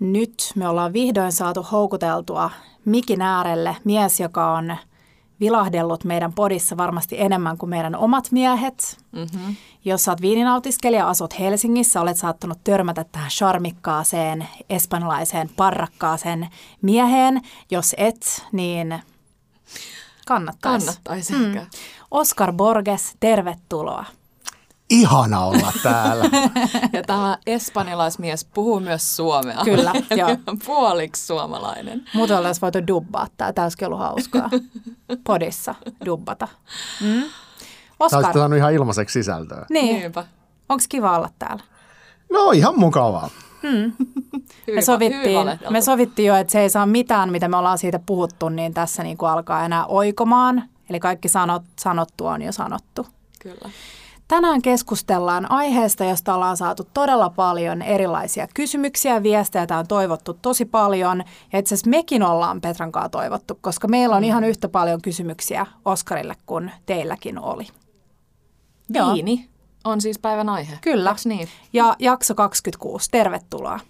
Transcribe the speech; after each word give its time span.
nyt 0.00 0.52
me 0.54 0.68
ollaan 0.68 0.92
vihdoin 0.92 1.32
saatu 1.32 1.62
houkuteltua 1.62 2.50
mikin 2.84 3.22
äärelle 3.22 3.76
mies, 3.84 4.20
joka 4.20 4.52
on 4.52 4.76
vilahdellut 5.40 6.04
meidän 6.04 6.32
podissa 6.32 6.76
varmasti 6.76 7.20
enemmän 7.20 7.58
kuin 7.58 7.70
meidän 7.70 7.96
omat 7.96 8.32
miehet. 8.32 8.98
Mm-hmm. 9.12 9.56
Jos 9.84 10.04
sä 10.04 10.12
oot 10.12 10.20
viininautiskelija, 10.20 11.08
asut 11.08 11.38
Helsingissä, 11.38 12.00
olet 12.00 12.16
saattanut 12.16 12.58
törmätä 12.64 13.04
tähän 13.12 13.30
charmikkaaseen, 13.30 14.48
espanjalaiseen, 14.70 15.50
parrakkaaseen 15.56 16.48
mieheen. 16.82 17.42
Jos 17.70 17.94
et, 17.98 18.46
niin 18.52 19.02
kannattaisi. 20.26 20.86
Kannattaisi 20.86 21.32
mm. 21.32 21.66
Oscar 22.10 22.52
Borges, 22.52 23.16
tervetuloa. 23.20 24.04
Ihana 24.90 25.40
olla 25.40 25.72
täällä. 25.82 26.24
ja 26.92 27.02
tämä 27.02 27.38
espanjalaismies 27.46 28.44
puhuu 28.44 28.80
myös 28.80 29.16
suomea. 29.16 29.64
Kyllä, 29.64 29.92
joo. 30.16 30.28
Puoliksi 30.66 31.26
suomalainen. 31.26 32.04
Muuten 32.14 32.36
oltaisiin 32.36 32.62
voitu 32.62 32.86
dubbaa 32.86 33.26
tämä. 33.36 33.52
Tämä 33.52 33.64
olisi 33.64 33.84
ollut 33.84 33.98
hauskaa. 33.98 34.50
Podissa 35.26 35.74
dubbata. 36.04 36.48
Mm? 37.00 37.22
Oscar. 38.00 38.32
Tämä 38.32 38.44
olisi 38.44 38.58
ihan 38.58 38.74
ilmaiseksi 38.74 39.12
sisältöä. 39.12 39.66
Niin. 39.70 40.12
Onko 40.68 40.84
kiva 40.88 41.16
olla 41.16 41.30
täällä? 41.38 41.62
No 42.32 42.50
ihan 42.50 42.78
mukavaa. 42.78 43.30
Hmm. 43.62 43.92
me, 44.74 44.82
sovittiin, 44.82 45.46
me 45.70 45.80
sovittiin 45.80 46.26
jo, 46.26 46.36
että 46.36 46.52
se 46.52 46.60
ei 46.60 46.70
saa 46.70 46.86
mitään, 46.86 47.32
mitä 47.32 47.48
me 47.48 47.56
ollaan 47.56 47.78
siitä 47.78 48.00
puhuttu, 48.06 48.48
niin 48.48 48.74
tässä 48.74 49.02
niin 49.02 49.16
kuin 49.16 49.30
alkaa 49.30 49.64
enää 49.64 49.86
oikomaan. 49.86 50.62
Eli 50.90 51.00
kaikki 51.00 51.28
sanot, 51.28 51.62
sanottu 51.78 52.26
on 52.26 52.42
jo 52.42 52.52
sanottu. 52.52 53.06
Kyllä. 53.42 53.70
Tänään 54.28 54.62
keskustellaan 54.62 55.50
aiheesta, 55.50 56.04
josta 56.04 56.34
ollaan 56.34 56.56
saatu 56.56 56.88
todella 56.94 57.30
paljon 57.30 57.82
erilaisia 57.82 58.48
kysymyksiä, 58.54 59.22
viestejä. 59.22 59.66
Tämä 59.66 59.80
on 59.80 59.86
toivottu 59.86 60.34
tosi 60.42 60.64
paljon. 60.64 61.22
Ja 61.52 61.58
itse 61.58 61.74
asiassa 61.74 61.90
mekin 61.90 62.22
ollaan 62.22 62.60
Petran 62.60 62.92
kanssa 62.92 63.08
toivottu, 63.08 63.58
koska 63.60 63.88
meillä 63.88 64.16
on 64.16 64.22
mm. 64.22 64.26
ihan 64.26 64.44
yhtä 64.44 64.68
paljon 64.68 65.02
kysymyksiä 65.02 65.66
Oskarille 65.84 66.36
kuin 66.46 66.70
teilläkin 66.86 67.38
oli. 67.38 67.66
Viini 69.14 69.48
on 69.84 70.00
siis 70.00 70.18
päivän 70.18 70.48
aihe. 70.48 70.78
Kyllä. 70.80 71.16
niin? 71.24 71.48
Ja 71.72 71.96
jakso 71.98 72.34
26. 72.34 73.10
Tervetuloa. 73.10 73.80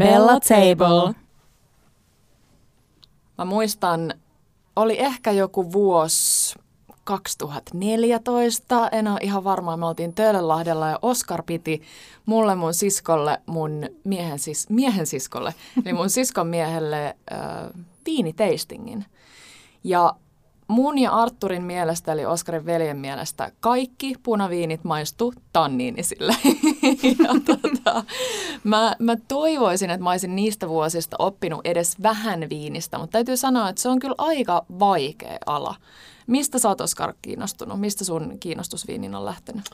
Bella 0.00 0.40
Table. 0.40 1.14
Mä 3.38 3.44
muistan, 3.44 4.14
oli 4.76 4.98
ehkä 4.98 5.30
joku 5.30 5.72
vuosi 5.72 6.58
2014, 7.04 8.88
en 8.88 9.08
ole 9.08 9.18
ihan 9.22 9.44
varma, 9.44 9.76
me 9.76 9.86
oltiin 9.86 10.14
Töölönlahdella 10.14 10.88
ja 10.88 10.98
Oskar 11.02 11.42
piti 11.42 11.82
mulle, 12.26 12.54
mun 12.54 12.74
siskolle, 12.74 13.38
mun 13.46 13.86
miehen, 14.04 14.38
sis, 14.38 14.68
miehen 14.68 15.06
siskolle, 15.06 15.54
eli 15.84 15.92
mun 15.92 16.10
siskon 16.20 16.46
miehelle 16.46 17.16
äh, 17.32 17.38
viiniteistingin. 18.06 19.04
Ja 19.84 20.14
mun 20.70 20.98
ja 20.98 21.10
Arturin 21.10 21.62
mielestä, 21.62 22.12
eli 22.12 22.26
Oskarin 22.26 22.66
veljen 22.66 22.96
mielestä, 22.96 23.52
kaikki 23.60 24.14
punaviinit 24.22 24.84
maistu 24.84 25.34
tanniinisille. 25.52 26.36
ja 27.24 27.28
tota, 27.44 28.04
mä, 28.64 28.96
mä 28.98 29.16
toivoisin, 29.28 29.90
että 29.90 30.04
mä 30.04 30.10
olisin 30.10 30.36
niistä 30.36 30.68
vuosista 30.68 31.16
oppinut 31.18 31.60
edes 31.64 32.02
vähän 32.02 32.46
viinistä, 32.50 32.98
mutta 32.98 33.12
täytyy 33.12 33.36
sanoa, 33.36 33.68
että 33.68 33.82
se 33.82 33.88
on 33.88 33.98
kyllä 33.98 34.14
aika 34.18 34.64
vaikea 34.78 35.38
ala. 35.46 35.74
Mistä 36.26 36.58
sä 36.58 36.68
oot 36.68 36.80
Oskar 36.80 37.14
kiinnostunut? 37.22 37.80
Mistä 37.80 38.04
sun 38.04 38.36
kiinnostus 38.40 38.88
viiniin 38.88 39.14
on 39.14 39.24
lähtenyt? 39.24 39.64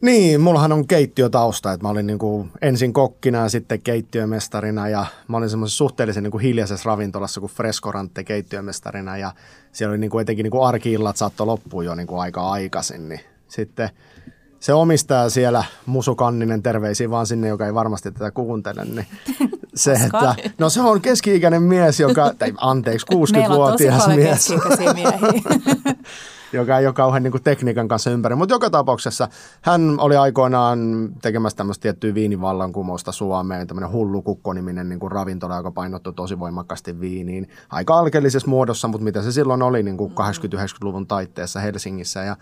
Niin, 0.00 0.40
mullahan 0.40 0.72
on 0.72 0.86
keittiötausta, 0.86 1.72
että 1.72 1.84
mä 1.84 1.90
olin 1.90 2.06
niin 2.06 2.18
kuin 2.18 2.50
ensin 2.62 2.92
kokkina 2.92 3.38
ja 3.38 3.48
sitten 3.48 3.80
keittiömestarina 3.80 4.88
ja 4.88 5.06
mä 5.28 5.36
olin 5.36 5.50
semmoisessa 5.50 5.78
suhteellisen 5.78 6.22
niin 6.22 6.30
kuin 6.30 6.42
hiljaisessa 6.42 6.90
ravintolassa 6.90 7.40
kuin 7.40 7.52
Frescorante 7.52 8.24
keittiömestarina 8.24 9.16
ja 9.16 9.32
siellä 9.72 9.92
oli 9.92 9.98
niin 9.98 10.10
kuin 10.10 10.22
etenkin 10.22 10.44
niin 10.44 10.50
kuin 10.50 10.66
arki-illat 10.66 11.16
saattoi 11.16 11.46
loppua 11.46 11.84
jo 11.84 11.94
niin 11.94 12.06
kuin 12.06 12.20
aika 12.20 12.50
aikaisin, 12.50 13.08
niin 13.08 13.20
sitten 13.48 13.90
se 14.60 14.74
omistaja 14.74 15.30
siellä, 15.30 15.64
Musu 15.86 16.14
Kanninen, 16.14 16.62
terveisiä 16.62 17.10
vaan 17.10 17.26
sinne, 17.26 17.48
joka 17.48 17.66
ei 17.66 17.74
varmasti 17.74 18.12
tätä 18.12 18.30
kuuntele, 18.30 18.84
niin 18.84 19.06
se, 19.74 19.92
että, 19.92 20.34
no 20.58 20.68
se 20.70 20.80
on 20.80 21.00
keski-ikäinen 21.00 21.62
mies, 21.62 22.00
joka, 22.00 22.34
tai 22.38 22.52
anteeksi, 22.56 23.06
60-vuotias 23.14 24.08
mies. 24.08 24.48
joka 26.56 26.78
ei 26.78 26.86
ole 26.86 26.94
kauhean 26.94 27.22
niin 27.22 27.30
kuin 27.30 27.42
tekniikan 27.42 27.88
kanssa 27.88 28.10
ympäri. 28.10 28.34
Mutta 28.34 28.54
joka 28.54 28.70
tapauksessa 28.70 29.28
hän 29.62 29.96
oli 29.98 30.16
aikoinaan 30.16 31.08
tekemässä 31.22 31.56
tämmöistä 31.56 31.82
tiettyä 31.82 32.14
viinivallankumousta 32.14 33.12
Suomeen, 33.12 33.66
tämmöinen 33.66 33.92
hullu 33.92 34.22
kukkoniminen 34.22 34.88
niin 34.88 34.98
kuin 34.98 35.12
ravintola, 35.12 35.56
joka 35.56 35.70
painottui 35.70 36.12
tosi 36.12 36.38
voimakkaasti 36.38 37.00
viiniin. 37.00 37.48
Aika 37.70 37.98
alkeellisessa 37.98 38.50
muodossa, 38.50 38.88
mutta 38.88 39.04
mitä 39.04 39.22
se 39.22 39.32
silloin 39.32 39.62
oli 39.62 39.82
niin 39.82 39.96
kuin 39.96 40.12
80-90-luvun 40.12 41.06
taitteessa 41.06 41.60
Helsingissä. 41.60 42.20
Ja 42.20 42.36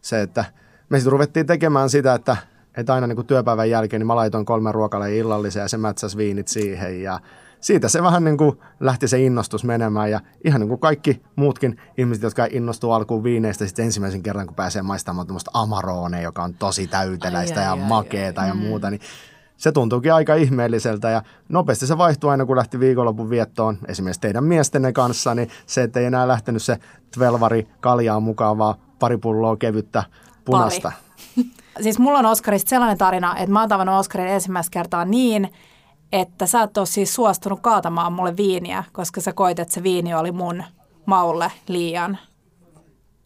se, 0.00 0.22
että 0.22 0.44
me 0.88 0.98
sitten 0.98 1.12
ruvettiin 1.12 1.46
tekemään 1.46 1.90
sitä, 1.90 2.14
että 2.14 2.36
että 2.76 2.94
aina 2.94 3.06
niin 3.06 3.16
kuin 3.16 3.26
työpäivän 3.26 3.70
jälkeen 3.70 4.00
niin 4.00 4.06
mä 4.06 4.16
laitoin 4.16 4.44
kolme 4.44 4.72
ruokalle 4.72 5.16
illallisia 5.16 5.62
ja 5.62 5.68
se 5.68 5.76
mätsäsi 5.76 6.16
viinit 6.16 6.48
siihen 6.48 7.02
ja 7.02 7.20
siitä 7.64 7.88
se 7.88 8.02
vähän 8.02 8.24
niin 8.24 8.36
kuin 8.36 8.58
lähti 8.80 9.08
se 9.08 9.22
innostus 9.22 9.64
menemään 9.64 10.10
ja 10.10 10.20
ihan 10.44 10.60
niin 10.60 10.68
kuin 10.68 10.80
kaikki 10.80 11.22
muutkin 11.36 11.76
ihmiset, 11.98 12.22
jotka 12.22 12.46
innostuu 12.50 12.92
alkuun 12.92 13.24
viineistä 13.24 13.66
sitten 13.66 13.84
ensimmäisen 13.84 14.22
kerran, 14.22 14.46
kun 14.46 14.56
pääsee 14.56 14.82
maistamaan 14.82 15.26
tämmöistä 15.26 15.50
amarone, 15.54 16.22
joka 16.22 16.42
on 16.42 16.54
tosi 16.54 16.86
täyteläistä 16.86 17.60
ai, 17.60 17.66
ja 17.66 17.72
ai, 17.72 17.88
makeeta 17.88 18.40
ai, 18.40 18.48
ja 18.48 18.54
mm. 18.54 18.60
muuta, 18.60 18.90
niin 18.90 19.00
se 19.56 19.72
tuntuukin 19.72 20.14
aika 20.14 20.34
ihmeelliseltä 20.34 21.10
ja 21.10 21.22
nopeasti 21.48 21.86
se 21.86 21.98
vaihtui 21.98 22.30
aina, 22.30 22.46
kun 22.46 22.56
lähti 22.56 22.80
viikonlopun 22.80 23.30
viettoon 23.30 23.78
esimerkiksi 23.88 24.20
teidän 24.20 24.44
miestenne 24.44 24.92
kanssa, 24.92 25.34
niin 25.34 25.48
se, 25.66 25.82
että 25.82 26.00
ei 26.00 26.06
enää 26.06 26.28
lähtenyt 26.28 26.62
se 26.62 26.78
tvelvari 27.14 27.68
kaljaa 27.80 28.20
mukaan, 28.20 28.58
vaan 28.58 28.74
pari 28.98 29.18
pulloa 29.18 29.56
kevyttä 29.56 30.02
punasta. 30.44 30.92
Pari. 31.36 31.46
Siis 31.82 31.98
mulla 31.98 32.18
on 32.18 32.26
Oskarista 32.26 32.68
sellainen 32.68 32.98
tarina, 32.98 33.36
että 33.36 33.52
mä 33.52 33.60
oon 33.60 33.68
tavannut 33.68 33.98
Oskarin 33.98 34.28
ensimmäistä 34.28 34.70
kertaa 34.70 35.04
niin, 35.04 35.50
että 36.14 36.46
sä 36.46 36.62
et 36.62 36.78
ole 36.78 36.86
siis 36.86 37.14
suostunut 37.14 37.60
kaatamaan 37.60 38.12
mulle 38.12 38.36
viiniä, 38.36 38.84
koska 38.92 39.20
sä 39.20 39.32
koit, 39.32 39.58
että 39.58 39.74
se 39.74 39.82
viini 39.82 40.14
oli 40.14 40.32
mun 40.32 40.64
maulle 41.06 41.52
liian 41.68 42.18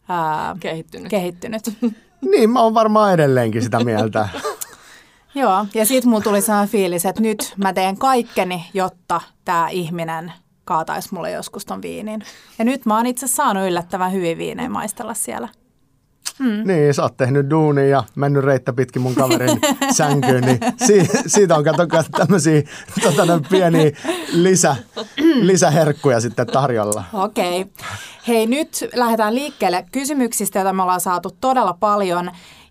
ää, 0.08 0.56
kehittynyt. 0.60 1.08
kehittynyt. 1.08 1.62
niin, 2.30 2.50
mä 2.50 2.60
oon 2.60 2.74
varmaan 2.74 3.14
edelleenkin 3.14 3.62
sitä 3.62 3.84
mieltä. 3.84 4.28
Joo, 5.34 5.66
ja 5.74 5.86
sitten 5.86 6.10
mun 6.10 6.22
tuli 6.22 6.40
sellainen 6.40 6.68
fiilis, 6.68 7.06
että 7.06 7.22
nyt 7.22 7.54
mä 7.56 7.72
teen 7.72 7.98
kaikkeni, 7.98 8.64
jotta 8.74 9.20
tämä 9.44 9.68
ihminen 9.68 10.32
kaataisi 10.64 11.14
mulle 11.14 11.30
joskus 11.30 11.64
ton 11.64 11.82
viinin. 11.82 12.22
Ja 12.58 12.64
nyt 12.64 12.86
mä 12.86 12.96
oon 12.96 13.06
itse 13.06 13.26
saanut 13.26 13.66
yllättävän 13.66 14.12
hyvin 14.12 14.38
viinejä 14.38 14.68
maistella 14.68 15.14
siellä. 15.14 15.48
Mm. 16.38 16.62
Niin, 16.64 16.94
sä 16.94 17.02
oot 17.02 17.16
tehnyt 17.16 17.50
duuni 17.50 17.90
ja 17.90 18.04
mennyt 18.14 18.44
reittä 18.44 18.72
pitkin 18.72 19.02
mun 19.02 19.14
kaverin 19.14 19.60
sänkyyn, 19.96 20.44
niin 20.44 20.58
si- 20.86 21.08
siitä 21.26 21.56
on 21.56 21.64
kato 21.64 21.86
tämmöisiä 22.16 22.62
tota, 23.02 23.40
pieniä 23.50 23.90
lisä, 24.32 24.76
lisäherkkuja 25.40 26.20
sitten 26.20 26.46
tarjolla. 26.46 27.04
Okei. 27.12 27.60
Okay. 27.60 27.72
Hei, 28.28 28.46
nyt 28.46 28.88
lähdetään 28.94 29.34
liikkeelle 29.34 29.84
kysymyksistä, 29.92 30.58
joita 30.58 30.72
me 30.72 30.82
ollaan 30.82 31.00
saatu 31.00 31.36
todella 31.40 31.76
paljon. 31.80 32.30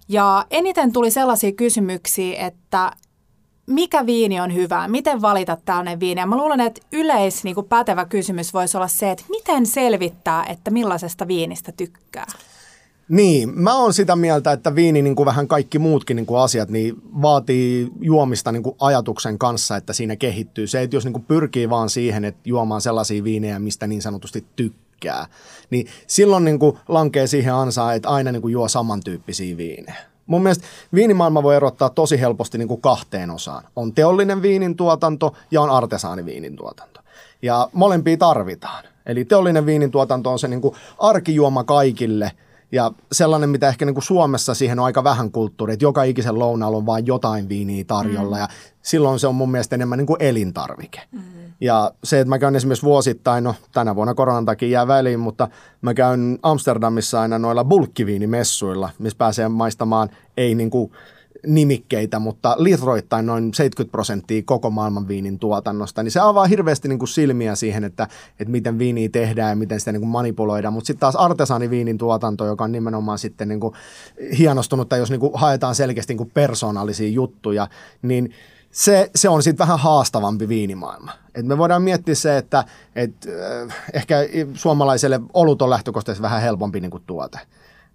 Ja 0.10 0.46
eniten 0.52 0.94
tuli 0.94 1.12
sellaisia 1.12 1.52
kysymyksiä, 1.52 2.48
että 2.48 2.92
mikä 3.68 4.06
viini 4.06 4.40
on 4.40 4.54
hyvä, 4.54 4.88
miten 4.88 5.22
valita 5.22 5.58
tällainen 5.66 6.00
viini. 6.00 6.22
Ja 6.22 6.26
mä 6.26 6.38
luulen, 6.38 6.60
että 6.60 6.82
yleis 6.92 7.44
niin 7.44 7.56
kuin 7.56 7.68
pätevä 7.68 8.06
kysymys 8.06 8.54
voisi 8.54 8.78
olla 8.78 8.88
se, 8.88 9.12
että 9.12 9.24
miten 9.30 9.66
selvittää, 9.66 10.46
että 10.46 10.72
millaisesta 10.72 11.28
viinistä 11.28 11.72
tykkää. 11.78 12.26
Niin, 13.10 13.60
mä 13.60 13.76
oon 13.76 13.94
sitä 13.94 14.16
mieltä, 14.16 14.52
että 14.52 14.76
viini, 14.76 15.02
niin 15.02 15.16
kuin 15.16 15.26
vähän 15.26 15.48
kaikki 15.48 15.80
muutkin 15.80 16.16
niin 16.16 16.26
kuin 16.26 16.40
asiat, 16.40 16.70
niin 16.70 16.96
vaatii 17.22 17.92
juomista 18.02 18.52
niin 18.52 18.64
kuin 18.64 18.76
ajatuksen 18.80 19.38
kanssa, 19.38 19.76
että 19.76 19.94
siinä 19.94 20.16
kehittyy. 20.16 20.68
Se, 20.68 20.82
että 20.82 20.96
jos 20.96 21.06
niin 21.06 21.14
kuin 21.14 21.26
pyrkii 21.26 21.70
vaan 21.70 21.90
siihen, 21.90 22.26
että 22.26 22.42
juomaan 22.46 22.82
sellaisia 22.82 23.24
viinejä, 23.24 23.60
mistä 23.60 23.88
niin 23.88 24.02
sanotusti 24.02 24.46
tykkää, 24.56 25.26
niin 25.70 25.88
silloin 26.08 26.46
niin 26.46 26.60
kuin 26.60 26.78
lankee 26.88 27.28
siihen 27.28 27.54
ansaan, 27.54 27.96
että 27.96 28.10
aina 28.10 28.32
niin 28.32 28.42
kuin 28.42 28.52
juo 28.52 28.68
samantyyppisiä 28.68 29.58
viinejä. 29.58 29.98
Mun 30.26 30.44
mielestä 30.44 30.66
viinimaailma 30.94 31.44
voi 31.44 31.56
erottaa 31.56 31.90
tosi 31.90 32.20
helposti 32.20 32.58
niin 32.58 32.68
kuin 32.68 32.82
kahteen 32.82 33.32
osaan. 33.32 33.64
On 33.76 33.94
teollinen 33.94 34.42
viinin 34.42 34.76
tuotanto 34.76 35.34
ja 35.52 35.62
on 35.62 35.70
artesaaniviinin 35.70 36.56
tuotanto. 36.56 37.00
Ja 37.42 37.70
molempia 37.74 38.18
tarvitaan. 38.18 38.84
Eli 39.06 39.26
teollinen 39.26 39.66
viinin 39.66 39.92
tuotanto 39.92 40.32
on 40.32 40.40
se 40.40 40.48
niin 40.48 40.62
kuin 40.62 40.76
arkijuoma 41.00 41.64
kaikille– 41.64 42.32
Ja 42.72 42.92
sellainen, 43.12 43.50
mitä 43.50 43.68
ehkä 43.68 43.86
niin 43.86 43.94
kuin 43.94 44.04
Suomessa 44.04 44.54
siihen 44.54 44.80
on 44.80 44.86
aika 44.86 45.04
vähän 45.04 45.32
kulttuuri, 45.32 45.74
että 45.74 45.86
joka 45.86 46.04
ikisen 46.04 46.40
lounaalla 46.40 46.78
on 46.78 46.86
vain 46.86 47.06
jotain 47.06 47.50
viiniä 47.50 47.84
tarjolla 47.84 48.36
mm. 48.36 48.42
ja 48.42 48.48
silloin 48.82 49.20
se 49.20 49.28
on 49.28 49.36
mun 49.36 49.52
mielestä 49.52 49.76
enemmän 49.76 49.98
niin 49.98 50.08
kuin 50.08 50.24
elintarvike. 50.24 51.02
Mm. 51.12 51.22
Ja 51.62 51.92
se, 52.04 52.20
että 52.20 52.30
mä 52.30 52.40
käyn 52.40 52.56
esimerkiksi 52.56 52.86
vuosittain, 52.86 53.44
no 53.44 53.56
tänä 53.72 53.96
vuonna 53.96 54.14
koronan 54.14 54.46
takia 54.46 54.70
jää 54.70 54.88
väliin, 54.88 55.20
mutta 55.20 55.48
mä 55.82 55.94
käyn 55.94 56.40
Amsterdamissa 56.44 57.22
aina 57.22 57.40
noilla 57.40 57.64
bulkkiviinimessuilla, 57.64 58.90
missä 59.00 59.18
pääsee 59.18 59.50
maistamaan 59.50 60.10
ei 60.38 60.56
niin 60.56 60.70
kuin 60.70 60.92
nimikkeitä, 61.46 62.20
mutta 62.20 62.56
litroittain 62.60 63.26
noin 63.26 63.54
70 63.54 63.92
prosenttia 63.92 64.42
koko 64.46 64.70
maailman 64.70 65.08
viinin 65.08 65.40
tuotannosta, 65.40 66.04
niin 66.04 66.12
se 66.12 66.20
avaa 66.20 66.46
hirveästi 66.46 66.88
niin 66.88 67.00
kuin 67.00 67.10
silmiä 67.10 67.56
siihen, 67.56 67.84
että, 67.84 68.08
että 68.40 68.52
miten 68.52 68.80
viiniä 68.80 69.10
tehdään 69.10 69.50
ja 69.50 69.56
miten 69.56 69.80
sitä 69.80 69.92
niin 69.92 70.02
kuin 70.02 70.10
manipuloidaan, 70.10 70.74
mutta 70.74 70.88
sitten 70.88 71.00
taas 71.00 71.16
artesaaniviinin 71.16 71.98
tuotanto, 71.98 72.46
joka 72.46 72.64
on 72.64 72.72
nimenomaan 72.72 73.20
sitten 73.20 73.48
niin 73.48 73.60
kuin 73.60 73.74
hienostunutta, 74.38 74.98
jos 74.98 75.10
niin 75.10 75.20
kuin 75.20 75.32
haetaan 75.36 75.76
selkeästi 75.76 76.12
niin 76.14 76.18
kuin 76.18 76.32
persoonallisia 76.34 77.10
juttuja, 77.10 77.68
niin 78.02 78.34
se, 78.72 79.12
se 79.16 79.30
on 79.30 79.44
sitten 79.44 79.68
vähän 79.68 79.80
haastavampi 79.80 80.48
viinimaailma. 80.48 81.12
Et 81.36 81.46
me 81.46 81.58
voidaan 81.58 81.82
miettiä 81.82 82.16
se, 82.16 82.38
että 82.38 82.66
et, 82.96 83.14
äh, 83.68 83.76
ehkä 83.94 84.16
suomalaiselle 84.54 85.22
olut 85.34 85.62
on 85.62 85.70
lähtökohtaisesti 85.70 86.22
vähän 86.22 86.42
helpompi 86.42 86.80
niin 86.80 86.92
kuin 86.92 87.04
tuote. 87.08 87.40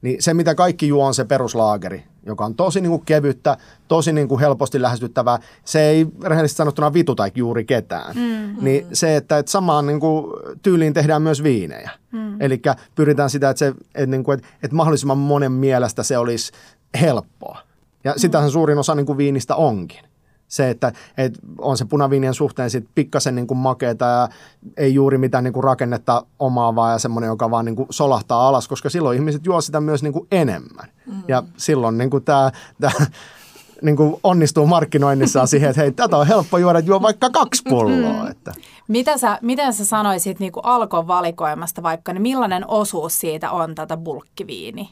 Niin 0.02 0.22
se, 0.22 0.34
mitä 0.34 0.54
kaikki 0.54 0.88
juo, 0.88 1.06
on 1.06 1.14
se 1.14 1.24
peruslaageri, 1.24 2.04
joka 2.26 2.44
on 2.44 2.54
tosi 2.54 2.80
niin 2.80 2.90
kuin 2.90 3.02
kevyttä, 3.04 3.56
tosi 3.88 4.12
niin 4.12 4.28
kuin 4.28 4.40
helposti 4.40 4.82
lähestyttävää. 4.82 5.38
Se 5.64 5.80
ei 5.80 6.06
rehellisesti 6.22 6.56
sanottuna 6.56 6.92
vituta 6.92 7.24
juuri 7.34 7.64
ketään. 7.64 8.16
Mm. 8.16 8.64
Niin 8.64 8.86
se, 8.92 9.16
että, 9.16 9.38
että 9.38 9.52
samaan 9.52 9.86
niin 9.86 10.00
kuin, 10.00 10.32
tyyliin 10.62 10.92
tehdään 10.92 11.22
myös 11.22 11.42
viinejä. 11.42 11.90
Mm. 12.12 12.40
Eli 12.40 12.62
pyritään 12.94 13.30
sitä, 13.30 13.50
että, 13.50 13.58
se, 13.58 13.68
että, 13.94 14.06
niin 14.06 14.24
kuin, 14.24 14.38
että, 14.38 14.48
että 14.62 14.76
mahdollisimman 14.76 15.18
monen 15.18 15.52
mielestä 15.52 16.02
se 16.02 16.18
olisi 16.18 16.52
helppoa. 17.00 17.58
Ja 18.04 18.12
mm. 18.12 18.18
sitähän 18.18 18.50
suurin 18.50 18.78
osa 18.78 18.94
niin 18.94 19.06
kuin 19.06 19.18
viinistä 19.18 19.56
onkin 19.56 20.11
se, 20.52 20.70
että, 20.70 20.92
että 21.16 21.40
on 21.58 21.76
se 21.76 21.84
punaviinien 21.84 22.34
suhteen 22.34 22.70
sitten 22.70 22.92
pikkasen 22.94 23.34
niin 23.34 23.46
kuin 23.46 23.58
makeeta 23.58 24.04
ja 24.04 24.28
ei 24.76 24.94
juuri 24.94 25.18
mitään 25.18 25.44
niin 25.44 25.52
kuin 25.52 25.64
rakennetta 25.64 26.26
omaavaa 26.38 26.92
ja 26.92 26.98
semmoinen, 26.98 27.28
joka 27.28 27.50
vaan 27.50 27.64
niin 27.64 27.76
kuin 27.76 27.86
solahtaa 27.90 28.48
alas, 28.48 28.68
koska 28.68 28.90
silloin 28.90 29.16
ihmiset 29.16 29.46
juo 29.46 29.60
sitä 29.60 29.80
myös 29.80 30.02
niin 30.02 30.12
kuin 30.12 30.26
enemmän. 30.32 30.88
Mm. 31.06 31.22
Ja 31.28 31.42
silloin 31.56 31.98
niin 31.98 32.10
kuin 32.10 32.24
tämä, 32.24 32.50
tämä 32.80 33.06
niin 33.82 33.96
kuin 33.96 34.16
onnistuu 34.22 34.66
markkinoinnissa 34.66 35.46
siihen, 35.46 35.70
että 35.70 35.82
hei, 35.82 35.92
tätä 35.92 36.16
on 36.16 36.26
helppo 36.26 36.58
juoda, 36.58 36.78
että 36.78 36.90
juo 36.90 37.02
vaikka 37.02 37.30
kaksi 37.30 37.62
pulloa. 37.68 38.30
Että. 38.30 38.52
Mitä 38.88 39.18
sä, 39.18 39.38
miten 39.42 39.72
sä 39.72 39.84
sanoisit 39.84 40.40
niin 40.40 40.52
kuin 40.52 40.64
alkon 40.64 41.06
valikoimasta 41.06 41.82
vaikka, 41.82 42.12
niin 42.12 42.22
millainen 42.22 42.64
osuus 42.68 43.18
siitä 43.18 43.50
on 43.50 43.74
tätä 43.74 43.96
bulkkiviini? 43.96 44.90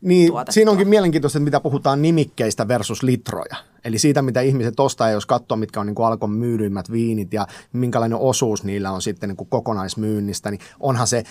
Niin, 0.00 0.32
siinä 0.50 0.70
onkin 0.70 0.88
mielenkiintoista, 0.88 1.38
että 1.38 1.44
mitä 1.44 1.60
puhutaan 1.60 2.02
nimikkeistä 2.02 2.68
versus 2.68 3.02
litroja. 3.02 3.56
Eli 3.84 3.98
siitä, 3.98 4.22
mitä 4.22 4.40
ihmiset 4.40 4.80
ostaa, 4.80 5.10
jos 5.10 5.26
katsoo, 5.26 5.56
mitkä 5.56 5.80
on 5.80 5.86
niin 5.86 5.94
kuin 5.94 6.06
Alkon 6.06 6.30
myydyimmät 6.30 6.90
viinit 6.90 7.32
ja 7.32 7.46
minkälainen 7.72 8.18
osuus 8.18 8.64
niillä 8.64 8.90
on 8.90 9.02
sitten 9.02 9.28
niin 9.28 9.36
kuin 9.36 9.48
kokonaismyynnistä, 9.48 10.50
niin 10.50 10.60
onhan 10.80 11.06
se 11.06 11.24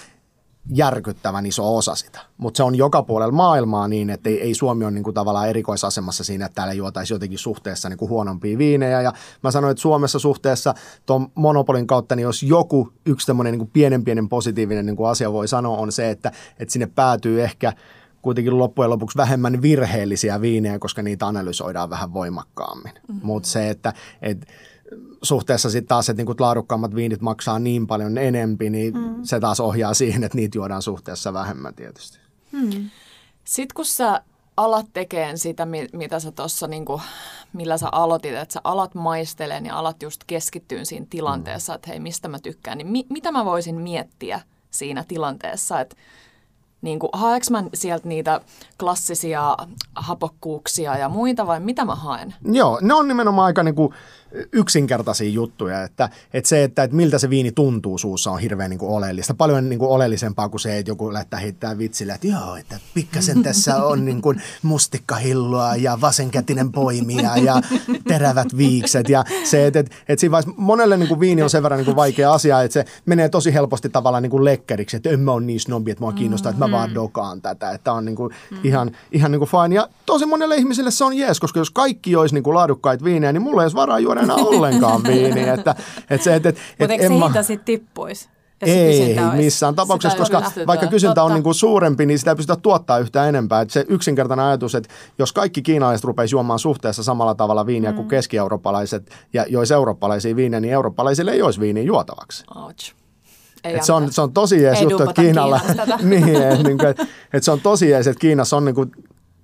järkyttävän 0.73 1.45
iso 1.45 1.77
osa 1.77 1.95
sitä. 1.95 2.19
Mutta 2.37 2.57
se 2.57 2.63
on 2.63 2.75
joka 2.75 3.03
puolella 3.03 3.31
maailmaa 3.31 3.87
niin, 3.87 4.09
että 4.09 4.29
ei, 4.29 4.41
ei 4.41 4.53
Suomi 4.53 4.85
ole 4.85 4.91
niin 4.91 5.03
kuin 5.03 5.13
tavallaan 5.13 5.49
erikoisasemassa 5.49 6.23
siinä, 6.23 6.45
että 6.45 6.55
täällä 6.55 6.73
juotaisiin 6.73 7.15
jotenkin 7.15 7.39
suhteessa 7.39 7.89
niin 7.89 7.97
kuin 7.97 8.09
huonompia 8.09 8.57
viinejä. 8.57 9.01
Ja 9.01 9.13
mä 9.43 9.51
sanoin, 9.51 9.71
että 9.71 9.81
Suomessa 9.81 10.19
suhteessa 10.19 10.73
tuon 11.05 11.27
monopolin 11.35 11.87
kautta, 11.87 12.15
niin 12.15 12.23
jos 12.23 12.43
joku 12.43 12.93
yksi 13.05 13.27
tämmöinen 13.27 13.57
niin 13.57 13.67
pienen 13.67 14.03
pienen 14.03 14.29
positiivinen 14.29 14.85
niin 14.85 14.95
kuin 14.95 15.09
asia 15.09 15.33
voi 15.33 15.47
sanoa, 15.47 15.77
on 15.77 15.91
se, 15.91 16.09
että, 16.09 16.31
että 16.59 16.71
sinne 16.71 16.87
päätyy 16.95 17.43
ehkä– 17.43 17.73
kuitenkin 18.21 18.57
loppujen 18.57 18.89
lopuksi 18.89 19.17
vähemmän 19.17 19.61
virheellisiä 19.61 20.41
viinejä, 20.41 20.79
koska 20.79 21.01
niitä 21.01 21.27
analysoidaan 21.27 21.89
vähän 21.89 22.13
voimakkaammin. 22.13 22.93
Mm-hmm. 22.93 23.19
Mutta 23.23 23.49
se, 23.49 23.69
että 23.69 23.93
et, 24.21 24.47
suhteessa 25.21 25.69
sitten 25.69 25.87
taas, 25.87 26.09
että 26.09 26.19
niinku 26.19 26.35
laadukkaammat 26.39 26.95
viinit 26.95 27.21
maksaa 27.21 27.59
niin 27.59 27.87
paljon 27.87 28.17
enempi, 28.17 28.69
niin 28.69 28.93
mm. 28.93 29.15
se 29.23 29.39
taas 29.39 29.59
ohjaa 29.59 29.93
siihen, 29.93 30.23
että 30.23 30.35
niitä 30.35 30.57
juodaan 30.57 30.81
suhteessa 30.81 31.33
vähemmän 31.33 31.73
tietysti. 31.73 32.19
Mm. 32.51 32.89
Sitten 33.43 33.75
kun 33.75 33.85
sä 33.85 34.21
alat 34.57 34.85
tekemään 34.93 35.37
sitä, 35.37 35.67
mitä 35.93 36.19
sä 36.19 36.31
tuossa, 36.31 36.67
niinku, 36.67 37.01
millä 37.53 37.77
sä 37.77 37.89
aloitit, 37.91 38.33
että 38.35 38.53
sä 38.53 38.61
alat 38.63 38.95
maistelemaan 38.95 39.65
ja 39.65 39.77
alat 39.77 40.03
just 40.03 40.23
keskittyä 40.27 40.85
siinä 40.85 41.05
tilanteessa, 41.09 41.73
mm. 41.73 41.75
että 41.75 41.89
hei, 41.89 41.99
mistä 41.99 42.27
mä 42.27 42.39
tykkään, 42.39 42.77
niin 42.77 42.87
mi- 42.87 43.07
mitä 43.09 43.31
mä 43.31 43.45
voisin 43.45 43.81
miettiä 43.81 44.41
siinä 44.71 45.03
tilanteessa, 45.07 45.79
että 45.79 45.95
niin 46.87 46.99
kuin, 46.99 47.09
haeks 47.13 47.51
mä 47.51 47.63
sieltä 47.73 48.07
niitä 48.07 48.41
klassisia 48.79 49.57
hapokkuuksia 49.95 50.97
ja 50.97 51.09
muita 51.09 51.47
vai 51.47 51.59
mitä 51.59 51.85
mä 51.85 51.95
haen? 51.95 52.35
Joo, 52.51 52.79
ne 52.81 52.93
on 52.93 53.07
nimenomaan 53.07 53.45
aika 53.45 53.63
niin 53.63 53.75
kuin 53.75 53.93
yksinkertaisia 54.51 55.29
juttuja, 55.29 55.83
että, 55.83 56.09
että 56.33 56.47
se, 56.47 56.63
että, 56.63 56.83
että 56.83 56.95
miltä 56.95 57.19
se 57.19 57.29
viini 57.29 57.51
tuntuu 57.51 57.97
suussa 57.97 58.31
on 58.31 58.39
hirveän 58.39 58.69
niin 58.69 58.79
kuin 58.79 58.91
oleellista. 58.91 59.33
Paljon 59.33 59.69
niin 59.69 59.79
kuin 59.79 59.91
oleellisempaa 59.91 60.49
kuin 60.49 60.61
se, 60.61 60.77
että 60.77 60.91
joku 60.91 61.13
lähtee 61.13 61.41
heittää 61.41 61.77
vitsille, 61.77 62.13
että 62.13 62.27
joo, 62.27 62.55
että 62.55 62.79
pikkasen 62.93 63.43
tässä 63.43 63.83
on 63.83 64.05
niin 64.05 64.21
kuin 64.21 64.41
mustikkahillua 64.63 65.75
ja 65.75 66.01
vasenkätinen 66.01 66.71
poimia 66.71 67.37
ja 67.37 67.61
terävät 68.07 68.57
viikset. 68.57 69.09
Ja 69.09 69.23
se, 69.43 69.67
että, 69.67 69.79
että, 69.79 69.95
että 70.07 70.19
siinä 70.19 70.31
vaiheessa 70.31 70.53
monelle 70.57 70.97
niin 70.97 71.07
kuin 71.07 71.19
viini 71.19 71.43
on 71.43 71.49
sen 71.49 71.63
verran 71.63 71.77
niin 71.77 71.85
kuin 71.85 71.95
vaikea 71.95 72.33
asia, 72.33 72.61
että 72.61 72.73
se 72.73 72.85
menee 73.05 73.29
tosi 73.29 73.53
helposti 73.53 73.89
tavallaan 73.89 74.23
niin 74.23 74.31
kuin 74.31 74.45
lekkeriksi, 74.45 74.97
että 74.97 75.09
en 75.09 75.19
mä 75.19 75.31
ole 75.31 75.43
niin 75.43 75.59
snobi, 75.59 75.91
että 75.91 76.03
mua 76.03 76.13
kiinnostaa, 76.13 76.49
että 76.49 76.65
mä 76.65 76.71
vaan 76.71 76.93
dokaan 76.95 77.41
tätä. 77.41 77.71
Että 77.71 77.93
on 77.93 78.05
niin 78.05 78.15
kuin 78.15 78.33
ihan, 78.63 78.91
ihan 79.11 79.31
niin 79.31 79.39
kuin 79.39 79.49
fine. 79.49 79.75
Ja 79.75 79.89
tosi 80.05 80.25
monelle 80.25 80.55
ihmiselle 80.55 80.91
se 80.91 81.03
on 81.03 81.17
jees, 81.17 81.39
koska 81.39 81.59
jos 81.59 81.71
kaikki 81.71 82.15
olisi 82.15 82.35
niin 82.35 82.43
kuin 82.43 82.53
laadukkaita 82.53 83.03
viinejä, 83.03 83.33
niin 83.33 83.41
mulla 83.41 83.61
ei 83.61 83.65
olisi 83.65 83.75
varaa 83.75 83.99
juoda 83.99 84.16
enää 84.19 84.35
ollenkaan 84.35 85.03
viiniä. 85.03 85.53
Että, 85.57 85.75
että 86.09 86.23
se, 86.23 86.35
että, 86.35 86.49
että, 86.49 86.61
Mutta 86.79 86.93
eikö 86.93 87.07
se 87.07 87.13
hinta 87.13 87.43
sitten 87.43 87.65
tippuisi? 87.65 88.29
Ei 88.61 89.15
missään 89.35 89.75
tapauksessa, 89.75 90.17
koska 90.17 90.51
vaikka 90.67 90.87
kysyntä 90.87 91.09
Totta. 91.15 91.23
on 91.23 91.33
niin 91.33 91.43
kuin 91.43 91.55
suurempi, 91.55 92.05
niin 92.05 92.19
sitä 92.19 92.31
ei 92.31 92.35
pystytä 92.35 92.59
tuottaa 92.61 92.99
yhtään 92.99 93.29
enempää. 93.29 93.61
Että 93.61 93.73
se 93.73 93.85
yksinkertainen 93.89 94.45
ajatus, 94.45 94.75
että 94.75 94.89
jos 95.19 95.33
kaikki 95.33 95.61
kiinalaiset 95.61 96.03
rupeaisi 96.03 96.35
juomaan 96.35 96.59
suhteessa 96.59 97.03
samalla 97.03 97.35
tavalla 97.35 97.65
viiniä 97.65 97.91
mm. 97.91 97.95
kuin 97.95 98.07
keski-eurooppalaiset 98.07 99.09
ja 99.33 99.45
joisi 99.49 99.73
eurooppalaisia 99.73 100.35
viinejä, 100.35 100.59
niin 100.59 100.73
eurooppalaisille 100.73 101.31
ei 101.31 101.41
olisi 101.41 101.59
viiniä 101.59 101.83
juotavaksi. 101.83 102.43
Ouch. 102.55 102.93
Et 103.63 103.83
se, 103.83 103.93
on, 103.93 104.11
se 104.11 104.21
on 104.21 104.33
tosi 104.33 104.63
jees 104.63 104.81
juttu, 104.81 105.03
että 105.03 105.21
Kiinalla, 105.21 105.59
niin, 106.01 106.41
et, 106.41 106.63
niin 106.63 106.77
kuin, 106.77 106.89
et, 106.89 106.97
et 107.33 107.43
se 107.43 107.51
on 107.51 107.61
tosi 107.61 107.89
jees, 107.89 108.07
että 108.07 108.19
Kiinassa 108.19 108.57
on 108.57 108.65
niin 108.65 108.75
kuin 108.75 108.91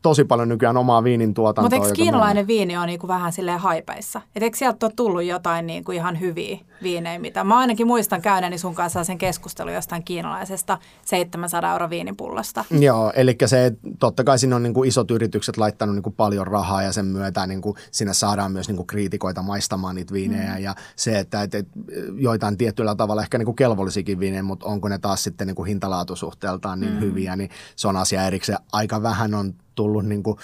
tosi 0.04 0.24
paljon 0.24 0.50
nykyään 0.50 0.78
omaa 0.78 1.04
viinin 1.04 1.34
tuotantoa. 1.34 1.64
Mutta 1.64 1.88
eikö 1.88 1.96
kiinalainen 1.96 2.48
viini 2.48 2.78
ole 2.78 2.86
niinku 2.86 3.08
vähän 3.08 3.32
silleen 3.32 3.60
haipeissa? 3.60 4.22
Et 4.36 4.44
eikö 4.44 4.58
sieltä 4.58 4.86
ole 4.86 4.94
tullut 4.96 5.24
jotain 5.24 5.68
niinku 5.68 5.92
ihan 5.92 6.20
hyviä 6.20 6.58
viinejä, 6.84 7.20
mitä 7.20 7.44
mä 7.44 7.58
ainakin 7.58 7.88
muistan 7.88 8.22
käyneeni 8.22 8.58
sun 8.58 8.76
kanssa 8.76 9.04
sen 9.04 9.18
keskustelun 9.18 9.74
jostain 9.74 10.04
kiinalaisesta 10.04 10.78
700 11.06 11.72
euro 11.72 11.90
viinipullosta. 11.90 12.66
Joo, 12.72 13.12
eli 13.16 13.36
se, 13.46 13.74
totta 14.00 14.24
kai 14.24 14.40
siinä 14.40 14.56
on 14.56 14.64
niinku 14.64 14.84
isot 14.84 15.12
yritykset 15.12 15.58
laittanut 15.58 15.96
niinku 15.96 16.12
paljon 16.12 16.48
rahaa 16.48 16.84
ja 16.84 16.92
sen 16.92 17.06
myötä 17.06 17.48
niinku 17.48 17.76
siinä 17.92 18.14
saadaan 18.14 18.52
myös 18.52 18.68
niinku 18.68 18.84
kriitikoita 18.84 19.42
maistamaan 19.42 19.96
niitä 19.96 20.14
viinejä 20.14 20.56
mm. 20.56 20.64
ja 20.64 20.76
se, 20.96 21.20
että 21.20 21.42
et, 21.42 21.56
et, 21.56 21.68
joitain 22.16 22.58
tietyllä 22.58 22.96
tavalla 22.96 23.22
ehkä 23.22 23.38
niinku 23.38 23.54
kelvollisikin 23.54 24.20
viinejä, 24.20 24.44
mutta 24.44 24.66
onko 24.66 24.90
ne 24.90 24.98
taas 24.98 25.24
sitten 25.24 25.48
niinku 25.48 25.64
hintalaatusuhteeltaan 25.64 26.80
niin 26.80 26.94
mm. 26.94 27.00
hyviä, 27.00 27.36
niin 27.36 27.50
se 27.76 27.88
on 27.88 27.98
asia 27.98 28.28
erikseen. 28.28 28.60
Aika 28.72 29.04
vähän 29.04 29.34
on 29.34 29.54
tullut 29.76 30.06
niin 30.06 30.24
kuin 30.24 30.38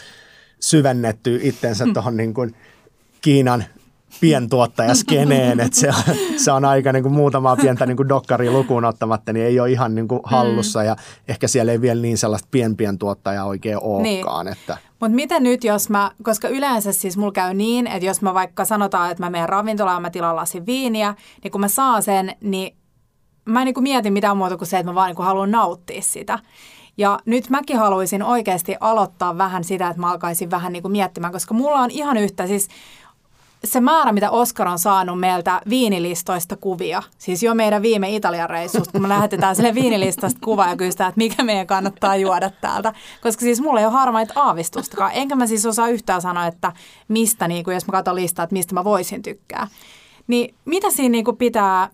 syvennetty 0.60 1.40
itsensä 1.44 1.86
mm. 1.86 1.94
tuohon 1.94 2.18
niin 2.18 2.34
kuin 2.34 2.56
Kiinan 3.22 3.64
pientuottajaskeneen, 4.22 5.60
että 5.66 5.80
se, 5.80 5.88
on, 5.88 6.16
se 6.38 6.52
on 6.52 6.66
aika 6.66 6.94
niin 6.94 7.04
kuin 7.04 7.14
muutamaa 7.14 7.56
pientä 7.56 7.86
niin 7.86 7.98
kuin 7.98 8.10
dokkaria 8.10 8.52
lukuun 8.52 8.86
ottamatta, 8.86 9.34
niin 9.34 9.46
ei 9.46 9.60
ole 9.60 9.72
ihan 9.72 9.96
niin 9.96 10.08
kuin 10.08 10.22
hallussa 10.24 10.80
mm. 10.80 10.86
ja 10.86 10.96
ehkä 11.28 11.48
siellä 11.48 11.72
ei 11.72 11.82
vielä 11.82 12.02
niin 12.02 12.18
sellaista 12.18 12.48
pien-pientuottajaa 12.52 13.46
oikein 13.46 13.80
olekaan. 13.82 14.46
Niin. 14.46 14.58
Että. 14.58 14.78
Mutta 15.00 15.16
miten 15.16 15.44
nyt, 15.44 15.64
jos 15.64 15.90
mä, 15.90 16.12
koska 16.24 16.48
yleensä 16.48 16.92
siis 16.92 17.18
mulla 17.18 17.32
käy 17.32 17.54
niin, 17.54 17.88
että 17.88 18.06
jos 18.06 18.22
mä 18.22 18.34
vaikka 18.34 18.66
sanotaan, 18.66 19.12
että 19.12 19.24
mä 19.24 19.30
menen 19.30 19.50
ravintolaan 19.50 20.02
mä 20.02 20.10
tilaan 20.10 20.36
lasin 20.36 20.66
viiniä, 20.66 21.16
niin 21.44 21.52
kun 21.52 21.62
mä 21.62 21.68
saan 21.68 22.04
sen, 22.04 22.36
niin 22.42 22.76
mä 23.46 23.62
en 23.62 23.66
niin 23.66 23.74
kuin 23.74 23.84
mietin 23.84 24.14
mitään 24.14 24.38
muuta 24.38 24.58
kuin 24.58 24.68
se, 24.68 24.78
että 24.78 24.92
mä 24.92 24.96
vaan 24.96 25.08
niin 25.08 25.16
kuin 25.16 25.26
haluan 25.26 25.52
nauttia 25.52 26.02
sitä. 26.02 26.40
Ja 27.00 27.20
nyt 27.26 27.50
mäkin 27.50 27.78
haluaisin 27.78 28.24
oikeasti 28.24 28.76
aloittaa 28.80 29.38
vähän 29.38 29.64
sitä, 29.64 29.88
että 29.88 30.02
mä 30.02 30.12
alkaisin 30.12 30.52
vähän 30.52 30.74
niin 30.74 30.82
kuin 30.82 30.92
miettimään, 30.92 31.34
koska 31.34 31.54
mulla 31.54 31.80
on 31.80 31.92
ihan 31.92 32.18
yhtä, 32.18 32.48
siis 32.48 32.68
se 33.64 33.80
määrä, 33.80 34.12
mitä 34.12 34.32
Oskar 34.32 34.68
on 34.68 34.80
saanut 34.80 35.20
meiltä 35.20 35.62
viinilistoista 35.70 36.56
kuvia, 36.56 37.04
siis 37.18 37.44
jo 37.44 37.56
meidän 37.56 37.82
viime 37.82 38.10
Italian 38.16 38.50
reissusta, 38.50 38.92
kun 38.92 39.02
me 39.02 39.10
lähetetään 39.10 39.56
sille 39.56 39.76
viinilistasta 39.76 40.40
kuva 40.44 40.68
ja 40.68 40.76
kysytään, 40.76 41.10
että 41.10 41.18
mikä 41.18 41.44
meidän 41.44 41.68
kannattaa 41.68 42.16
juoda 42.16 42.50
täältä. 42.62 42.94
Koska 43.22 43.42
siis 43.42 43.62
mulla 43.62 43.80
ei 43.80 43.86
ole 43.86 43.94
harmaita 43.94 44.34
aavistustakaan. 44.36 45.12
Enkä 45.14 45.36
mä 45.36 45.48
siis 45.48 45.66
osaa 45.66 45.90
yhtään 45.90 46.22
sanoa, 46.22 46.48
että 46.48 46.72
mistä, 47.08 47.48
niin 47.48 47.64
kuin, 47.64 47.74
jos 47.74 47.88
mä 47.88 47.92
katson 47.92 48.16
listaa, 48.16 48.44
että 48.44 48.54
mistä 48.54 48.74
mä 48.74 48.84
voisin 48.84 49.22
tykkää. 49.22 49.68
Niin 50.28 50.56
mitä 50.66 50.92
siinä 50.92 51.12
niin 51.12 51.26
kuin 51.26 51.38
pitää 51.38 51.90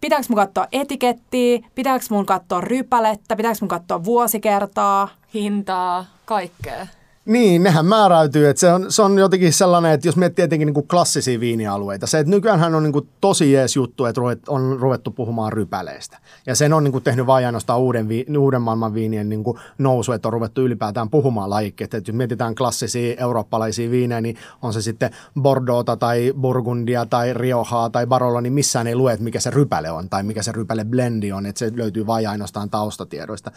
pitääkö 0.00 0.26
mun 0.28 0.36
katsoa 0.36 0.66
etikettiä, 0.72 1.58
pitääkö 1.74 2.04
mun 2.10 2.26
katsoa 2.26 2.60
rypälettä, 2.60 3.36
pitääkö 3.36 3.58
mun 3.60 3.68
katsoa 3.68 4.04
vuosikertaa. 4.04 5.08
Hintaa, 5.34 6.04
kaikkea. 6.24 6.86
Niin, 7.30 7.62
nehän 7.62 7.86
määräytyy. 7.86 8.48
Että 8.48 8.60
se, 8.60 8.72
on, 8.72 8.92
se 8.92 9.02
on 9.02 9.18
jotenkin 9.18 9.52
sellainen, 9.52 9.92
että 9.92 10.08
jos 10.08 10.16
miettii 10.16 10.42
tietenkin 10.42 10.72
niin 10.74 10.88
klassisia 10.88 11.40
viinialueita, 11.40 12.06
se, 12.06 12.18
että 12.18 12.30
nykyään 12.30 12.74
on 12.74 12.82
niin 12.82 12.92
kuin 12.92 13.08
tosi 13.20 13.52
jees 13.52 13.76
juttu, 13.76 14.06
että 14.06 14.20
on 14.48 14.80
ruvettu 14.80 15.10
puhumaan 15.10 15.52
rypäleistä. 15.52 16.18
Ja 16.46 16.54
sen 16.54 16.72
on 16.72 16.84
niin 16.84 16.92
kuin 16.92 17.04
tehnyt 17.04 17.26
vain 17.26 17.46
ainoastaan 17.46 17.80
uuden, 17.80 18.08
vi, 18.08 18.26
uuden 18.38 18.62
maailman 18.62 18.94
viinien 18.94 19.28
niin 19.28 19.44
kuin 19.44 19.58
nousu, 19.78 20.12
että 20.12 20.28
on 20.28 20.32
ruvettu 20.32 20.60
ylipäätään 20.60 21.10
puhumaan 21.10 21.50
lajikkeet. 21.50 21.94
Että 21.94 22.10
jos 22.10 22.16
mietitään 22.16 22.54
klassisia 22.54 23.14
eurooppalaisia 23.18 23.90
viinejä, 23.90 24.20
niin 24.20 24.36
on 24.62 24.72
se 24.72 24.82
sitten 24.82 25.10
Bordeauxta 25.42 25.96
tai 25.96 26.32
Burgundia 26.40 27.06
tai 27.06 27.34
Riohaa 27.34 27.90
tai 27.90 28.06
Barolla, 28.06 28.40
niin 28.40 28.52
missään 28.52 28.86
ei 28.86 28.94
lue, 28.96 29.12
että 29.12 29.24
mikä 29.24 29.40
se 29.40 29.50
rypäle 29.50 29.90
on 29.90 30.08
tai 30.08 30.22
mikä 30.22 30.42
se 30.42 30.52
rypäle 30.52 30.84
blendi 30.84 31.32
on. 31.32 31.46
Että 31.46 31.58
se 31.58 31.72
löytyy 31.76 32.06
vain 32.06 32.28
ainoastaan 32.28 32.70
taustatiedoista. 32.70 33.50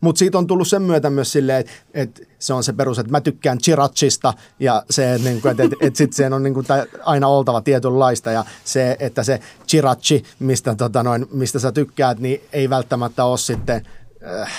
Mutta 0.00 0.18
siitä 0.18 0.38
on 0.38 0.46
tullut 0.46 0.68
sen 0.68 0.82
myötä 0.82 1.10
myös 1.10 1.32
silleen, 1.32 1.60
että, 1.60 1.72
että 1.94 2.22
se 2.40 2.54
on 2.54 2.64
se 2.64 2.72
perus, 2.72 2.98
että 2.98 3.12
mä 3.12 3.20
tykkään 3.20 3.58
chirachista 3.58 4.34
ja 4.60 4.82
se, 4.90 5.18
niin 5.24 5.40
kuin, 5.40 5.50
että, 5.50 5.62
että, 5.62 5.76
että 5.80 5.98
sitten 5.98 6.16
sen 6.16 6.32
on 6.32 6.42
niin 6.42 6.54
kuin, 6.54 6.66
aina 7.02 7.28
oltava 7.28 7.60
tietynlaista 7.60 8.30
ja 8.30 8.44
se, 8.64 8.96
että 9.00 9.22
se 9.22 9.40
chirachi, 9.68 10.24
mistä, 10.38 10.74
tota 10.74 11.02
noin, 11.02 11.26
mistä 11.32 11.58
sä 11.58 11.72
tykkäät, 11.72 12.18
niin 12.18 12.40
ei 12.52 12.70
välttämättä 12.70 13.24
ole 13.24 13.38
sitten 13.38 13.86
äh, 14.40 14.52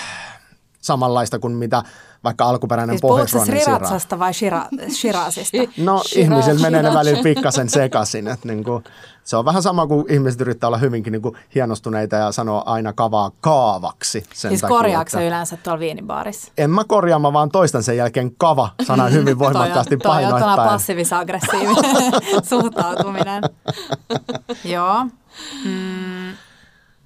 samanlaista 0.82 1.38
kuin 1.38 1.52
mitä 1.52 1.82
vaikka 2.24 2.44
alkuperäinen 2.44 2.94
siis 2.94 3.00
pohjoisruonen 3.00 3.60
siratsasta 3.60 4.18
vai 4.18 4.34
shira, 4.34 4.66
shirasista? 4.88 5.56
No 5.76 6.02
ihmisillä 6.16 6.60
menee 6.60 6.82
ne 6.82 6.94
välillä 6.94 7.22
pikkasen 7.22 7.68
sekaisin. 7.68 8.28
Että 8.28 8.48
niin 8.48 8.64
kuin, 8.64 8.84
se 9.24 9.36
on 9.36 9.44
vähän 9.44 9.62
sama 9.62 9.86
kuin 9.86 10.12
ihmiset 10.12 10.40
yrittää 10.40 10.68
olla 10.68 10.78
hyvinkin 10.78 11.12
niin 11.12 11.22
kuin 11.22 11.36
hienostuneita 11.54 12.16
ja 12.16 12.32
sanoa 12.32 12.62
aina 12.66 12.92
kavaa 12.92 13.30
kaavaksi. 13.40 14.24
Sen 14.34 14.50
siis 14.50 14.62
korjaako 14.62 15.20
yleensä 15.20 15.56
tuolla 15.56 15.80
viinibaarissa? 15.80 16.52
En 16.58 16.70
mä 16.70 16.84
korjaa, 16.84 17.18
mä 17.18 17.32
vaan 17.32 17.50
toistan 17.50 17.82
sen 17.82 17.96
jälkeen 17.96 18.36
kava 18.36 18.68
sana 18.86 19.08
hyvin 19.16 19.38
voimakkaasti 19.38 19.96
toi 19.96 20.10
on, 20.10 20.14
painoittain. 20.14 20.56
Toi 20.56 20.64
on 20.64 20.70
passiivis-aggressiivinen 20.70 22.44
suhtautuminen. 22.50 23.42
Joo. 24.64 25.04
Mm. 25.64 26.32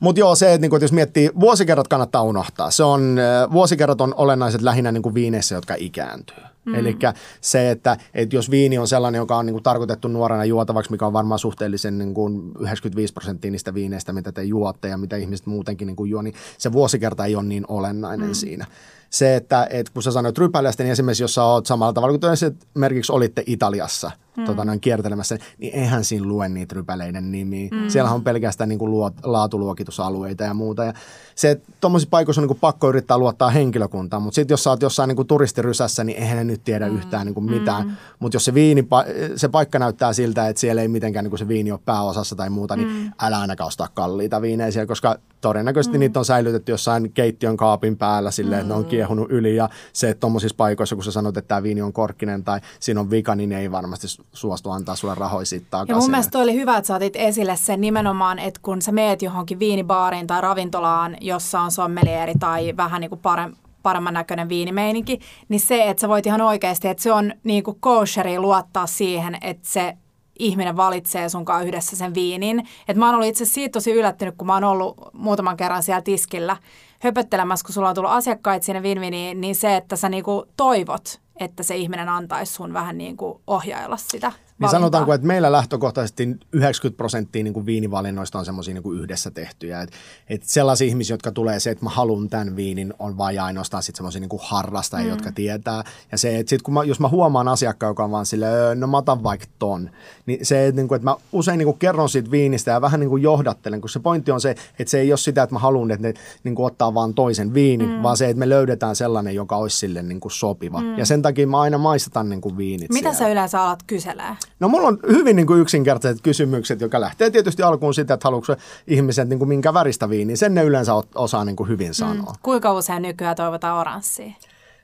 Mutta 0.01 0.21
joo, 0.21 0.35
se, 0.35 0.53
että, 0.53 0.61
niinku, 0.61 0.77
että 0.77 0.85
jos 0.85 0.93
miettii, 0.93 1.31
vuosikerrat 1.41 1.89
kannattaa 1.89 2.23
unohtaa. 2.23 2.71
Se 2.71 2.83
on, 2.83 3.17
vuosikerrat 3.53 4.01
on 4.01 4.15
olennaiset 4.17 4.63
lähinnä 4.63 4.93
niinku 4.93 5.15
viineissä, 5.15 5.55
jotka 5.55 5.75
ikääntyy. 5.79 6.43
Mm. 6.65 6.75
Eli 6.75 6.97
se, 7.41 7.71
että, 7.71 7.97
että 8.15 8.37
jos 8.37 8.51
viini 8.51 8.79
on 8.79 8.89
sellainen, 8.89 9.19
joka 9.19 9.37
on 9.37 9.47
niin 9.47 9.55
kuin 9.55 9.63
tarkoitettu 9.63 10.09
nuorena 10.09 10.45
juotavaksi, 10.45 10.91
mikä 10.91 11.07
on 11.07 11.13
varmaan 11.13 11.39
suhteellisen 11.39 11.99
niin 11.99 12.15
kuin 12.15 12.53
95 12.61 13.13
prosenttia 13.13 13.51
niistä 13.51 13.75
viineistä, 13.75 14.13
mitä 14.13 14.33
te 14.33 14.43
juotte 14.43 14.89
ja 14.89 14.99
mitä 14.99 15.17
ihmiset 15.17 15.47
muutenkin 15.47 15.87
niin 15.87 15.97
kuin 15.97 16.11
juo, 16.11 16.23
niin 16.23 16.35
se 16.59 16.73
vuosikerta 16.73 17.25
ei 17.25 17.37
ole 17.37 17.45
niin 17.45 17.65
olennainen 17.69 18.29
mm. 18.29 18.35
siinä 18.35 18.67
se, 19.11 19.37
että, 19.37 19.67
että 19.71 19.93
kun 19.93 20.03
sä 20.03 20.11
sanoit 20.11 20.39
rypälestä, 20.39 20.83
niin 20.83 20.93
esimerkiksi 20.93 21.23
jos 21.23 21.35
sä 21.35 21.45
oot 21.45 21.67
samalla 21.67 21.93
tavalla 21.93 22.19
kuin 22.19 22.33
esimerkiksi 22.33 23.13
olitte 23.13 23.43
Italiassa 23.47 24.11
mm. 24.37 24.45
tota, 24.45 24.65
noin 24.65 24.81
kiertelemässä, 24.81 25.39
niin 25.59 25.75
eihän 25.75 26.05
siinä 26.05 26.27
lue 26.27 26.49
niitä 26.49 26.75
rypäleiden 26.75 27.33
nimiä. 27.33 27.69
Mm. 27.73 27.89
Siellä 27.89 28.11
on 28.11 28.25
pelkästään 28.25 28.69
niin 28.69 28.79
kuin 28.79 28.91
luot, 28.91 29.15
laatuluokitusalueita 29.23 30.45
ja 30.45 30.55
muuta. 30.55 30.85
Ja 30.85 30.93
se, 31.35 31.51
että 31.51 31.73
tuommoisissa 31.81 32.11
paikoissa 32.11 32.41
on 32.41 32.43
niin 32.43 32.49
kuin 32.49 32.61
pakko 32.61 32.89
yrittää 32.89 33.19
luottaa 33.19 33.51
henkilökuntaan, 33.51 34.23
mutta 34.23 34.35
sitten 34.35 34.53
jos 34.53 34.65
sä 34.65 34.71
oot 34.71 34.83
jossain 34.83 35.09
niin 35.09 35.17
kuin 35.17 35.29
turistirysässä, 35.29 36.05
niin 36.05 36.19
eihän 36.19 36.37
ne 36.37 36.45
nyt 36.45 36.65
tiedä 36.65 36.89
mm. 36.89 36.97
yhtään 36.97 37.27
niin 37.27 37.35
kuin 37.35 37.51
mitään. 37.51 37.87
Mm. 37.87 37.93
Mutta 38.19 38.37
jos 38.37 38.45
se, 38.45 38.55
viini, 38.55 38.89
se 39.37 39.49
paikka 39.49 39.79
näyttää 39.79 40.13
siltä, 40.13 40.49
että 40.49 40.61
siellä 40.61 40.83
ei 40.83 40.89
mitenkään 40.89 41.25
niin 41.25 41.31
kuin 41.31 41.39
se 41.39 41.49
viini 41.49 41.73
ole 41.73 41.81
pääosassa 41.85 42.37
tai 42.37 42.51
muuta, 42.51 42.77
niin 42.77 42.89
mm. 42.89 43.13
älä 43.23 43.41
ainakaan 43.41 43.69
ostaa 43.69 43.89
kalliita 43.95 44.43
viineisiä, 44.43 44.87
koska 44.87 45.19
todennäköisesti 45.41 45.99
mm. 45.99 46.01
niitä 46.01 46.19
on 46.19 46.25
säilytetty 46.25 46.73
jossain 46.73 47.13
keittiön 47.13 47.57
kaapin 47.57 47.97
päällä 47.97 48.31
silleen, 48.31 48.61
että 48.61 48.73
ne 48.73 48.79
on 48.79 48.85
mm. 48.85 48.89
kiehunut 48.89 49.31
yli 49.31 49.57
ja 49.57 49.69
se, 49.93 50.11
että 50.11 50.21
tuommoisissa 50.21 50.57
paikoissa, 50.57 50.97
kun 50.97 51.05
sä 51.05 51.13
sanot, 51.13 51.37
että 51.37 51.49
tämä 51.49 51.63
viini 51.63 51.83
on 51.83 51.93
korkkinen 51.93 52.45
tai 52.45 52.61
siinä 52.81 53.01
on 53.01 53.11
vika, 53.11 53.35
niin 53.35 53.49
ne 53.49 53.61
ei 53.61 53.71
varmasti 53.71 54.07
suostu 54.33 54.71
antaa 54.71 54.97
sulle 54.97 55.15
rahoja 55.15 55.47
siitä 55.47 55.67
takaisin. 55.71 55.95
Ja 55.95 56.01
mun 56.01 56.11
mielestä 56.11 56.39
oli 56.39 56.55
hyvä, 56.55 56.77
että 56.77 56.87
sä 56.87 56.95
otit 56.95 57.17
esille 57.17 57.57
sen 57.57 57.81
nimenomaan, 57.81 58.39
että 58.39 58.61
kun 58.63 58.83
sä 58.83 58.93
meet 58.93 59.23
johonkin 59.23 59.59
viinibaariin 59.59 60.27
tai 60.27 60.41
ravintolaan, 60.41 61.17
jossa 61.21 61.61
on 61.61 61.71
sommelieri 61.71 62.35
tai 62.41 62.73
vähän 62.77 63.01
niin 63.01 63.11
kuin 63.11 63.21
parempi 63.21 63.67
paremman 63.87 64.15
näköinen 64.15 64.49
viinimeininki, 64.49 65.19
niin 65.49 65.61
se, 65.61 65.89
että 65.89 66.01
sä 66.01 66.09
voit 66.09 66.27
ihan 66.27 66.41
oikeasti, 66.41 66.89
että 66.89 67.03
se 67.03 67.13
on 67.13 67.33
niin 67.45 67.65
kuin 67.65 67.77
kosheri 67.81 68.39
luottaa 68.39 68.87
siihen, 68.87 69.39
että 69.41 69.69
se 69.69 69.97
ihminen 70.39 70.77
valitsee 70.77 71.29
sunkaan 71.29 71.67
yhdessä 71.67 71.97
sen 71.97 72.15
viinin. 72.15 72.69
Et 72.89 72.97
mä 72.97 73.07
oon 73.07 73.15
ollut 73.15 73.29
itse 73.29 73.45
siitä 73.45 73.73
tosi 73.73 73.93
yllättynyt, 73.93 74.35
kun 74.39 74.47
mä 74.47 74.55
oon 74.55 74.65
ollut 74.65 74.97
muutaman 75.13 75.57
kerran 75.57 75.83
siellä 75.83 76.03
tiskillä 76.03 76.57
höpöttelemässä, 77.01 77.67
kun 77.67 77.73
sulla 77.73 77.89
on 77.89 77.95
tullut 77.95 78.11
asiakkaita 78.11 78.67
sinne 78.67 78.83
vinviniin, 78.83 79.41
niin 79.41 79.55
se, 79.55 79.77
että 79.77 79.97
sä 79.97 80.09
niinku 80.09 80.47
toivot, 80.57 81.21
että 81.41 81.63
se 81.63 81.77
ihminen 81.77 82.09
antaisi 82.09 82.53
sun 82.53 82.73
vähän 82.73 82.99
niin 82.99 83.17
kuin 83.17 83.41
ohjailla 83.47 83.97
sitä 83.97 84.33
niin 84.59 84.71
sanotaanko, 84.71 85.15
että 85.15 85.27
meillä 85.27 85.53
lähtökohtaisesti 85.53 86.37
90 86.53 86.97
prosenttia 86.97 87.45
niin 87.45 87.55
kuin 87.55 87.67
viinivalinnoista 87.67 88.39
on 88.39 88.45
semmoisia 88.45 88.75
niin 88.75 89.01
yhdessä 89.01 89.31
tehtyjä. 89.31 89.83
Et, 89.83 89.91
et 90.29 90.43
sellaisia 90.43 90.89
ihmisiä, 90.89 91.15
jotka 91.15 91.33
tulee 91.33 91.61
se, 91.61 91.71
että 91.71 91.85
mä 91.85 91.91
haluan 91.91 92.29
tämän 92.29 92.57
viinin, 92.57 92.95
on 92.99 93.19
vain 93.19 93.41
ainoastaan 93.41 93.83
sitten 93.83 93.97
semmoisia 93.97 94.21
niin 94.21 94.41
harrastajia, 94.43 95.05
mm. 95.05 95.11
jotka 95.11 95.33
tietää. 95.33 95.85
Ja 96.13 96.19
se, 96.19 96.39
että 96.39 96.51
sit 96.51 96.63
kun 96.63 96.75
mä, 96.75 96.85
jos 96.85 97.01
mä 97.01 97.09
huomaan 97.09 97.49
asiakkaan, 97.49 97.91
joka 97.91 98.05
on 98.05 98.11
vaan 98.11 98.27
sille, 98.27 98.47
no 98.75 98.87
mä 98.87 98.97
otan 98.97 99.23
vaikka 99.23 99.47
ton, 99.59 99.91
niin 100.27 100.47
se, 100.47 100.67
että, 100.67 100.81
niin 100.81 100.89
kuin, 100.89 100.97
että 100.97 101.11
mä 101.11 101.17
usein 101.33 101.59
niin 101.59 101.67
kuin 101.67 101.79
kerron 101.79 102.09
siitä 102.09 102.31
viinistä 102.31 102.71
ja 102.71 102.81
vähän 102.81 103.01
niin 103.01 103.11
kuin 103.11 103.23
johdattelen, 103.23 103.81
kun 103.81 103.91
se 103.91 103.99
pointti 104.01 104.31
on 104.31 104.41
se, 104.41 104.51
että 104.51 104.91
se 104.91 105.01
ei 105.01 105.13
ole 105.13 105.19
sitä, 105.19 105.43
että 105.43 105.55
mä 105.55 105.59
haluan, 105.59 105.91
että 105.91 106.09
ne 106.09 106.15
niin 106.45 106.55
kuin 106.55 106.67
ottaa 106.67 106.95
vaan 106.95 107.15
toisen 107.15 107.55
viinin, 107.55 107.91
mm. 107.91 108.03
vaan 108.03 108.17
se, 108.17 108.29
että 108.29 108.39
me 108.39 108.49
löydetään 108.49 108.97
sellainen, 108.97 109.35
joka 109.35 109.57
olisi 109.57 109.79
sille 109.79 110.03
niin 110.03 110.21
kuin 110.21 110.33
sopiva. 110.33 110.81
Mm. 110.81 110.99
Ja 110.99 111.07
sen 111.07 111.23
takia 111.23 111.47
mä 111.47 111.61
aina 111.61 111.79
maistatan 111.79 112.29
niin 112.29 112.41
kuin 112.41 112.57
viinit 112.57 112.93
Mitä 112.93 113.01
siellä. 113.01 113.19
sä 113.19 113.29
yleensä 113.29 113.63
alat 113.63 113.83
kyselee? 113.87 114.37
No 114.61 114.69
mulla 114.69 114.89
on 114.89 114.99
hyvin 115.09 115.37
niin 115.37 115.47
kuin 115.47 115.61
yksinkertaiset 115.61 116.23
kysymykset, 116.23 116.81
joka 116.81 117.01
lähtee 117.01 117.31
tietysti 117.31 117.63
alkuun 117.63 117.95
sitä, 117.95 118.15
että 118.15 118.27
haluatko 118.27 118.57
ihmiset 118.87 119.29
niin 119.29 119.39
kuin 119.39 119.49
minkä 119.49 119.75
väristä 119.75 120.11
viiniä. 120.11 120.37
Sen 120.37 120.55
ne 120.55 120.65
yleensä 120.65 120.93
osaa 121.15 121.45
niin 121.45 121.57
kuin 121.57 121.69
hyvin 121.69 121.89
mm. 121.89 121.93
sanoa. 121.93 122.33
Mm. 122.33 122.39
Kuinka 122.43 122.73
usein 122.73 123.03
nykyään 123.03 123.37
toivotaan 123.37 123.79
oranssia? 123.79 124.33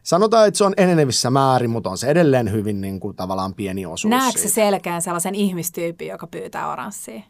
Sanotaan, 0.03 0.49
että 0.49 0.59
se 0.59 0.65
on 0.65 0.75
enenevissä 0.77 1.31
määrin, 1.31 1.71
mutta 1.71 1.91
on 1.91 1.99
se 1.99 2.07
edelleen 2.07 2.53
hyvin 2.53 2.81
niin 2.81 3.01
kuin, 3.01 3.17
tavallaan 3.17 3.55
pieni 3.55 3.87
osuus. 3.87 4.11
Näetkö 4.11 4.41
se 4.41 4.49
selkeän 4.49 5.03
sellaisen 5.03 5.35
ihmistyypin, 5.35 6.09
joka 6.09 6.27
pyytää 6.27 6.73
oranssia? 6.73 7.23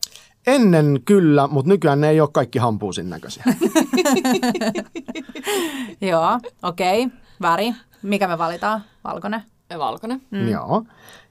Ennen 0.47 1.01
kyllä, 1.05 1.47
mutta 1.47 1.69
nykyään 1.69 2.01
ne 2.01 2.11
ei 2.11 2.21
ole 2.21 2.29
kaikki 2.33 2.59
hampuusin 2.59 3.11
näköisiä. 3.11 3.45
Joo, 6.01 6.41
okei. 6.63 7.05
Okay. 7.05 7.19
Väri. 7.43 7.75
Mikä 8.03 8.29
me 8.29 8.39
valitaan? 8.39 8.85
Valkoinen? 9.05 9.43
Valkoinen. 9.79 10.23
Mm. 10.31 10.49
Joo. 10.49 10.83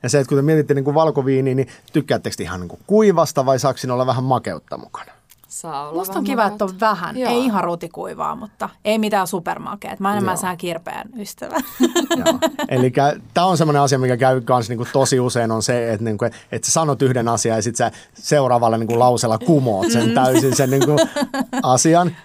Ja 0.04 0.10
se, 0.10 0.20
että 0.20 0.30
kun 0.30 0.38
te 0.38 0.42
mietitte 0.42 0.74
niin 0.74 0.86
kuin 0.86 0.96
valkoviiniä, 0.96 1.56
niin 1.56 1.68
tykkäättekö 1.94 2.36
ihan 2.40 2.60
niin 2.60 2.70
kuin 2.70 2.82
kuivasta 2.88 3.46
vai 3.46 3.60
saako 3.60 3.78
siinä 3.78 3.94
olla 3.94 4.06
vähän 4.06 4.24
makeutta 4.24 4.78
mukana? 4.78 5.12
Saa 5.52 5.90
olla 5.90 5.98
Musta 5.98 6.20
on 6.20 6.24
kiva, 6.24 6.46
että 6.46 6.66
on 6.66 6.80
vähän. 6.80 7.18
Joo. 7.18 7.32
Ei 7.32 7.46
ihan 7.46 7.64
rutikuivaa, 7.64 8.36
mutta 8.36 8.70
ei 8.86 9.00
mitään 9.00 9.28
supermakeet. 9.28 10.00
Mä 10.00 10.12
enemmän 10.12 10.38
saan 10.38 10.58
kirpeän 10.58 11.10
ystävä. 11.20 11.56
Eli 12.70 12.94
tämä 13.34 13.48
on 13.48 13.58
semmoinen 13.58 13.82
asia, 13.82 14.00
mikä 14.00 14.18
käy 14.18 14.42
kanssa 14.42 14.72
niinku 14.72 14.88
tosi 14.94 15.20
usein 15.20 15.52
on 15.52 15.64
se, 15.64 15.94
että 15.94 16.04
niinku, 16.04 16.26
et 16.52 16.64
sä 16.64 16.72
sanot 16.72 17.02
yhden 17.02 17.28
asian 17.28 17.56
ja 17.56 17.62
sitten 17.62 17.78
sä 17.78 17.92
seuraavalla 18.14 18.78
niinku 18.78 19.00
lauseella 19.00 19.38
kumoot 19.38 19.92
sen 19.92 20.08
mm. 20.08 20.14
täysin 20.14 20.56
sen 20.56 20.70
niinku 20.70 20.96
asian, 21.64 22.16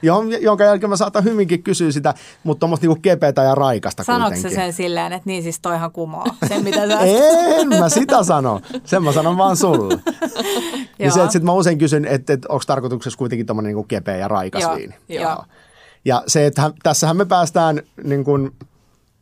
jonka 0.41 0.65
jälkeen 0.65 0.91
mä 0.91 0.97
saatan 0.97 1.25
hyvinkin 1.25 1.63
kysyä 1.63 1.93
sitä, 1.93 2.15
mutta 2.45 2.61
tuommoista 2.61 2.87
niinku 2.87 3.01
kepeätä 3.03 3.43
ja 3.43 3.55
raikasta 3.55 4.05
Sanoitko 4.05 4.35
kuitenkin. 4.35 4.61
sen 4.61 4.73
silleen, 4.73 5.13
että 5.13 5.27
niin 5.27 5.43
siis 5.43 5.61
toihan 5.61 5.93
kumoo 5.93 6.27
sen, 6.49 6.65
mitä 6.65 6.89
sä 6.89 7.01
En 7.01 7.69
mä 7.69 7.89
sitä 7.89 8.23
sano. 8.23 8.61
Sen 8.85 9.03
mä 9.03 9.13
sanon 9.13 9.37
vaan 9.37 9.57
sulle. 9.57 9.95
niin 10.99 11.13
se, 11.13 11.21
että 11.21 11.33
sit 11.33 11.43
mä 11.43 11.53
usein 11.53 11.79
kysyn, 11.79 12.05
että, 12.05 12.33
että 12.33 12.49
onko 12.49 12.65
tarkoituksessa 12.67 13.16
kuitenkin 13.17 13.47
tuommoinen 13.47 13.75
niin 13.75 13.89
kepeä 13.89 14.17
ja 14.17 14.29
raikas 14.29 14.63
Joo, 14.63 14.77
viini. 14.77 14.95
Joo. 15.09 15.45
Ja 16.05 16.23
se, 16.27 16.47
että 16.47 16.71
tässähän 16.83 17.17
me 17.17 17.25
päästään 17.25 17.83
niin 18.05 18.25
kuin 18.25 18.53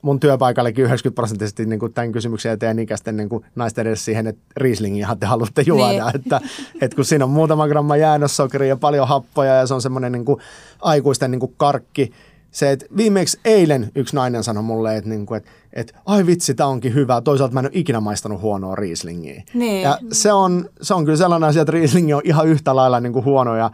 mun 0.02 0.20
työpaikallekin 0.20 0.84
90 0.84 1.14
prosenttisesti 1.14 1.66
niin 1.66 1.80
kuin 1.80 1.92
tämän 1.92 2.12
kysymyksen 2.12 2.52
eteen 2.52 2.78
ikäisten 2.78 3.16
niin 3.16 3.28
kuin 3.28 3.44
naisten 3.54 3.86
edes 3.86 4.04
siihen, 4.04 4.26
että 4.26 4.42
Rieslingiä 4.56 5.16
te 5.20 5.26
haluatte 5.26 5.62
juoda. 5.66 5.88
Niin. 5.88 6.16
Että, 6.16 6.40
että 6.80 6.96
kun 6.96 7.04
siinä 7.04 7.24
on 7.24 7.30
muutama 7.30 7.68
gramma 7.68 7.96
jäännössokeria 7.96 8.68
ja 8.68 8.76
paljon 8.76 9.08
happoja 9.08 9.54
ja 9.54 9.66
se 9.66 9.74
on 9.74 9.82
semmoinen 9.82 10.12
niin 10.12 10.24
kuin 10.24 10.40
aikuisten 10.80 11.30
niin 11.30 11.40
kuin 11.40 11.54
karkki, 11.56 12.12
se, 12.50 12.70
että 12.70 12.86
viimeksi 12.96 13.40
eilen 13.44 13.92
yksi 13.94 14.16
nainen 14.16 14.44
sanoi 14.44 14.62
mulle, 14.62 14.96
että, 14.96 15.10
niin 15.10 15.26
kuin, 15.26 15.38
että, 15.38 15.50
että 15.74 15.98
ai 16.06 16.26
vitsi, 16.26 16.54
tämä 16.54 16.68
onkin 16.68 16.94
hyvä. 16.94 17.20
Toisaalta 17.20 17.54
mä 17.54 17.60
en 17.60 17.66
ole 17.66 17.72
ikinä 17.74 18.00
maistanut 18.00 18.40
huonoa 18.40 18.74
Rieslingiä. 18.74 19.42
Niin. 19.54 19.82
Ja 19.82 19.98
se 20.12 20.32
on, 20.32 20.68
se 20.82 20.94
on 20.94 21.04
kyllä 21.04 21.18
sellainen 21.18 21.48
asia, 21.48 21.62
että 21.62 21.72
Riesling 21.72 22.16
on 22.16 22.22
ihan 22.24 22.48
yhtä 22.48 22.76
lailla 22.76 23.00
niin 23.00 23.12
kuin 23.12 23.24
huono 23.24 23.56
ja 23.56 23.70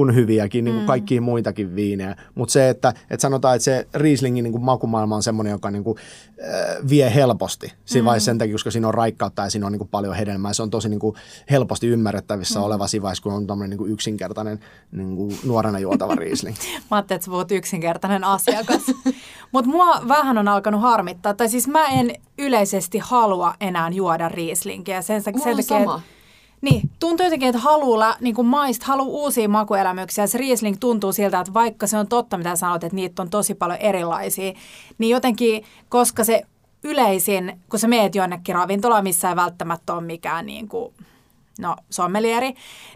kuin 0.00 0.14
hyviäkin, 0.14 0.64
niin 0.64 0.74
kuin 0.74 0.82
mm. 0.82 0.86
kaikkia 0.86 1.20
muitakin 1.20 1.76
viinejä. 1.76 2.16
Mutta 2.34 2.52
se, 2.52 2.68
että, 2.68 2.88
että 3.10 3.22
sanotaan, 3.22 3.56
että 3.56 3.64
se 3.64 3.86
Rieslingin 3.94 4.42
niin 4.42 4.52
kuin 4.52 4.64
makumaailma 4.64 5.16
on 5.16 5.22
semmoinen, 5.22 5.50
joka 5.50 5.70
niin 5.70 5.84
kuin, 5.84 5.98
äh, 5.98 6.88
vie 6.88 7.14
helposti. 7.14 7.72
Siinä 7.84 8.02
mm. 8.02 8.06
vaiheessa 8.06 8.24
sen 8.24 8.38
takia, 8.38 8.54
koska 8.54 8.70
siinä 8.70 8.88
on 8.88 8.94
raikkautta 8.94 9.42
ja 9.42 9.50
siinä 9.50 9.66
on 9.66 9.72
niin 9.72 9.78
kuin 9.78 9.88
paljon 9.88 10.14
hedelmää. 10.14 10.52
Se 10.52 10.62
on 10.62 10.70
tosi 10.70 10.88
niin 10.88 11.00
kuin 11.00 11.16
helposti 11.50 11.86
ymmärrettävissä 11.86 12.58
mm. 12.58 12.64
oleva 12.64 12.86
vaiheessa, 13.02 13.22
kun 13.22 13.32
on 13.32 13.46
tämmöinen 13.46 13.70
niin 13.70 13.78
kuin 13.78 13.92
yksinkertainen 13.92 14.60
niin 14.92 15.16
kuin 15.16 15.38
nuorena 15.44 15.78
juotava 15.78 16.14
Riesling. 16.14 16.56
Mä 16.90 16.96
ajattelin, 16.96 17.16
että 17.16 17.24
sä 17.24 17.30
puhut 17.30 17.52
yksinkertainen 17.52 18.24
asiakas. 18.24 18.82
Mutta 19.52 19.70
mua 19.70 20.02
vähän 20.08 20.38
on 20.38 20.48
alkanut 20.48 20.80
harmittaa. 20.80 21.34
Tai 21.34 21.48
siis 21.48 21.68
mä 21.68 21.86
en 21.86 22.14
yleisesti 22.38 22.98
halua 22.98 23.54
enää 23.60 23.88
juoda 23.88 24.28
Rieslingiä. 24.28 25.02
Sen, 25.02 25.22
sen 25.22 25.34
takia, 25.34 25.62
sama. 25.62 26.02
Niin, 26.60 26.90
tuntuu 26.98 27.26
jotenkin, 27.26 27.48
että 27.48 27.60
haluaa 27.60 28.16
niin 28.20 28.34
kuin 28.34 28.46
maist, 28.46 28.82
uusia 29.02 29.48
makuelämyksiä. 29.48 30.26
Se 30.26 30.38
Riesling 30.38 30.76
tuntuu 30.80 31.12
siltä, 31.12 31.40
että 31.40 31.54
vaikka 31.54 31.86
se 31.86 31.96
on 31.98 32.06
totta, 32.06 32.38
mitä 32.38 32.56
sanot, 32.56 32.84
että 32.84 32.96
niitä 32.96 33.22
on 33.22 33.30
tosi 33.30 33.54
paljon 33.54 33.78
erilaisia, 33.78 34.52
niin 34.98 35.10
jotenkin, 35.10 35.64
koska 35.88 36.24
se 36.24 36.42
yleisin, 36.84 37.60
kun 37.68 37.78
sä 37.78 37.88
meet 37.88 38.14
jonnekin 38.14 38.54
ravintolaan, 38.54 39.04
missä 39.04 39.28
ei 39.28 39.36
välttämättä 39.36 39.94
ole 39.94 40.00
mikään 40.00 40.46
niin 40.46 40.68
kuin 40.68 40.94
no 41.60 41.76
sommelieri, 41.90 42.54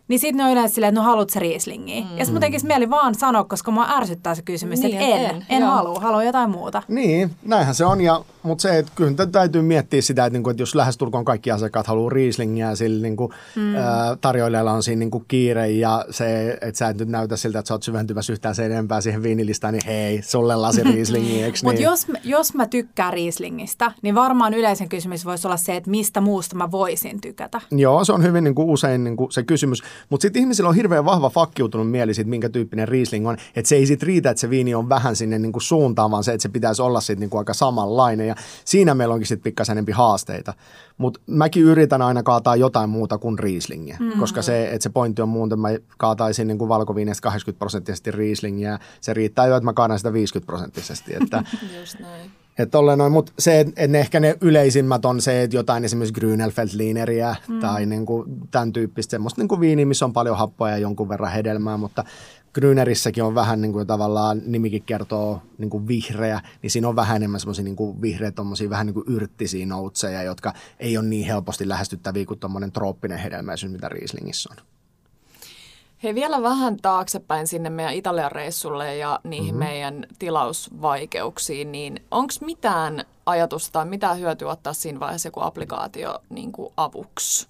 niin 0.09 0.21
sitten 0.21 0.37
ne 0.37 0.45
on 0.45 0.51
yleensä 0.53 0.75
silleen, 0.75 0.89
että 0.89 1.01
no 1.01 1.07
haluat 1.07 1.31
sä 1.31 1.41
rieslingiä. 1.41 2.01
Mm. 2.01 2.19
Ja 2.19 2.25
sitten 2.25 2.51
mun 2.53 2.61
mieli 2.63 2.91
vaan 2.91 3.15
sanoa, 3.15 3.45
koska 3.45 3.71
mua 3.71 3.87
ärsyttää 3.91 4.35
se 4.35 4.43
kysymys, 4.43 4.81
niin, 4.81 4.93
että 4.93 5.17
en, 5.17 5.31
en, 5.31 5.47
en 5.49 5.63
halua, 5.63 6.01
halua 6.01 6.25
jotain 6.25 6.51
muuta. 6.51 6.83
Niin, 6.89 7.31
näinhän 7.43 7.75
se 7.75 7.85
on, 7.85 8.01
ja, 8.01 8.25
mutta 8.43 8.63
se, 8.63 8.79
että 8.79 8.93
kyllä 8.95 9.27
täytyy 9.27 9.63
miettiä 9.63 10.03
sitä, 10.03 10.25
että, 10.25 10.37
niinku, 10.37 10.51
että 10.51 10.63
jos 10.63 10.75
lähestulkoon 10.75 11.25
kaikki 11.25 11.51
asiakkaat 11.51 11.87
haluaa 11.87 12.11
rieslingiä 12.11 12.69
ja 12.69 12.77
sillä 12.77 13.03
niinku, 13.03 13.33
mm. 13.57 13.75
ä, 13.77 13.81
tarjoilijalla 14.21 14.73
on 14.73 14.83
siinä 14.83 14.99
niinku 14.99 15.25
kiire 15.29 15.71
ja 15.71 16.05
se, 16.11 16.59
että 16.61 16.79
sä 16.79 16.89
et 16.89 16.99
nyt 16.99 17.09
näytä 17.09 17.37
siltä, 17.37 17.59
että 17.59 17.69
sä 17.69 17.75
oot 17.75 17.83
syventyvässä 17.83 18.33
yhtään 18.33 18.55
sen 18.55 18.73
enempää 18.73 19.01
siihen 19.01 19.23
viinilistaan, 19.23 19.75
niin 19.75 19.87
hei, 19.87 20.23
sulle 20.23 20.57
lasi 20.57 20.83
rieslingiä, 20.93 21.47
eikö 21.47 21.59
Mutta 21.63 21.79
niin? 21.79 21.85
jos, 21.85 22.07
jos 22.25 22.55
mä 22.55 22.67
tykkään 22.67 23.13
riislingistä, 23.13 23.93
niin 24.03 24.15
varmaan 24.15 24.55
yleisen 24.55 24.89
kysymys 24.89 25.25
voisi 25.25 25.49
olla 25.49 25.57
se, 25.57 25.77
että 25.77 25.91
mistä 25.91 26.21
muusta 26.21 26.57
mä 26.57 26.71
voisin 26.71 27.21
tykätä. 27.21 27.61
Joo, 27.71 28.05
se 28.05 28.13
on 28.13 28.23
hyvin 28.23 28.45
niin 28.45 28.54
kuin 28.55 28.69
usein 28.69 29.05
niin 29.05 29.17
kuin 29.17 29.33
se 29.33 29.43
kysymys. 29.43 29.83
Mutta 30.11 30.23
sitten 30.23 30.41
ihmisillä 30.41 30.69
on 30.69 30.75
hirveän 30.75 31.05
vahva 31.05 31.31
fakkiutunut 31.31 31.91
mieli 31.91 32.15
siitä, 32.15 32.31
minkä 32.31 32.49
tyyppinen 32.49 32.89
Riesling 32.89 33.29
on. 33.29 33.37
Että 33.57 33.69
se 33.69 33.77
ei 33.77 33.87
sitten 33.87 34.07
riitä, 34.07 34.31
että 34.31 34.41
se 34.41 34.51
viini 34.51 34.75
on 34.75 34.89
vähän 34.89 35.17
sinne 35.17 35.39
niin 35.39 35.53
kuin 35.53 35.63
suuntaan, 35.63 36.11
vaan 36.11 36.25
se, 36.25 36.33
että 36.33 36.43
se 36.43 36.49
pitäisi 36.49 36.83
olla 36.83 37.01
sitten 37.01 37.21
niin 37.21 37.31
kuin 37.31 37.39
aika 37.39 37.55
samanlainen. 37.55 38.29
Ja 38.29 38.35
siinä 38.65 38.95
meillä 38.95 39.15
onkin 39.15 39.27
sitten 39.27 39.45
pikkasen 39.45 39.75
enempi 39.75 39.93
haasteita. 39.93 40.55
Mutta 40.99 41.21
mäkin 41.27 41.63
yritän 41.63 42.03
aina 42.03 42.23
kaataa 42.23 42.57
jotain 42.57 42.91
muuta 42.91 43.19
kuin 43.19 43.39
Rieslingiä, 43.39 43.97
mm-hmm. 44.01 44.21
koska 44.21 44.43
se, 44.43 44.65
että 44.65 44.83
se 44.83 44.91
pointti 44.91 45.23
on 45.23 45.29
muuten, 45.29 45.59
mä 45.59 45.69
kaataisin 45.99 46.47
niin 46.47 46.59
kuin 46.59 46.69
valkoviinestä 46.69 47.23
80 47.23 47.59
prosenttisesti 47.59 48.11
Rieslingiä. 48.11 48.79
Se 49.01 49.15
riittää 49.15 49.47
jo, 49.47 49.57
että 49.57 49.65
mä 49.65 49.73
kaadan 49.73 49.99
sitä 49.99 50.13
50 50.13 50.47
prosenttisesti. 50.47 51.15
Että 51.23 51.43
Just 51.81 52.01
näin. 52.01 52.44
Että 52.59 52.79
noin, 52.97 53.13
mutta 53.13 53.33
se, 53.39 53.61
että 53.61 53.87
ne 53.89 54.01
ehkä 54.01 54.21
ne 54.21 54.37
yleisimmät 54.41 55.05
on 55.05 55.21
se, 55.21 55.43
että 55.43 55.57
jotain 55.57 55.85
esimerkiksi 55.85 56.21
Grünelfeldlineriä 56.21 57.37
mm. 57.49 57.61
tai 57.61 57.87
niin 57.87 58.07
kuin 58.07 58.41
tämän 58.51 58.73
tyyppistä 58.73 59.11
semmoista 59.11 59.41
niin 59.41 59.49
kuin 59.49 59.61
viiniä, 59.61 59.87
missä 59.87 60.05
on 60.05 60.13
paljon 60.13 60.37
happoja 60.37 60.73
ja 60.73 60.79
jonkun 60.79 61.09
verran 61.09 61.33
hedelmää, 61.33 61.77
mutta 61.77 62.05
Grünerissäkin 62.59 63.23
on 63.23 63.35
vähän 63.35 63.61
niin 63.61 63.73
kuin 63.73 63.87
tavallaan, 63.87 64.43
nimikin 64.47 64.83
kertoo 64.83 65.43
niin 65.59 65.71
kuin 65.71 65.89
vihreä, 65.89 66.41
niin 66.63 66.71
siinä 66.71 66.89
on 66.89 66.97
vähän 66.97 67.17
enemmän 67.17 67.41
semmoisia 67.41 67.65
niin 67.65 67.77
kuin 67.77 68.03
vihreä, 68.03 68.33
vähän 68.71 68.87
niin 68.87 68.95
kuin 68.95 69.07
yrttisiä 69.09 69.67
noutseja, 69.67 70.23
jotka 70.23 70.53
ei 70.81 70.99
ole 70.99 71.07
niin 71.07 71.27
helposti 71.27 71.69
lähestyttäviä 71.69 72.27
kuin 72.27 72.41
tuommoinen 72.41 72.73
trooppinen 72.73 73.19
hedelmäisyys, 73.19 73.73
mitä 73.73 73.89
Rieslingissä 73.89 74.49
on. 74.53 74.74
Hei, 76.05 76.15
vielä 76.15 76.43
vähän 76.43 76.77
taaksepäin 76.77 77.47
sinne 77.47 77.71
meidän 77.71 77.95
Italian 77.95 78.33
reissulle 78.33 78.97
ja 78.97 79.21
niihin 79.25 79.55
mm-hmm. 79.55 79.59
meidän 79.59 80.07
tilausvaikeuksiin, 80.19 81.73
niin 81.73 82.03
onko 82.11 82.33
mitään 82.41 83.05
ajatusta, 83.27 83.85
mitä 83.85 84.15
hyötyä 84.15 84.51
ottaa 84.51 84.73
siinä 84.73 85.01
vaiheessa 85.01 85.29
joku 85.29 85.41
applikaatio 85.41 86.19
niin 86.31 86.53
kuin 86.53 86.73
avuksi? 86.77 87.49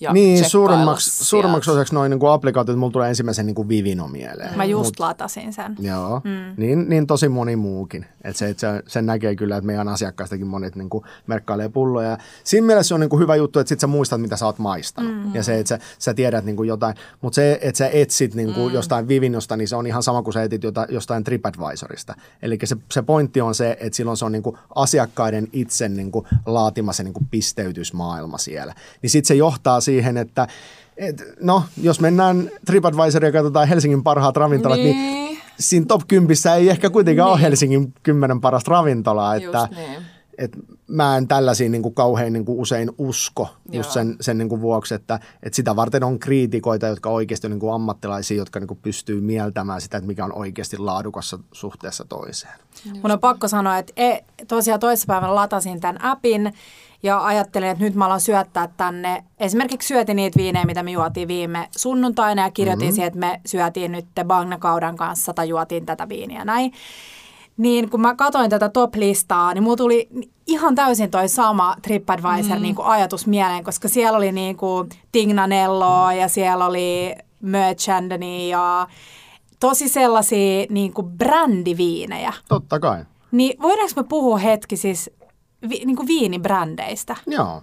Ja 0.00 0.12
Niin, 0.12 0.50
suurimmaksi, 0.50 1.24
suurimmaksi 1.24 1.70
osaksi 1.70 1.94
noin 1.94 2.10
niin 2.10 2.20
applikaatiot, 2.30 2.78
mulla 2.78 2.92
tulee 2.92 3.08
ensimmäisen 3.08 3.46
niin 3.46 3.54
kuin 3.54 3.68
Vivino 3.68 4.08
mieleen. 4.08 4.56
Mä 4.56 4.64
just 4.64 4.88
Mut, 4.88 5.00
latasin 5.00 5.52
sen. 5.52 5.76
Joo, 5.80 6.20
mm. 6.24 6.54
niin, 6.56 6.88
niin 6.88 7.06
tosi 7.06 7.28
moni 7.28 7.56
muukin. 7.56 8.06
Et 8.24 8.36
se, 8.36 8.48
et 8.48 8.58
se, 8.58 8.82
sen 8.86 9.06
näkee 9.06 9.36
kyllä, 9.36 9.56
että 9.56 9.66
meidän 9.66 9.88
asiakkaistakin 9.88 10.46
monet 10.46 10.76
niin 10.76 10.90
kuin 10.90 11.04
merkkailee 11.26 11.68
pulloja. 11.68 12.18
siinä 12.44 12.66
mielessä 12.66 12.88
se 12.88 12.94
on 12.94 13.00
niin 13.00 13.10
kuin 13.10 13.20
hyvä 13.20 13.36
juttu, 13.36 13.58
että 13.58 13.68
sit 13.68 13.80
sä 13.80 13.86
muistat, 13.86 14.20
mitä 14.20 14.36
sä 14.36 14.46
oot 14.46 14.58
maistanut. 14.58 15.26
Mm. 15.26 15.34
Ja 15.34 15.42
se, 15.42 15.58
että 15.58 15.68
sä, 15.68 15.78
sä 15.98 16.14
tiedät 16.14 16.44
niin 16.44 16.56
kuin 16.56 16.68
jotain. 16.68 16.94
Mutta 17.20 17.34
se, 17.34 17.58
että 17.62 17.78
sä 17.78 17.88
etsit 17.92 18.34
niin 18.34 18.54
kuin 18.54 18.68
mm. 18.68 18.74
jostain 18.74 19.08
Vivinosta, 19.08 19.56
niin 19.56 19.68
se 19.68 19.76
on 19.76 19.86
ihan 19.86 20.02
sama 20.02 20.22
kuin 20.22 20.34
sä 20.34 20.42
etit 20.42 20.62
jota, 20.62 20.86
jostain 20.88 21.24
TripAdvisorista. 21.24 22.14
Eli 22.42 22.58
se, 22.64 22.76
se 22.90 23.02
pointti 23.02 23.40
on 23.40 23.54
se, 23.54 23.76
että 23.80 23.96
silloin 23.96 24.16
se 24.16 24.24
on 24.24 24.32
niin 24.32 24.42
kuin 24.42 24.56
asiakkaiden 24.74 25.48
itse 25.52 25.88
niin 25.88 26.10
kuin 26.10 26.26
laatima 26.46 26.92
se 26.92 27.02
niin 27.02 27.14
kuin 27.14 27.28
pisteytysmaailma 27.30 28.38
siellä. 28.38 28.74
Niin 29.02 29.10
sitten 29.10 29.28
se 29.28 29.34
johtaa 29.34 29.80
siihen, 29.90 30.16
että 30.16 30.46
et, 30.96 31.22
no, 31.40 31.62
jos 31.82 32.00
mennään 32.00 32.50
TripAdvisoria 32.64 33.28
ja 33.28 33.32
katsotaan 33.32 33.68
Helsingin 33.68 34.02
parhaat 34.02 34.36
ravintolat, 34.36 34.78
niin, 34.78 34.96
niin 34.96 35.38
siinä 35.58 35.86
top 35.86 36.02
10 36.08 36.36
ei 36.56 36.68
ehkä 36.68 36.90
kuitenkaan 36.90 37.26
niin. 37.26 37.32
ole 37.32 37.42
Helsingin 37.42 37.92
kymmenen 38.02 38.40
parasta 38.40 38.70
ravintolaa. 38.70 39.34
Että, 39.34 39.68
niin. 39.76 40.02
et 40.38 40.56
mä 40.86 41.16
en 41.16 41.28
tällaisiin 41.28 41.72
niin 41.72 41.82
kuin 41.82 41.94
kauhean 41.94 42.32
niin 42.32 42.44
kuin 42.44 42.58
usein 42.58 42.90
usko 42.98 43.48
just 43.72 43.90
sen, 43.90 44.16
sen 44.20 44.38
niin 44.38 44.48
kuin 44.48 44.60
vuoksi, 44.60 44.94
että, 44.94 45.20
että 45.42 45.56
sitä 45.56 45.76
varten 45.76 46.04
on 46.04 46.18
kriitikoita, 46.18 46.86
jotka 46.86 47.10
oikeasti 47.10 47.46
on 47.46 47.50
niin 47.50 47.60
kuin 47.60 47.74
ammattilaisia, 47.74 48.36
jotka 48.36 48.60
niin 48.60 48.68
kuin 48.68 48.80
pystyy 48.82 49.20
mieltämään 49.20 49.80
sitä, 49.80 49.96
että 49.96 50.08
mikä 50.08 50.24
on 50.24 50.32
oikeasti 50.32 50.78
laadukassa 50.78 51.38
suhteessa 51.52 52.04
toiseen. 52.04 52.54
Just. 52.86 53.02
Mun 53.02 53.10
on 53.10 53.20
pakko 53.20 53.48
sanoa, 53.48 53.78
että 53.78 53.92
e, 53.96 54.18
tosiaan 54.48 54.80
toissapäivänä 54.80 55.34
latasin 55.34 55.80
tämän 55.80 56.04
appin 56.04 56.52
ja 57.02 57.24
ajattelin, 57.24 57.68
että 57.68 57.84
nyt 57.84 57.94
mä 57.94 58.06
alan 58.06 58.20
syöttää 58.20 58.68
tänne. 58.76 59.24
Esimerkiksi 59.38 59.88
syötin 59.88 60.16
niitä 60.16 60.38
viinejä, 60.38 60.64
mitä 60.64 60.82
me 60.82 60.90
juotiin 60.90 61.28
viime 61.28 61.68
sunnuntaina 61.76 62.42
ja 62.42 62.50
kirjoitin 62.50 62.86
mm-hmm. 62.86 62.94
siihen, 62.94 63.06
että 63.06 63.18
me 63.18 63.40
syötiin 63.46 63.92
nyt 63.92 64.06
Bagna-kaudan 64.24 64.96
kanssa 64.96 65.34
tai 65.34 65.48
juotiin 65.48 65.86
tätä 65.86 66.08
viiniä 66.08 66.44
näin. 66.44 66.72
Niin 67.56 67.90
kun 67.90 68.00
mä 68.00 68.14
katsoin 68.14 68.50
tätä 68.50 68.68
top-listaa, 68.68 69.54
niin 69.54 69.62
mulla 69.62 69.76
tuli 69.76 70.08
ihan 70.46 70.74
täysin 70.74 71.10
toi 71.10 71.28
sama 71.28 71.76
TripAdvisor 71.82 72.56
mm. 72.56 72.62
niin 72.62 72.74
kuin 72.74 72.86
ajatus 72.86 73.26
mieleen, 73.26 73.64
koska 73.64 73.88
siellä 73.88 74.16
oli 74.16 74.32
niin 74.32 74.56
kuin 74.56 74.88
Tignanello 75.12 76.10
ja 76.10 76.28
siellä 76.28 76.66
oli 76.66 77.14
Merchandani 77.40 78.48
ja 78.48 78.86
tosi 79.60 79.88
sellaisia 79.88 80.66
niin 80.70 80.92
kuin 80.92 81.10
brändiviinejä. 81.10 82.32
Totta 82.48 82.80
kai. 82.80 83.04
Niin 83.32 83.62
voidaanko 83.62 83.92
me 83.96 84.04
puhua 84.04 84.38
hetki 84.38 84.76
siis 84.76 85.10
vi, 85.68 85.84
niin 85.84 85.96
kuin 85.96 86.08
viinibrändeistä. 86.08 87.16
Joo. 87.26 87.62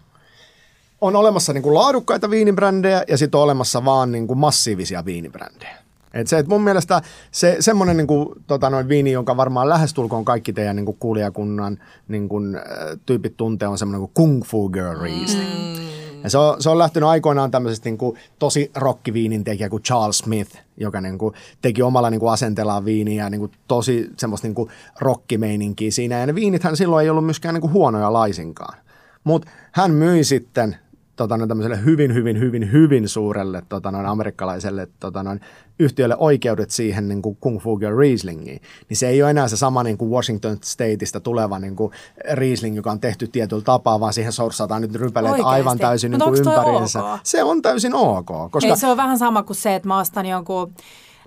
On 1.02 1.16
olemassa 1.16 1.54
niin 1.54 1.64
kuin 1.64 1.76
laadukkaita 1.76 2.30
viinibrändejä 2.30 3.04
ja 3.08 3.18
sitten 3.18 3.38
on 3.38 3.44
olemassa 3.44 3.86
vaan 3.86 4.12
niin 4.12 4.28
kuin 4.28 4.40
massiivisia 4.40 5.06
viinibrändejä. 5.06 5.78
Et 6.14 6.28
se, 6.28 6.38
et 6.38 6.48
mun 6.48 6.62
mielestä 6.62 7.02
se, 7.32 7.58
semmoinen 7.60 7.98
niin 7.98 8.08
kuin, 8.08 8.30
tota, 8.48 8.70
noin 8.70 8.88
viini, 8.88 9.12
jonka 9.12 9.38
varmaan 9.38 9.70
lähestulkoon 9.70 10.26
kaikki 10.26 10.54
teidän 10.54 10.76
niin 10.76 10.86
kuin 10.86 10.98
kuulijakunnan 11.00 11.78
niin 12.08 12.30
kuin, 12.30 12.56
äh, 12.56 12.64
tyypit 13.06 13.38
tuntee, 13.38 13.68
on 13.68 13.78
semmoinen 13.78 14.00
kuin 14.00 14.12
Kung 14.14 14.44
Fu 14.44 14.70
Girl 14.70 15.02
Riesling. 15.02 15.78
Mm. 15.78 15.97
Ja 16.24 16.30
se 16.30 16.38
on, 16.38 16.62
se 16.62 16.70
on 16.70 16.78
lähtenyt 16.78 17.10
aikoinaan 17.10 17.52
tämmöisestä 17.52 17.90
niin 17.90 17.98
kuin, 17.98 18.18
tosi 18.40 18.72
rockiviinin 18.76 19.44
tekijä 19.44 19.70
kuin 19.70 19.84
Charles 19.84 20.18
Smith, 20.18 20.58
joka 20.78 21.02
niin 21.02 21.18
kuin, 21.18 21.34
teki 21.62 21.82
omalla 21.82 22.10
niin 22.10 22.20
kuin, 22.20 22.86
viiniä 22.86 23.30
niin 23.30 23.40
kuin, 23.40 23.52
tosi 23.68 24.10
semmoista 24.18 24.48
niin 24.48 24.56
kuin, 24.56 24.70
rockimeininkiä 25.00 25.92
siinä. 25.92 26.20
Ja 26.20 26.26
ne 26.26 26.36
viinithän 26.36 26.78
silloin 26.78 27.04
ei 27.04 27.10
ollut 27.10 27.26
myöskään 27.26 27.54
niin 27.54 27.62
kuin, 27.62 27.74
huonoja 27.74 28.14
laisinkaan. 28.14 28.78
Mutta 29.24 29.50
hän 29.72 29.92
myi 29.92 30.24
sitten 30.24 30.76
tota, 31.18 31.38
noin, 31.38 31.48
tämmöiselle 31.48 31.86
hyvin, 31.86 32.14
hyvin, 32.14 32.40
hyvin, 32.40 32.72
hyvin 32.72 33.10
suurelle 33.10 33.64
tota, 33.70 33.92
noin, 33.92 34.06
amerikkalaiselle 34.06 34.88
tota, 35.00 35.24
noin, 35.24 35.42
yhtiölle 35.80 36.16
oikeudet 36.18 36.72
siihen 36.72 37.08
niin 37.08 37.22
kuin 37.22 37.38
Kung 37.40 37.60
Fu 37.62 37.78
Girl 37.78 37.98
Rieslingiin, 37.98 38.62
niin 38.90 38.98
se 38.98 39.08
ei 39.08 39.22
ole 39.22 39.30
enää 39.30 39.48
se 39.48 39.58
sama 39.58 39.84
niin 39.84 39.98
kuin 39.98 40.12
Washington 40.12 40.58
Stateista 40.64 41.20
tuleva 41.20 41.60
niin 41.60 41.76
kuin 41.76 41.92
Riesling, 42.34 42.76
joka 42.76 42.92
on 42.92 43.00
tehty 43.00 43.28
tietyllä 43.28 43.62
tapaa, 43.62 44.00
vaan 44.00 44.14
siihen 44.14 44.34
sorsataan 44.34 44.82
nyt 44.82 44.96
rypäleet 44.96 45.32
Oikeasti. 45.32 45.54
aivan 45.54 45.78
täysin 45.78 46.12
niin 46.12 46.22
kuin 46.22 46.40
ympäriinsä. 46.40 47.04
Ok? 47.04 47.20
Se 47.24 47.44
on 47.44 47.62
täysin 47.62 47.96
ok. 47.96 48.28
Koska... 48.52 48.70
Ei, 48.70 48.78
se 48.78 48.88
on 48.88 48.98
vähän 48.98 49.18
sama 49.18 49.44
kuin 49.44 49.58
se, 49.58 49.76
että 49.76 49.88
mä 49.88 50.00
ostan 50.00 50.26
jonkun 50.26 50.74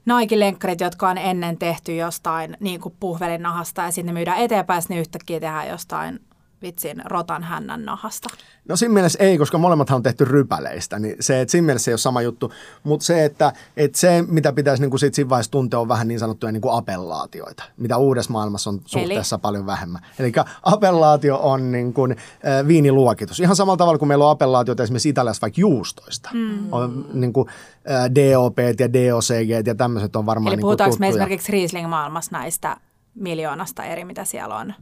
Nike-lenkkarit, 0.05 0.81
jotka 0.81 1.09
on 1.09 1.19
ennen 1.19 1.59
tehty 1.59 1.97
jostain 1.97 2.57
niin 2.61 2.81
kuin 2.81 2.95
puhvelin 3.01 3.43
nahasta 3.43 3.83
ja 3.83 3.91
sitten 3.91 4.15
myydään 4.15 4.39
eteenpäin, 4.39 4.83
niin 4.89 5.01
yhtäkkiä 5.01 5.41
tehdään 5.41 5.69
jostain 5.69 6.21
vitsin 6.63 7.03
rotan 7.05 7.43
hännän 7.43 7.85
nahasta? 7.85 8.29
No 8.69 8.77
siinä 8.77 8.95
mielessä 8.95 9.19
ei, 9.23 9.39
koska 9.39 9.59
molemmathan 9.59 9.97
on 9.97 10.03
tehty 10.03 10.25
rypäleistä, 10.25 10.99
niin 10.99 11.17
se, 11.21 11.41
että 11.41 11.53
siinä 11.53 11.67
mielessä 11.67 11.91
ei 11.91 11.93
ole 11.93 11.99
sama 11.99 12.23
juttu, 12.23 12.53
mutta 12.83 13.07
se, 13.07 13.25
että, 13.25 13.53
että 13.77 13.99
se, 13.99 14.25
mitä 14.29 14.53
pitäisi 14.53 14.83
niin 14.83 14.91
kuin 14.91 15.01
sit 15.01 15.15
siinä 15.15 15.29
vaiheessa 15.29 15.53
tuntea, 15.53 15.81
on 15.81 15.89
vähän 15.89 16.09
niin 16.09 16.21
sanottuja 16.21 16.53
niin 16.53 16.61
kuin 16.61 16.75
appellaatioita, 16.75 17.65
mitä 17.77 17.97
uudessa 17.97 18.33
maailmassa 18.33 18.71
on 18.71 18.81
suhteessa 18.85 19.37
Eli? 19.37 19.41
paljon 19.41 19.67
vähemmän. 19.67 20.03
Eli 20.19 20.33
appellaatio 20.63 21.39
on 21.43 21.73
niin 21.73 21.93
kuin, 21.93 22.13
äh, 22.13 22.67
viiniluokitus. 22.67 23.41
Ihan 23.41 23.57
samalla 23.57 23.77
tavalla 23.77 23.99
kuin 23.99 24.09
meillä 24.09 24.25
on 24.25 24.31
appellaatioita 24.31 24.83
esimerkiksi 24.83 25.09
Italiassa 25.09 25.41
vaikka 25.43 25.61
juustoista. 25.61 26.31
Mm. 26.33 26.73
On 26.73 27.07
niin 27.13 27.33
kuin, 27.33 27.49
äh, 27.91 28.11
DOP 28.15 28.59
ja 28.59 28.93
DOCG 28.93 29.67
ja 29.67 29.75
tämmöiset 29.75 30.17
on 30.17 30.27
varmaan 30.27 30.53
Eli 30.53 30.57
niin 30.57 30.61
puhutaanko 30.61 30.95
tuttuja. 30.95 31.07
me 31.07 31.09
esimerkiksi 31.09 31.53
Riesling-maailmassa 31.53 32.33
näistä 32.33 32.77
miljoonasta 33.15 33.85
eri, 33.85 34.05
mitä 34.05 34.25
siellä 34.25 34.57
on? 34.57 34.75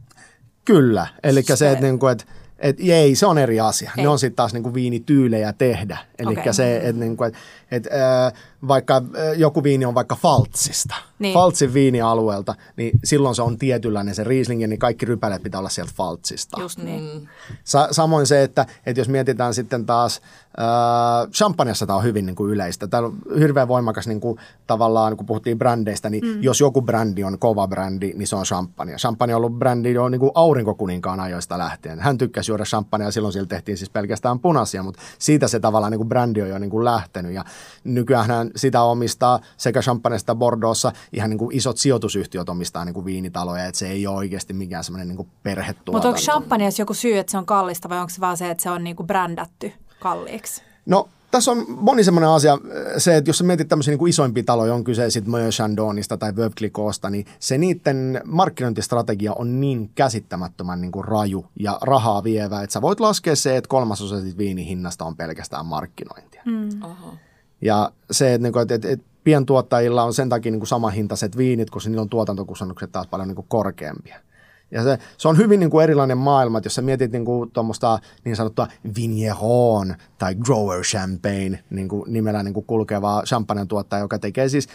Kyllä, 0.65 1.07
eli 1.23 1.43
se, 1.43 1.55
se 1.55 1.71
että, 1.71 1.85
niin 1.85 1.99
kuin, 1.99 2.11
että 2.11 2.25
et, 2.59 2.77
ei, 2.79 3.15
se 3.15 3.25
on 3.25 3.37
eri 3.37 3.59
asia. 3.59 3.91
Ei. 3.97 4.03
Ne 4.03 4.09
on 4.09 4.19
sitten 4.19 4.35
taas 4.35 4.53
niinku 4.53 4.73
viinityylejä 4.73 5.53
tehdä. 5.53 5.97
Eli 6.19 6.31
okay. 6.31 6.53
se, 6.53 6.77
että 6.77 6.91
niinku, 6.91 7.23
et, 7.23 7.33
et, 7.71 7.87
äh, 7.87 8.33
vaikka 8.67 8.95
äh, 8.95 9.37
joku 9.37 9.63
viini 9.63 9.85
on 9.85 9.95
vaikka 9.95 10.15
Faltsista, 10.15 10.95
niin. 11.19 11.33
Faltsin 11.33 11.73
viinialueelta, 11.73 12.55
niin 12.75 12.99
silloin 13.03 13.35
se 13.35 13.41
on 13.41 13.57
tietynlainen 13.57 14.15
se 14.15 14.23
Riesling, 14.23 14.67
niin 14.67 14.79
kaikki 14.79 15.05
rypäleet 15.05 15.43
pitää 15.43 15.59
olla 15.59 15.69
sieltä 15.69 15.91
Faltsista. 15.95 16.61
Just 16.61 16.79
niin. 16.79 17.29
Sa- 17.63 17.87
samoin 17.91 18.27
se, 18.27 18.43
että, 18.43 18.65
että 18.85 19.01
jos 19.01 19.09
mietitään 19.09 19.53
sitten 19.53 19.85
taas, 19.85 20.21
äh, 20.59 21.29
Champagneassa 21.31 21.85
tämä 21.85 21.97
on 21.97 22.03
hyvin 22.03 22.25
niin 22.25 22.35
kuin 22.35 22.51
yleistä. 22.51 22.87
Tämä 22.87 23.05
on 23.05 23.17
hirveän 23.39 23.67
voimakas 23.67 24.07
niin 24.07 24.21
kuin, 24.21 24.39
tavallaan, 24.67 25.17
kun 25.17 25.25
puhuttiin 25.25 25.57
brändeistä, 25.57 26.09
niin 26.09 26.25
mm. 26.25 26.43
jos 26.43 26.59
joku 26.59 26.81
brändi 26.81 27.23
on 27.23 27.39
kova 27.39 27.67
brändi, 27.67 28.13
niin 28.15 28.27
se 28.27 28.35
on 28.35 28.43
champagne. 28.43 28.95
Champagne 28.95 29.35
on 29.35 29.37
ollut 29.37 29.59
brändi 29.59 29.93
jo 29.93 30.09
niin 30.09 30.19
kuin 30.19 30.31
aurinkokuninkaan 30.35 31.19
ajoista 31.19 31.57
lähtien. 31.57 31.99
Hän 31.99 32.17
tykkäsi 32.17 32.51
juoda 32.51 32.63
champagnea 32.63 33.07
ja 33.07 33.11
silloin 33.11 33.33
sillä 33.33 33.47
tehtiin 33.47 33.77
siis 33.77 33.89
pelkästään 33.89 34.39
punaisia, 34.39 34.83
mutta 34.83 35.01
siitä 35.19 35.47
se 35.47 35.59
tavallaan 35.59 35.91
niin 35.91 35.99
kuin 35.99 36.09
brändi 36.09 36.41
on 36.41 36.49
jo 36.49 36.59
niin 36.59 36.69
kuin 36.69 36.85
lähtenyt. 36.85 37.33
Ja 37.33 37.45
nykyään 37.83 38.51
sitä 38.55 38.81
omistaa 38.81 39.39
sekä 39.57 39.81
champagneista 39.81 40.35
Bordeauxssa 40.35 40.91
ihan 41.13 41.29
niin 41.29 41.37
kuin 41.37 41.55
isot 41.55 41.77
sijoitusyhtiöt 41.77 42.49
omistaa 42.49 42.85
niin 42.85 42.93
kuin 42.93 43.05
viinitaloja, 43.05 43.65
että 43.65 43.79
se 43.79 43.87
ei 43.89 44.07
ole 44.07 44.17
oikeasti 44.17 44.53
mikään 44.53 44.83
semmoinen 44.83 45.07
niin 45.07 45.29
perhetuotanto. 45.43 45.91
Mutta 45.91 46.07
onko 46.07 46.19
champagneessa 46.19 46.81
joku 46.81 46.93
syy, 46.93 47.17
että 47.17 47.31
se 47.31 47.37
on 47.37 47.45
kallista 47.45 47.89
vai 47.89 47.99
onko 47.99 48.09
se 48.09 48.21
vaan 48.21 48.37
se, 48.37 48.51
että 48.51 48.63
se 48.63 48.69
on 48.69 48.83
niin 48.83 48.95
kuin 48.95 49.07
brändätty 49.07 49.71
kalliiksi? 49.99 50.61
No 50.85 51.09
tässä 51.31 51.51
on 51.51 51.65
moni 51.67 52.03
semmoinen 52.03 52.29
asia, 52.29 52.57
se, 52.97 53.17
että 53.17 53.29
jos 53.29 53.37
sä 53.37 53.43
mietit 53.43 53.67
tämmöisiä 53.67 53.91
niin 53.91 53.99
kuin 53.99 54.09
isoimpia 54.09 54.43
taloja, 54.43 54.73
on 54.73 54.83
kyse 54.83 55.09
sitten 55.09 55.33
Moët 55.33 55.51
Chandonista 55.51 56.17
tai 56.17 56.35
Veuve 56.35 56.55
Clicquotsta, 56.55 57.09
niin 57.09 57.25
se 57.39 57.57
niiden 57.57 58.21
markkinointistrategia 58.25 59.33
on 59.33 59.61
niin 59.61 59.89
käsittämättömän 59.95 60.81
niin 60.81 60.91
kuin 60.91 61.05
raju 61.05 61.45
ja 61.59 61.77
rahaa 61.81 62.23
vievä, 62.23 62.61
että 62.61 62.73
sä 62.73 62.81
voit 62.81 62.99
laskea 62.99 63.35
se, 63.35 63.57
että 63.57 63.67
kolmasosa 63.67 64.21
siitä 64.21 64.37
viinihinnasta 64.37 65.05
on 65.05 65.17
pelkästään 65.17 65.65
markkinointia. 65.65 66.41
Mm. 66.45 66.69
Ja 67.61 67.91
se, 68.11 68.33
että, 68.33 68.43
niin 68.43 68.53
kuin, 68.53 68.61
että, 68.61 68.75
että, 68.75 68.89
että 68.89 69.05
pientuottajilla 69.23 70.03
on 70.03 70.13
sen 70.13 70.29
takia 70.29 70.51
niin 70.51 70.59
kuin 70.59 70.67
sama 70.67 70.89
hintaiset 70.89 71.37
viinit, 71.37 71.69
koska 71.69 71.89
niillä 71.89 72.01
on 72.01 72.09
tuotantokustannukset 72.09 72.91
taas 72.91 73.07
paljon 73.07 73.27
niin 73.27 73.35
kuin 73.35 73.47
korkeampia. 73.49 74.19
Ja 74.71 74.83
se, 74.83 74.97
se 75.17 75.27
on 75.27 75.37
hyvin 75.37 75.59
niin 75.59 75.69
kuin 75.69 75.83
erilainen 75.83 76.17
maailma, 76.17 76.57
että 76.57 76.65
jos 76.67 76.75
sä 76.75 76.81
mietit 76.81 77.11
niin 77.11 77.25
kuin 77.25 77.51
niin 78.25 78.35
sanottua 78.35 78.67
vigneron 78.95 79.95
tai 80.17 80.35
grower 80.35 80.81
champagne 80.81 81.63
niin 81.69 81.87
kuin 81.87 82.13
nimellä 82.13 82.43
niin 82.43 82.53
kuin 82.53 82.65
kulkevaa 82.65 83.23
champagnen 83.23 83.67
tuottaja, 83.67 84.01
joka 84.01 84.19
tekee 84.19 84.49
siis 84.49 84.67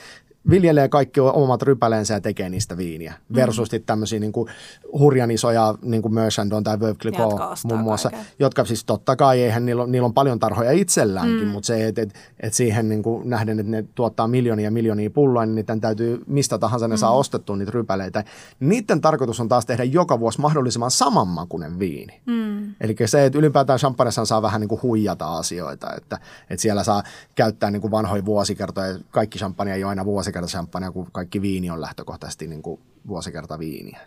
viljelee 0.50 0.88
kaikki 0.88 1.20
omat 1.20 1.62
rypäleensä 1.62 2.14
ja 2.14 2.20
tekee 2.20 2.48
niistä 2.48 2.76
viiniä. 2.76 3.14
Mm. 3.28 3.36
Versus 3.36 3.68
tämmöisiä 3.86 4.20
niin 4.20 4.32
kuin 4.32 4.50
hurjan 4.98 5.30
isoja, 5.30 5.74
niin 5.82 6.02
kuin 6.02 6.14
Merchandon 6.14 6.64
tai 6.64 6.80
Veuve 6.80 6.94
Clicquot 6.94 7.40
muun 7.64 7.80
muassa, 7.80 8.10
kaiken. 8.10 8.26
jotka 8.38 8.64
siis 8.64 8.84
totta 8.84 9.16
kai, 9.16 9.42
eihän 9.42 9.66
niillä, 9.66 9.86
niillä 9.86 10.06
on 10.06 10.14
paljon 10.14 10.38
tarhoja 10.38 10.72
itselläänkin, 10.72 11.44
mm. 11.44 11.48
mutta 11.48 11.66
se, 11.66 11.88
että 11.88 12.02
et, 12.02 12.14
et 12.40 12.54
siihen 12.54 12.88
niin 12.88 13.02
kuin 13.02 13.30
nähden, 13.30 13.60
että 13.60 13.70
ne 13.70 13.84
tuottaa 13.94 14.28
miljoonia 14.28 14.64
ja 14.64 14.70
miljoonia 14.70 15.10
pulloa, 15.10 15.46
niin 15.46 15.54
niiden 15.54 15.80
täytyy 15.80 16.22
mistä 16.26 16.58
tahansa 16.58 16.88
ne 16.88 16.94
mm. 16.94 16.98
saa 16.98 17.10
ostettua 17.10 17.56
niitä 17.56 17.72
rypäleitä. 17.72 18.24
Niiden 18.60 19.00
tarkoitus 19.00 19.40
on 19.40 19.48
taas 19.48 19.66
tehdä 19.66 19.84
joka 19.84 20.20
vuosi 20.20 20.40
mahdollisimman 20.40 20.90
samanmakuinen 20.90 21.78
viini. 21.78 22.20
Mm. 22.26 22.74
Eli 22.80 22.96
se, 23.06 23.24
että 23.24 23.38
ylipäätään 23.38 23.78
champagneissa 23.78 24.24
saa 24.24 24.42
vähän 24.42 24.60
niin 24.60 24.68
kuin 24.68 24.82
huijata 24.82 25.36
asioita, 25.36 25.94
että, 25.96 26.18
että 26.50 26.62
siellä 26.62 26.84
saa 26.84 27.02
käyttää 27.34 27.70
niin 27.70 27.80
kuin 27.80 27.90
vanhoja 27.90 28.24
vuosikertoja. 28.24 28.98
Kaikki 29.10 29.38
champagne 29.38 29.74
ei 29.74 29.84
ole 29.84 29.90
aina 29.90 30.04
vuosikertoja 30.42 30.62
vuosikertachampagne, 30.62 30.92
kun 30.92 31.12
kaikki 31.12 31.42
viini 31.42 31.70
on 31.70 31.80
lähtökohtaisesti 31.80 32.46
niin 32.46 32.62
kuin 32.62 32.80
vuosikerta 33.08 33.58
viiniä. 33.58 34.00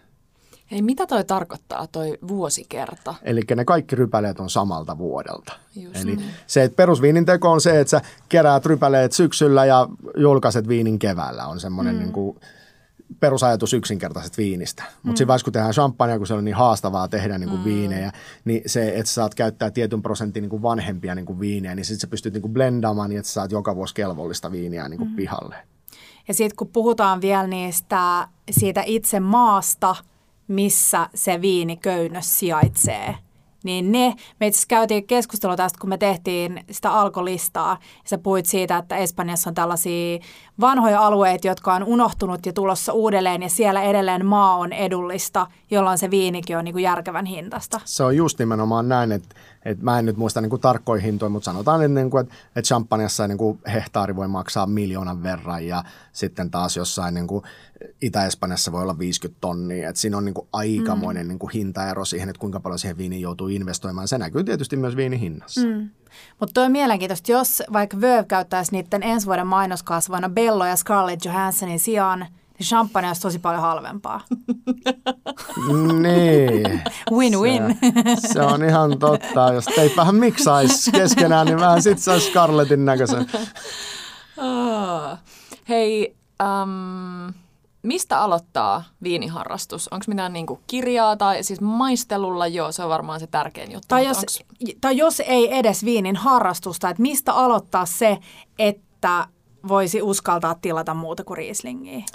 Hei, 0.72 0.82
mitä 0.82 1.08
toi 1.08 1.24
tarkoittaa, 1.24 1.88
toi 1.88 2.18
vuosikerta? 2.28 3.16
Eli 3.24 3.42
ne 3.56 3.66
kaikki 3.66 3.96
rypäleet 3.96 4.40
on 4.40 4.50
samalta 4.50 4.98
vuodelta. 4.98 5.54
Just 5.76 5.96
Eli 5.96 6.16
niin. 6.16 6.30
se, 6.48 6.64
että 6.64 6.76
perusviinin 6.76 7.26
teko 7.26 7.52
on 7.52 7.62
se, 7.62 7.80
että 7.80 7.92
sä 7.92 8.02
keräät 8.30 8.66
rypäleet 8.66 9.12
syksyllä 9.12 9.66
ja 9.66 9.88
julkaiset 10.18 10.68
viinin 10.68 11.00
keväällä. 11.00 11.48
On 11.48 11.60
semmoinen 11.60 11.96
mm. 11.96 12.00
niin 12.02 12.14
kuin 12.14 12.40
perusajatus 13.20 13.74
yksinkertaiset 13.74 14.38
viinistä. 14.38 14.84
Mutta 14.84 15.08
mm. 15.10 15.16
siinä 15.16 15.28
vaiheessa, 15.28 15.46
kun 15.46 15.54
tehdään 15.54 15.74
champagnea, 15.74 16.18
kun 16.18 16.28
se 16.28 16.34
on 16.34 16.46
niin 16.46 16.56
haastavaa 16.56 17.08
tehdä 17.08 17.38
niin 17.38 17.50
kuin 17.50 17.60
mm. 17.60 17.66
viinejä, 17.66 18.12
niin 18.46 18.62
se, 18.66 18.90
että 18.90 19.06
sä 19.06 19.14
saat 19.14 19.36
käyttää 19.36 19.72
tietyn 19.72 20.02
prosentin 20.02 20.42
niin 20.42 20.50
kuin 20.50 20.62
vanhempia 20.62 21.16
niin 21.16 21.26
kuin 21.26 21.40
viinejä, 21.40 21.76
niin 21.76 21.86
sitten 21.86 22.00
sä 22.00 22.08
pystyt 22.08 22.34
niin 22.34 22.42
kuin 22.42 22.54
blendaamaan 22.54 23.10
niin, 23.10 23.20
että 23.20 23.28
sä 23.28 23.34
saat 23.34 23.52
joka 23.52 23.76
vuosi 23.76 23.94
kelvollista 23.94 24.52
viiniä 24.52 24.90
niin 24.90 24.98
kuin 24.98 25.10
mm. 25.10 25.16
pihalle. 25.16 25.56
Ja 26.28 26.34
sitten 26.34 26.56
kun 26.56 26.68
puhutaan 26.68 27.22
vielä 27.22 27.48
niistä, 27.48 28.28
siitä 28.52 28.84
itse 28.86 29.20
maasta, 29.20 29.96
missä 30.48 31.10
se 31.16 31.42
viiniköynnös 31.42 32.40
sijaitsee, 32.40 33.16
niin 33.64 33.92
ne, 33.92 34.16
me 34.40 34.48
itse 34.48 34.68
käytiin 34.68 35.08
keskustelua 35.08 35.56
tästä, 35.56 35.80
kun 35.82 35.90
me 35.90 35.98
tehtiin 35.98 36.64
sitä 36.72 36.92
alkolistaa, 36.94 37.70
ja 38.04 38.10
sä 38.10 38.18
puhuit 38.18 38.46
siitä, 38.46 38.78
että 38.78 38.98
Espanjassa 38.98 39.50
on 39.50 39.54
tällaisia 39.54 40.20
vanhoja 40.60 41.06
alueita, 41.06 41.48
jotka 41.48 41.74
on 41.74 41.84
unohtunut 41.84 42.46
ja 42.46 42.54
tulossa 42.54 42.94
uudelleen, 42.94 43.44
ja 43.44 43.50
siellä 43.50 43.82
edelleen 43.82 44.26
maa 44.26 44.56
on 44.56 44.74
edullista, 44.74 45.48
jolloin 45.72 45.98
se 45.98 46.12
viinikin 46.12 46.58
on 46.58 46.66
niin 46.66 46.74
kuin 46.74 46.84
järkevän 46.84 47.26
hintasta. 47.26 47.82
Se 47.86 48.04
on 48.04 48.16
just 48.16 48.40
nimenomaan 48.40 48.90
näin, 48.90 49.12
että 49.12 49.36
et 49.66 49.82
mä 49.82 50.00
en 50.00 50.06
nyt 50.06 50.18
muista 50.18 50.42
niin 50.42 50.50
kuin 50.50 50.62
tarkkoja 50.62 51.02
hintoja, 51.02 51.30
mutta 51.30 51.46
sanotaan, 51.46 51.82
että, 51.82 51.96
niin 51.96 52.10
kuin, 52.10 52.22
että, 52.22 52.36
että 52.56 52.68
champagneassa 52.68 53.28
niin 53.28 53.38
kuin 53.38 53.60
hehtaari 53.74 54.16
voi 54.16 54.28
maksaa 54.28 54.68
miljoonan 54.68 55.24
verran 55.24 55.68
ja 55.68 55.84
sitten 56.14 56.52
taas 56.52 56.78
jossain 56.78 57.14
niin 57.14 57.28
kuin 57.28 57.44
Itä-Espanjassa 58.02 58.72
voi 58.72 58.82
olla 58.82 59.00
50 59.00 59.42
tonnia. 59.42 59.90
Et 59.90 59.96
siinä 59.96 60.18
on 60.18 60.26
niin 60.26 60.34
kuin 60.34 60.48
aikamoinen 60.54 61.26
mm. 61.26 61.28
niin 61.28 61.40
kuin 61.40 61.52
hintaero 61.52 62.06
siihen, 62.06 62.30
että 62.30 62.40
kuinka 62.40 62.60
paljon 62.60 62.80
siihen 62.80 62.98
viiniin 62.98 63.22
joutuu 63.22 63.48
investoimaan. 63.48 64.08
Se 64.08 64.18
näkyy 64.18 64.44
tietysti 64.44 64.76
myös 64.76 64.96
viinin 64.96 65.20
hinnassa. 65.20 65.62
Mm. 65.62 65.90
Mutta 66.40 66.54
tuo 66.54 66.64
on 66.64 66.72
mielenkiintoista, 66.72 67.32
jos 67.32 67.64
vaikka 67.74 68.02
Verve 68.02 68.28
käyttäisi 68.28 68.72
niiden 68.72 69.04
ensi 69.04 69.28
vuoden 69.28 69.48
mainoskasvana 69.48 70.30
Bello 70.30 70.66
ja 70.66 70.76
Scarlett 70.76 71.26
Johanssonin 71.26 71.80
sijaan– 71.80 72.28
niin 72.60 72.68
champagne 72.68 73.08
olisi 73.08 73.22
tosi 73.22 73.40
paljon 73.40 73.62
halvempaa. 73.62 74.22
niin. 76.02 76.82
Win-win. 77.12 77.78
Se, 78.20 78.34
se 78.34 78.42
on 78.42 78.64
ihan 78.64 79.00
totta. 79.00 79.54
Jos 79.54 79.66
teit 79.66 79.98
vähän 79.98 80.16
miksaisi 80.16 80.92
keskenään, 80.92 81.46
niin 81.48 81.60
vähän 81.60 81.82
sit 81.82 82.00
saisi 82.00 82.30
Scarlettin 82.30 82.86
näköisen. 82.86 83.26
Oh. 84.40 85.18
Hei, 85.70 86.16
um, 86.44 87.34
mistä 87.88 88.22
aloittaa 88.22 88.84
viiniharrastus? 89.04 89.88
Onko 89.88 90.06
mitään 90.08 90.34
niinku 90.34 90.60
kirjaa 90.68 91.18
tai 91.18 91.44
siis 91.44 91.62
maistelulla? 91.62 92.48
Joo, 92.48 92.72
se 92.72 92.84
on 92.84 92.90
varmaan 92.90 93.20
se 93.20 93.28
tärkein 93.28 93.72
juttu. 93.72 93.86
Tai 93.88 94.06
jos, 94.06 94.18
onks... 94.18 94.40
tai 94.82 94.98
jos 94.98 95.20
ei 95.20 95.58
edes 95.58 95.86
viinin 95.86 96.16
harrastusta, 96.16 96.90
että 96.90 97.02
mistä 97.02 97.34
aloittaa 97.34 97.86
se, 97.86 98.18
että 98.60 99.28
voisi 99.68 100.02
uskaltaa 100.02 100.56
tilata 100.56 100.94
muuta 100.94 101.24
kuin 101.24 101.38
Rieslingiä? 101.38 102.06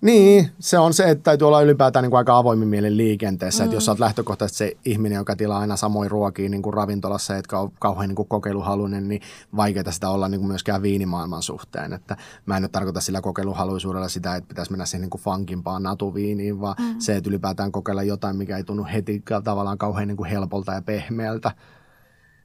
Niin, 0.00 0.50
se 0.58 0.78
on 0.78 0.94
se, 0.94 1.10
että 1.10 1.22
täytyy 1.22 1.46
olla 1.46 1.62
ylipäätään 1.62 2.02
niin 2.02 2.10
kuin 2.10 2.18
aika 2.18 2.38
avoimin 2.38 2.68
mielen 2.68 2.96
liikenteessä. 2.96 3.62
Mm. 3.62 3.64
Että 3.64 3.76
jos 3.76 3.84
sä 3.84 3.90
oot 3.90 3.98
lähtökohtaisesti 3.98 4.58
se 4.58 4.76
ihminen, 4.84 5.16
joka 5.16 5.36
tilaa 5.36 5.58
aina 5.58 5.76
samoin 5.76 6.10
ruokia 6.10 6.48
niin 6.48 6.62
kuin 6.62 6.74
ravintolassa, 6.74 7.36
etkä 7.36 7.58
ole 7.58 7.70
kauhean 7.78 8.08
niin 8.08 8.16
kuin 8.16 8.28
kokeiluhaluinen, 8.28 9.08
niin 9.08 9.20
vaikeaa 9.56 9.92
sitä 9.92 10.10
olla 10.10 10.28
niin 10.28 10.40
kuin 10.40 10.48
myöskään 10.48 10.82
viinimaailman 10.82 11.42
suhteen. 11.42 11.92
Että 11.92 12.16
mä 12.46 12.56
en 12.56 12.62
nyt 12.62 12.72
tarkoita 12.72 13.00
sillä 13.00 13.20
kokeiluhaluisuudella 13.20 14.08
sitä, 14.08 14.36
että 14.36 14.48
pitäisi 14.48 14.70
mennä 14.70 14.86
siihen 14.86 15.02
niin 15.02 15.10
kuin 15.10 15.22
funkimpaan 15.22 15.82
natuviiniin, 15.82 16.60
vaan 16.60 16.76
mm. 16.78 16.94
se, 16.98 17.16
että 17.16 17.30
ylipäätään 17.30 17.72
kokeilla 17.72 18.02
jotain, 18.02 18.36
mikä 18.36 18.56
ei 18.56 18.64
tunnu 18.64 18.86
heti 18.92 19.22
tavallaan 19.44 19.78
kauhean 19.78 20.08
niin 20.08 20.16
kuin 20.16 20.30
helpolta 20.30 20.72
ja 20.72 20.82
pehmeältä 20.82 21.52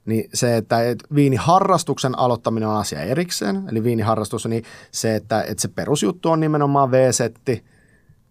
niin 0.06 0.30
se, 0.34 0.56
että 0.56 0.82
et 0.90 0.98
viiniharrastuksen 1.14 2.18
aloittaminen 2.18 2.68
on 2.68 2.76
asia 2.76 3.00
erikseen, 3.00 3.62
eli 3.70 3.84
viiniharrastus, 3.84 4.46
niin 4.46 4.64
se, 4.90 5.14
että, 5.14 5.42
että 5.42 5.62
se 5.62 5.68
perusjuttu 5.68 6.30
on 6.30 6.40
nimenomaan 6.40 6.90
V-setti, 6.90 7.64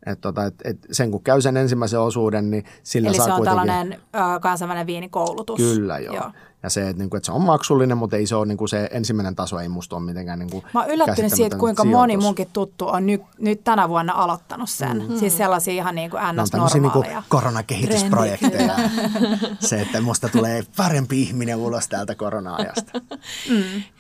Et 0.06 0.22
tota, 0.22 0.46
et, 0.46 0.56
et 0.64 0.78
sen 0.92 1.12
kun 1.12 1.24
käy 1.24 1.42
sen 1.42 1.58
ensimmäisen 1.58 2.00
osuuden, 2.00 2.52
niin 2.52 2.64
sillä 2.84 3.10
Eli 3.10 3.18
saa 3.18 3.26
se 3.26 3.32
on 3.32 3.38
kuitenkin... 3.38 3.68
tällainen 3.68 4.02
ö, 4.16 4.40
kansainvälinen 4.40 4.88
viinikoulutus. 4.88 5.58
Kyllä 5.58 6.00
joo. 6.00 6.16
joo. 6.16 6.32
Ja 6.64 6.70
se, 6.70 6.90
että, 6.90 7.04
niinku, 7.04 7.18
että 7.18 7.26
se 7.26 7.32
on 7.32 7.42
maksullinen, 7.42 7.98
mutta 7.98 8.16
ei 8.18 8.28
se 8.28 8.36
ole 8.36 8.46
niinku, 8.46 8.68
se 8.68 8.90
ensimmäinen 8.92 9.36
taso 9.36 9.60
ei 9.60 9.70
musta 9.70 9.96
ole 9.96 10.06
mitenkään 10.06 10.40
niinku, 10.40 10.64
Mä 10.74 10.80
oon 10.80 10.90
yllättynyt 10.90 11.34
siitä, 11.34 11.58
kuinka 11.58 11.84
sijoitus. 11.84 12.00
moni 12.00 12.18
munkin 12.18 12.48
tuttu 12.54 12.88
on 12.88 13.06
nyt, 13.06 13.22
nyt 13.40 13.64
tänä 13.64 13.90
vuonna 13.90 14.14
aloittanut 14.14 14.70
sen. 14.70 14.98
Mm-hmm. 14.98 15.18
Siis 15.18 15.38
sellaisia 15.38 15.74
ihan 15.74 15.96
niin 15.96 16.12
kuin 16.12 16.22
tämmöisiä 16.52 16.82
niinku 16.82 17.00
NS-normaaleja. 17.00 17.24
koronakehitysprojekteja. 17.30 18.76
se, 19.60 19.82
että 19.82 20.02
musta 20.02 20.30
tulee 20.30 20.64
parempi 20.78 21.22
ihminen 21.22 21.58
ulos 21.58 21.88
täältä 21.88 22.16
korona-ajasta. 22.16 22.92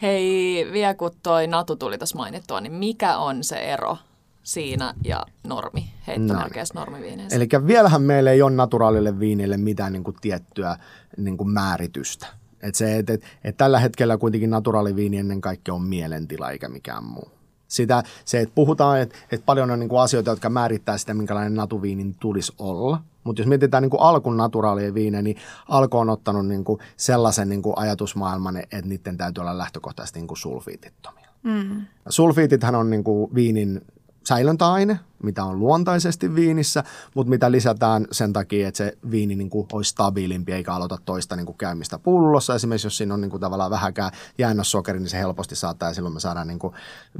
Hei, 0.01 0.67
vielä 0.71 0.93
kun 0.93 1.11
toi 1.23 1.47
Natu 1.47 1.75
tuli 1.75 1.97
tässä 1.97 2.17
mainittua, 2.17 2.61
niin 2.61 2.73
mikä 2.73 3.17
on 3.17 3.43
se 3.43 3.55
ero 3.55 3.97
siinä 4.43 4.93
ja 5.03 5.25
normi, 5.47 5.93
heittomerkeissä 6.07 6.73
normiviineissä? 6.79 7.35
Eli 7.35 7.47
vielähän 7.67 8.01
meillä 8.01 8.31
ei 8.31 8.41
ole 8.41 8.51
naturaalille 8.51 9.19
viinille 9.19 9.57
mitään 9.57 9.93
niin 9.93 10.03
kuin 10.03 10.17
tiettyä 10.21 10.77
niin 11.17 11.37
kuin 11.37 11.49
määritystä. 11.49 12.40
Et 12.61 12.75
se, 12.75 12.97
et, 12.97 13.09
et, 13.09 13.23
et 13.43 13.57
tällä 13.57 13.79
hetkellä 13.79 14.17
kuitenkin 14.17 14.49
naturaaliviini 14.49 15.17
ennen 15.17 15.41
kaikkea 15.41 15.73
on 15.73 15.81
mielentila 15.81 16.51
eikä 16.51 16.69
mikään 16.69 17.03
muu. 17.03 17.31
Sitä, 17.67 18.03
se, 18.25 18.39
että 18.39 18.55
puhutaan, 18.55 19.01
että, 19.01 19.15
että 19.31 19.45
paljon 19.45 19.71
on 19.71 19.79
niin 19.79 19.89
kuin 19.89 20.01
asioita, 20.01 20.29
jotka 20.29 20.49
määrittää 20.49 20.97
sitä, 20.97 21.13
minkälainen 21.13 21.55
natuviinin 21.55 22.15
tulisi 22.19 22.53
olla. 22.59 23.01
Mutta 23.23 23.41
jos 23.41 23.47
mietitään 23.47 23.83
niin 23.83 23.89
kuin 23.89 24.01
alkun 24.01 24.37
naturaalia 24.37 24.93
viinejä, 24.93 25.21
niin 25.21 25.37
alko 25.67 25.99
on 25.99 26.09
ottanut 26.09 26.47
niin 26.47 26.63
kuin 26.63 26.79
sellaisen 26.97 27.49
niin 27.49 27.61
kuin 27.61 27.77
ajatusmaailman, 27.77 28.57
että 28.57 28.81
niiden 28.81 29.17
täytyy 29.17 29.41
olla 29.41 29.57
lähtökohtaisesti 29.57 30.19
niin 30.19 30.27
kuin 30.27 30.37
sulfiitittomia. 30.37 31.29
Mm. 31.43 31.81
Sulfiitithan 32.09 32.75
on 32.75 32.89
niin 32.89 33.03
kuin 33.03 33.35
viinin 33.35 33.81
säilöntäaine, 34.27 34.99
mitä 35.23 35.43
on 35.43 35.59
luontaisesti 35.59 36.35
viinissä, 36.35 36.83
mutta 37.15 37.29
mitä 37.29 37.51
lisätään 37.51 38.07
sen 38.11 38.33
takia, 38.33 38.67
että 38.67 38.77
se 38.77 38.97
viini 39.11 39.35
niin 39.35 39.49
kuin 39.49 39.67
olisi 39.73 39.91
stabiilimpi 39.91 40.51
eikä 40.51 40.73
aloita 40.73 40.97
toista 41.05 41.35
niin 41.35 41.45
kuin 41.45 41.57
käymistä 41.57 41.99
pullossa. 41.99 42.55
Esimerkiksi 42.55 42.87
jos 42.87 42.97
siinä 42.97 43.13
on 43.13 43.21
niin 43.21 43.31
kuin 43.31 43.41
tavallaan 43.41 43.71
vähäkään 43.71 44.11
jäännössokeri, 44.37 44.99
niin 44.99 45.09
se 45.09 45.17
helposti 45.17 45.55
saattaa 45.55 45.89
ja 45.89 45.93
silloin 45.93 46.13
me 46.13 46.19
saadaan 46.19 46.47
niin 46.47 46.59
kuin 46.59 46.73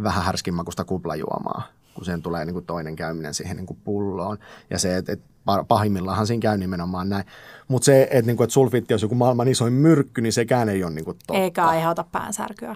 vähän 0.04 0.24
härskinmakusta 0.24 0.86
kuplajuomaa, 0.86 1.64
kun 1.94 2.06
sen 2.06 2.22
tulee 2.22 2.46
niin 2.46 2.54
kuin 2.54 2.66
toinen 2.66 2.96
käyminen 2.96 3.34
siihen 3.34 3.58
niin 3.58 3.66
kuin 3.66 3.80
pulloon. 3.84 4.38
Ja 4.70 4.80
se, 4.80 4.98
että, 4.98 5.12
että 5.12 5.32
pahimmillaanhan 5.68 6.28
siinä 6.28 6.42
käy 6.42 6.58
nimenomaan 6.58 7.10
näin. 7.10 7.26
Mutta 7.68 7.86
se, 7.86 8.04
että, 8.12 8.28
niin 8.28 8.38
kuin, 8.38 8.46
että 8.46 8.54
sulfiitti 8.54 8.94
olisi 8.94 9.06
joku 9.06 9.16
maailman 9.16 9.48
isoin 9.48 9.74
myrkky, 9.74 10.22
niin 10.22 10.34
sekään 10.34 10.70
ei 10.70 10.84
ole 10.84 10.92
niin 10.92 11.06
kuin 11.06 11.18
totta. 11.18 11.44
Eikä 11.44 11.66
aiheuta 11.66 12.06
päänsärkyä. 12.12 12.76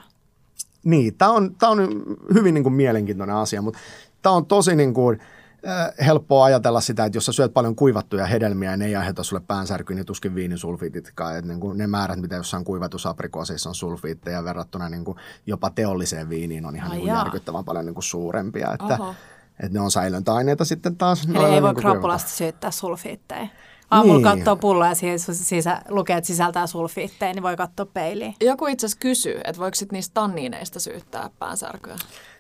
Niin, 0.84 1.16
tämä 1.18 1.32
on, 1.32 1.56
tää 1.56 1.70
on 1.70 2.04
hyvin 2.34 2.54
niin 2.54 2.64
kuin 2.64 2.74
mielenkiintoinen 2.74 3.36
asia, 3.36 3.62
mutta 3.62 3.80
tämä 4.26 4.36
on 4.36 4.46
tosi 4.46 4.76
niin 4.76 4.94
kuin, 4.94 5.20
äh, 5.68 6.06
helppoa 6.06 6.46
ajatella 6.46 6.82
sitä, 6.82 7.06
että 7.06 7.18
jos 7.18 7.26
sä 7.26 7.32
syöt 7.32 7.54
paljon 7.54 7.76
kuivattuja 7.76 8.26
hedelmiä 8.26 8.72
ja 8.72 8.78
ne 8.78 8.86
ei 8.86 8.96
aiheuta 8.96 9.24
sulle 9.24 9.42
päänsärkyä, 9.48 9.96
niin 9.96 10.06
tuskin 10.06 10.36
viinisulfiititkaan. 10.36 11.38
Että 11.38 11.48
niin 11.48 11.60
kuin 11.60 11.78
ne 11.78 11.88
määrät, 11.88 12.22
mitä 12.22 12.36
jossain 12.36 12.66
kuivatussa 12.66 13.10
aprikoosissa 13.10 13.70
on 13.70 13.76
sulfiitteja 13.76 14.44
verrattuna 14.44 14.90
niin 14.90 15.06
kuin 15.06 15.18
jopa 15.46 15.70
teolliseen 15.70 16.30
viiniin 16.30 16.66
on 16.66 16.76
ihan 16.76 16.92
Ai 16.92 16.98
niin 16.98 17.08
kuin 17.08 17.18
järkyttävän 17.18 17.66
paljon 17.66 17.86
niin 17.86 17.94
kuin 17.94 18.04
suurempia. 18.04 18.74
Että, 18.74 18.94
Oho. 19.00 19.16
että 19.60 19.74
ne 19.74 19.80
on 19.80 19.92
säilöntäaineita 19.92 20.66
sitten 20.66 20.96
taas. 20.96 21.26
Eli 21.26 21.38
ei 21.38 21.44
voi 21.44 21.52
niin 21.52 21.62
kuin 21.62 21.76
krappulasta 21.76 22.30
syyttää 22.30 22.72
sulfiitteja. 22.72 23.48
Aamulla 23.92 24.16
Niin. 24.16 24.24
katsoo 24.24 24.56
pulloa 24.56 24.88
ja 24.88 24.96
siis 24.96 25.28
sisä, 25.32 25.82
lukee, 25.90 26.18
että 26.18 26.28
sisältää 26.28 26.68
sulfiitteja, 26.68 27.34
niin 27.34 27.44
voi 27.44 27.56
katsoa 27.56 27.86
peiliin. 27.86 28.36
Joku 28.42 28.68
itse 28.68 28.86
asiassa 28.86 29.00
kysyy, 29.02 29.42
että 29.44 29.62
voiko 29.62 29.76
sit 29.76 29.92
niistä 29.92 30.14
tanniineista 30.14 30.80
syyttää 30.80 31.30
päänsärkyä? 31.40 31.96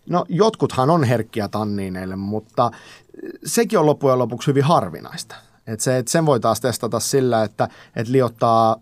No 0.09 0.25
jotkuthan 0.29 0.89
on 0.89 1.03
herkkiä 1.03 1.47
tanniineille, 1.47 2.15
mutta 2.15 2.71
sekin 3.45 3.79
on 3.79 3.85
loppujen 3.85 4.19
lopuksi 4.19 4.47
hyvin 4.47 4.63
harvinaista. 4.63 5.35
Et 5.67 5.79
se, 5.79 5.97
et 5.97 6.07
sen 6.07 6.25
voi 6.25 6.39
taas 6.39 6.61
testata 6.61 6.99
sillä, 6.99 7.43
että 7.43 7.69
et 7.95 8.07
liottaa 8.07 8.75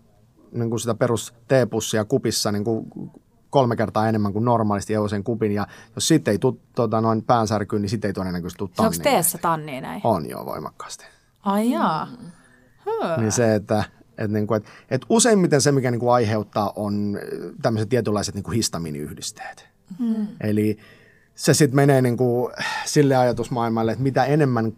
niin 0.52 0.70
kuin 0.70 0.80
sitä 0.80 0.94
perus 0.94 1.34
teepussia 1.48 2.04
kupissa 2.04 2.52
niin 2.52 2.64
kuin 2.64 2.86
kolme 3.50 3.76
kertaa 3.76 4.08
enemmän 4.08 4.32
kuin 4.32 4.44
normaalisti 4.44 4.92
sen 5.10 5.24
kupin. 5.24 5.52
Ja 5.52 5.66
jos 5.94 6.08
siitä 6.08 6.30
ei 6.30 6.38
tule 6.38 6.54
tota, 6.74 7.00
noin 7.00 7.22
päänsärkyyn, 7.22 7.82
niin 7.82 7.90
sitten 7.90 8.08
ei 8.08 8.12
todennäköisesti 8.12 8.58
tule 8.58 8.68
Onko 8.68 8.82
tanniineista. 8.82 9.10
teessä 9.10 9.38
tanniineja? 9.38 10.00
On 10.04 10.30
jo 10.30 10.46
voimakkaasti. 10.46 11.04
Ai 11.42 11.70
jaa. 11.70 12.08
Niin 13.16 13.32
se, 13.32 13.54
että 13.54 13.84
et 14.18 14.30
niin 14.30 14.46
kuin, 14.46 14.56
et, 14.56 14.68
et 14.90 15.02
useimmiten 15.08 15.60
se, 15.60 15.72
mikä 15.72 15.90
niin 15.90 16.00
kuin 16.00 16.12
aiheuttaa, 16.12 16.72
on 16.76 17.18
äh, 17.22 17.50
tämmöiset 17.62 17.88
tietynlaiset 17.88 18.34
niin 18.34 18.42
kuin 18.42 18.54
histamiiniyhdisteet. 18.54 19.68
Mm. 19.98 20.26
Eli 20.40 20.78
se 21.34 21.54
sitten 21.54 21.76
menee 21.76 22.02
niin 22.02 22.16
kuin 22.16 22.52
sille 22.84 23.16
ajatusmaailmalle, 23.16 23.92
että 23.92 24.02
mitä 24.02 24.24
enemmän 24.24 24.72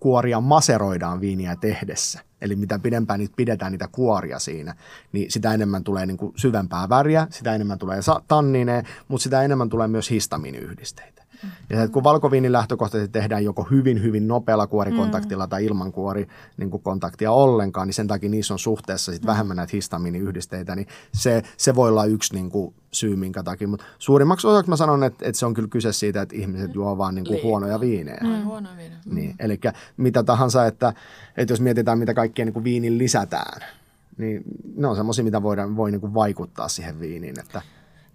kuoria 0.00 0.40
maseroidaan 0.40 1.20
viiniä 1.20 1.56
tehdessä, 1.56 2.20
eli 2.40 2.56
mitä 2.56 2.78
pidempään 2.78 3.20
niitä 3.20 3.34
pidetään 3.36 3.72
niitä 3.72 3.88
kuoria 3.92 4.38
siinä, 4.38 4.74
niin 5.12 5.30
sitä 5.30 5.54
enemmän 5.54 5.84
tulee 5.84 6.06
niin 6.06 6.16
kuin 6.16 6.32
syvempää 6.36 6.88
väriä, 6.88 7.26
sitä 7.30 7.54
enemmän 7.54 7.78
tulee 7.78 8.00
tannineja, 8.28 8.82
mutta 9.08 9.22
sitä 9.22 9.42
enemmän 9.42 9.68
tulee 9.68 9.88
myös 9.88 10.10
histamiiniyhdisteitä. 10.10 11.19
Ja 11.70 11.76
se, 11.76 11.82
että 11.82 11.92
kun 11.92 12.04
valkoviini 12.04 12.52
lähtökohtaisesti 12.52 13.12
tehdään 13.12 13.44
joko 13.44 13.62
hyvin, 13.70 14.02
hyvin 14.02 14.28
nopealla 14.28 14.66
kuorikontaktilla 14.66 15.46
tai 15.46 15.64
ilman 15.64 15.92
kuori 15.92 16.28
niin 16.56 16.70
kuin 16.70 16.82
kontaktia 16.82 17.32
ollenkaan, 17.32 17.88
niin 17.88 17.94
sen 17.94 18.06
takia 18.06 18.30
niissä 18.30 18.54
on 18.54 18.58
suhteessa 18.58 19.12
sit 19.12 19.26
vähemmän 19.26 19.56
näitä 19.56 19.70
histamiiniyhdisteitä, 19.72 20.76
niin 20.76 20.86
se, 21.14 21.42
se 21.56 21.74
voi 21.74 21.88
olla 21.88 22.04
yksi 22.04 22.34
niin 22.34 22.50
kuin 22.50 22.74
syy 22.92 23.16
minkä 23.16 23.42
takia. 23.42 23.68
Mutta 23.68 23.84
suurimmaksi 23.98 24.46
osaksi 24.46 24.68
mä 24.70 24.76
sanon, 24.76 25.04
että, 25.04 25.28
että 25.28 25.38
se 25.38 25.46
on 25.46 25.54
kyllä 25.54 25.68
kyse 25.68 25.92
siitä, 25.92 26.22
että 26.22 26.36
ihmiset 26.36 26.74
juo 26.74 26.98
vaan 26.98 27.14
niin 27.14 27.24
kuin 27.24 27.34
Liikaa. 27.34 27.48
huonoja 27.48 27.80
viinejä. 27.80 28.20
Mm. 28.22 28.44
Huono 28.44 28.68
viini. 28.76 28.94
Niin, 29.04 29.34
eli 29.38 29.60
mitä 29.96 30.22
tahansa, 30.22 30.66
että, 30.66 30.92
että 31.36 31.52
jos 31.52 31.60
mietitään, 31.60 31.98
mitä 31.98 32.14
kaikkea 32.14 32.44
niin 32.44 32.52
kuin 32.52 32.64
viinin 32.64 32.98
lisätään, 32.98 33.60
niin 34.18 34.42
ne 34.76 34.86
on 34.86 34.96
semmoisia, 34.96 35.24
mitä 35.24 35.42
voidaan, 35.42 35.76
voi 35.76 35.90
niin 35.90 36.00
kuin 36.00 36.14
vaikuttaa 36.14 36.68
siihen 36.68 37.00
viiniin, 37.00 37.40
että 37.40 37.62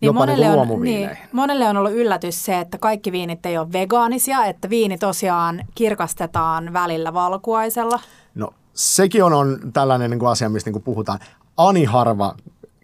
Niin 0.05 0.15
jopa 0.15 0.25
niin 0.25 0.37
kuin 0.37 0.71
on, 0.71 0.81
niin, 0.81 1.17
monelle 1.31 1.67
on 1.67 1.77
ollut 1.77 1.91
yllätys 1.91 2.45
se, 2.45 2.59
että 2.59 2.77
kaikki 2.77 3.11
viinit 3.11 3.45
ei 3.45 3.57
ole 3.57 3.71
vegaanisia, 3.71 4.45
että 4.45 4.69
viini 4.69 4.97
tosiaan 4.97 5.65
kirkastetaan 5.75 6.73
välillä 6.73 7.13
valkuaisella. 7.13 7.99
No 8.35 8.49
sekin 8.73 9.23
on, 9.23 9.33
on 9.33 9.59
tällainen 9.73 10.11
niin 10.11 10.19
kuin 10.19 10.29
asia, 10.29 10.49
mistä 10.49 10.67
niin 10.67 10.73
kuin 10.73 10.83
puhutaan. 10.83 11.19
Ani 11.57 11.85
harva 11.85 12.35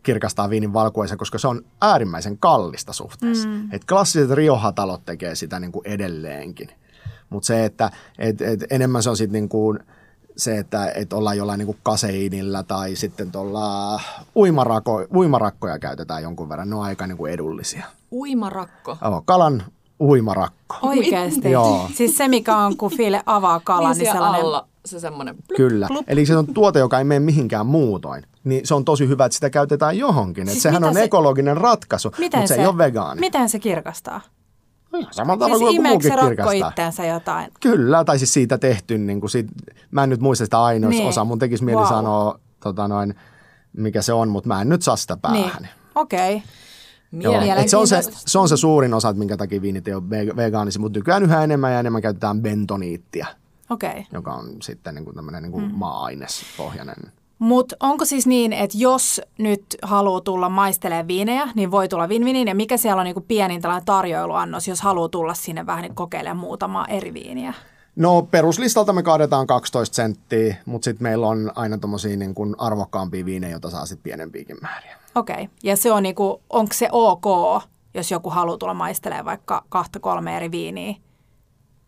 kirkastaa 0.04 0.50
viinin 0.50 0.74
valkuaisen, 0.74 1.18
koska 1.18 1.38
se 1.38 1.48
on 1.48 1.62
äärimmäisen 1.82 2.38
kallista 2.38 2.94
suhteessa. 2.94 3.48
Mm. 3.48 3.68
Et 3.72 3.86
klassiset 3.86 4.32
riohatalot 4.32 5.06
tekee 5.06 5.36
sitä 5.36 5.60
niin 5.60 5.72
kuin 5.72 5.88
edelleenkin. 5.88 6.70
Mutta 7.30 7.48
se, 7.48 7.66
että 7.66 7.92
et, 8.20 8.42
et 8.42 8.64
enemmän 8.70 9.04
se 9.04 9.10
on 9.10 9.18
sitten 9.18 9.34
niin 9.34 9.50
kuin 9.50 9.80
se, 10.42 10.58
että 10.58 10.92
et 10.96 11.14
ollaan 11.14 11.38
jollain 11.38 11.58
niin 11.58 11.66
kuin 11.66 11.78
kaseinilla 11.84 12.64
tai 12.64 12.96
sitten 12.96 13.32
tuolla 13.32 14.00
uimarako, 14.36 15.06
uimarakkoja 15.16 15.80
käytetään 15.80 16.24
jonkun 16.24 16.50
verran. 16.50 16.70
Ne 16.70 16.76
on 16.76 16.84
aika 16.84 17.08
niin 17.08 17.18
kuin 17.18 17.34
edullisia. 17.34 17.86
Uimarakko. 18.12 18.98
Oh, 19.02 19.24
kalan 19.26 19.64
uimarakko. 20.00 20.76
Oikeasti. 20.82 21.52
Joo. 21.52 21.90
Siis 21.96 22.18
se, 22.18 22.28
mikä 22.28 22.58
on, 22.58 22.78
kun 22.78 22.92
File 22.92 23.24
avaa 23.26 23.62
kalan, 23.64 23.92
niin 23.92 23.98
niin 24.04 24.12
sellainen... 24.12 24.42
alla 24.42 24.68
se 24.86 25.00
semmoinen 25.00 25.36
plup, 25.36 25.58
Kyllä. 25.58 25.88
plup. 25.88 26.06
Eli 26.10 26.26
se 26.26 26.38
on 26.38 26.54
tuote, 26.54 26.80
joka 26.80 26.98
ei 26.98 27.04
mene 27.04 27.20
mihinkään 27.20 27.66
muutoin. 27.66 28.24
Niin 28.44 28.68
se 28.68 28.76
on 28.76 28.86
tosi 28.86 29.08
hyvä, 29.08 29.26
että 29.26 29.34
sitä 29.34 29.50
käytetään 29.50 29.98
johonkin. 29.98 30.46
Siis 30.46 30.54
Siis 30.54 30.64
sehän 30.64 30.84
on 30.84 30.94
se- 30.94 31.04
ekologinen 31.04 31.58
ratkaisu, 31.58 32.12
mutta 32.22 32.48
se, 32.48 32.56
ei 32.56 32.66
ole 32.66 32.78
vegaani. 32.78 33.20
Miten 33.20 33.50
se 33.50 33.60
kirkastaa? 33.60 34.22
No 34.92 35.00
ihan 35.00 35.14
samalla 35.14 35.40
tavalla 35.40 35.58
Siis 35.58 35.68
kuin 35.68 35.76
joku 35.76 35.88
muukin 35.88 36.38
rakko 36.38 36.52
itteensä 36.52 37.06
jotain? 37.06 37.52
Kyllä, 37.60 38.04
tai 38.04 38.20
siis 38.20 38.34
siitä 38.34 38.58
tehty, 38.58 38.98
niin 38.98 39.20
kuin 39.20 39.30
siitä, 39.30 39.52
mä 39.92 40.04
en 40.04 40.10
nyt 40.10 40.20
muista 40.22 40.46
sitä 40.46 40.64
aineosta 40.64 41.00
Niin. 41.00 41.10
osaa, 41.10 41.26
mun 41.26 41.40
tekisi 41.40 41.64
mieli 41.64 41.82
Wow. 41.82 41.90
sanoa, 41.90 42.40
tota 42.64 42.88
noin, 42.88 43.16
mikä 43.78 44.02
se 44.02 44.14
on, 44.14 44.30
mutta 44.30 44.48
mä 44.48 44.62
en 44.62 44.70
nyt 44.70 44.82
saa 44.82 44.96
sitä 44.96 45.18
päähän. 45.18 45.62
Niin. 45.62 45.70
Okei. 45.96 46.36
Okay. 46.36 46.48
Joo, 47.20 47.34
se, 47.68 47.78
on 47.78 47.88
se, 47.88 48.02
se 48.12 48.40
on 48.40 48.50
se 48.50 48.58
suurin 48.58 48.94
osa, 48.94 49.10
että 49.10 49.20
minkä 49.20 49.38
takia 49.38 49.62
viinit 49.62 49.88
ei 49.88 49.94
ole 49.94 50.04
ve- 50.04 50.36
vegaanisia, 50.36 50.80
mutta 50.80 51.00
nykyään 51.00 51.24
yhä 51.24 51.44
enemmän 51.44 51.74
ja 51.74 51.80
enemmän 51.80 52.02
käytetään 52.02 52.42
bentoniittia. 52.42 53.28
Okay. 53.70 54.04
joka 54.12 54.34
on 54.34 54.62
sitten 54.62 54.96
niin 54.96 55.06
kuin 55.06 55.16
tämmöinen 55.16 55.44
niin 55.44 55.52
kuin 55.52 55.66
mm. 55.66 55.72
maa-ainespohjainen. 55.76 57.12
Mutta 57.42 57.76
onko 57.80 58.06
siis 58.06 58.28
niin, 58.28 58.54
että 58.54 58.78
jos 58.78 59.22
nyt 59.38 59.66
haluaa 59.82 60.22
tulla 60.22 60.50
maistelemaan 60.50 61.08
viinejä, 61.08 61.50
niin 61.56 61.72
voi 61.72 61.88
tulla 61.88 62.10
vinviniin. 62.10 62.48
Ja 62.48 62.56
mikä 62.56 62.78
siellä 62.78 63.00
on 63.00 63.06
niinku 63.06 63.22
pienin 63.22 63.62
tällainen 63.62 63.86
tarjoiluannos, 63.86 64.68
jos 64.68 64.82
haluaa 64.82 65.10
tulla 65.10 65.34
sinne 65.34 65.66
vähän 65.66 65.82
niin 65.82 65.96
kokeilemaan 65.96 66.38
muutamaa 66.38 66.88
eri 66.88 67.14
viiniä? 67.14 67.54
No 67.96 68.22
peruslistalta 68.22 68.94
me 68.94 69.04
kaadetaan 69.04 69.48
12 69.48 69.96
senttiä, 69.96 70.56
mutta 70.66 70.86
sitten 70.86 71.04
meillä 71.04 71.28
on 71.28 71.52
aina 71.56 71.78
tommosia 71.78 72.18
niin 72.18 72.36
kuin 72.36 72.56
arvokkaampia 72.58 73.26
viinejä, 73.26 73.52
joita 73.52 73.70
saa 73.70 73.86
sitten 73.86 74.04
pienempiäkin 74.04 74.58
määriä. 74.62 74.98
Okei. 75.16 75.36
Okay. 75.36 75.48
Ja 75.64 75.78
se 75.78 75.92
on 75.92 76.04
niinku, 76.04 76.42
onko 76.50 76.74
se 76.74 76.90
ok, 76.92 77.26
jos 77.94 78.12
joku 78.12 78.30
haluaa 78.30 78.58
tulla 78.58 78.74
maistelemaan 78.74 79.26
vaikka 79.26 79.64
kahta 79.70 80.00
kolme 80.00 80.38
eri 80.38 80.52
viiniä 80.52 80.96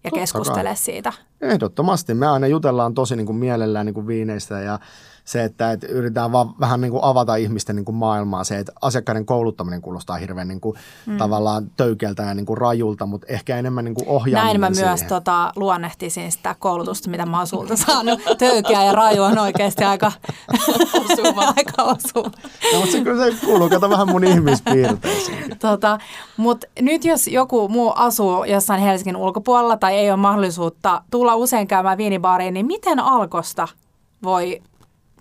ja 0.04 0.12
keskustele 0.12 0.76
siitä? 0.76 1.14
Ehdottomasti. 1.42 2.14
Me 2.14 2.28
aina 2.28 2.48
jutellaan 2.48 2.94
tosi 2.94 3.16
niin 3.16 3.26
kuin 3.26 3.36
mielellään 3.36 3.86
niin 3.86 3.94
kuin 3.94 4.08
viineistä 4.08 4.60
ja, 4.60 4.80
se, 5.26 5.44
että, 5.44 5.72
että 5.72 5.88
yritetään 5.88 6.32
vaan 6.32 6.54
vähän 6.60 6.82
niin 6.82 6.92
kuin 6.92 7.04
avata 7.04 7.36
ihmisten 7.36 7.76
niin 7.76 7.86
kuin 7.86 7.96
maailmaa. 7.96 8.44
Se, 8.44 8.60
että 8.60 8.72
asiakkaiden 8.82 9.26
kouluttaminen 9.26 9.82
kuulostaa 9.82 10.18
hirveän 10.18 10.48
niin 10.48 10.62
kuin, 10.62 10.78
mm. 11.06 11.18
tavallaan 11.18 11.72
töykeltä 11.78 12.24
ja 12.24 12.34
niin 12.34 12.46
kuin 12.46 12.58
rajulta, 12.58 13.06
mutta 13.06 13.28
ehkä 13.30 13.58
enemmän 13.58 13.86
niin 13.86 13.96
kuin 13.96 14.08
ohjaaminen 14.08 14.62
Näin 14.62 14.72
mä 14.72 14.76
siihen. 14.76 14.90
myös 14.90 15.04
tota, 15.04 15.52
luonnehtisin 15.56 16.32
sitä 16.32 16.56
koulutusta, 16.60 17.10
mitä 17.10 17.26
mä 17.26 17.38
oon 17.38 17.48
sulta 17.48 17.76
saanut. 17.76 18.20
Töykeä 18.38 18.84
ja 18.84 18.92
raju 18.92 19.24
on 19.24 19.38
oikeasti 19.38 19.84
aika 19.84 20.12
osuva. 21.12 21.44
aika 21.58 21.84
osuva. 21.84 22.32
No, 22.74 22.80
mutta 22.80 22.92
se 22.92 23.02
kyllä 23.02 23.32
se 23.32 23.46
kuuluu, 23.46 23.70
kato 23.70 23.90
vähän 23.90 24.10
mun 24.10 24.24
ihmispiirteisiin. 24.24 25.44
Tota, 25.60 25.98
mutta 26.38 26.68
nyt 26.82 27.06
jos 27.06 27.28
joku 27.28 27.70
muu 27.70 27.94
asuu 27.96 28.44
jossain 28.44 28.82
Helsingin 28.82 29.16
ulkopuolella 29.16 29.78
tai 29.78 29.96
ei 29.96 30.12
ole 30.12 30.18
mahdollisuutta 30.18 31.02
tulla 31.12 31.36
usein 31.36 31.68
käymään 31.68 31.98
viinibaariin, 31.98 32.54
niin 32.54 32.66
miten 32.66 33.00
alkosta 33.00 33.68
voi, 34.24 34.62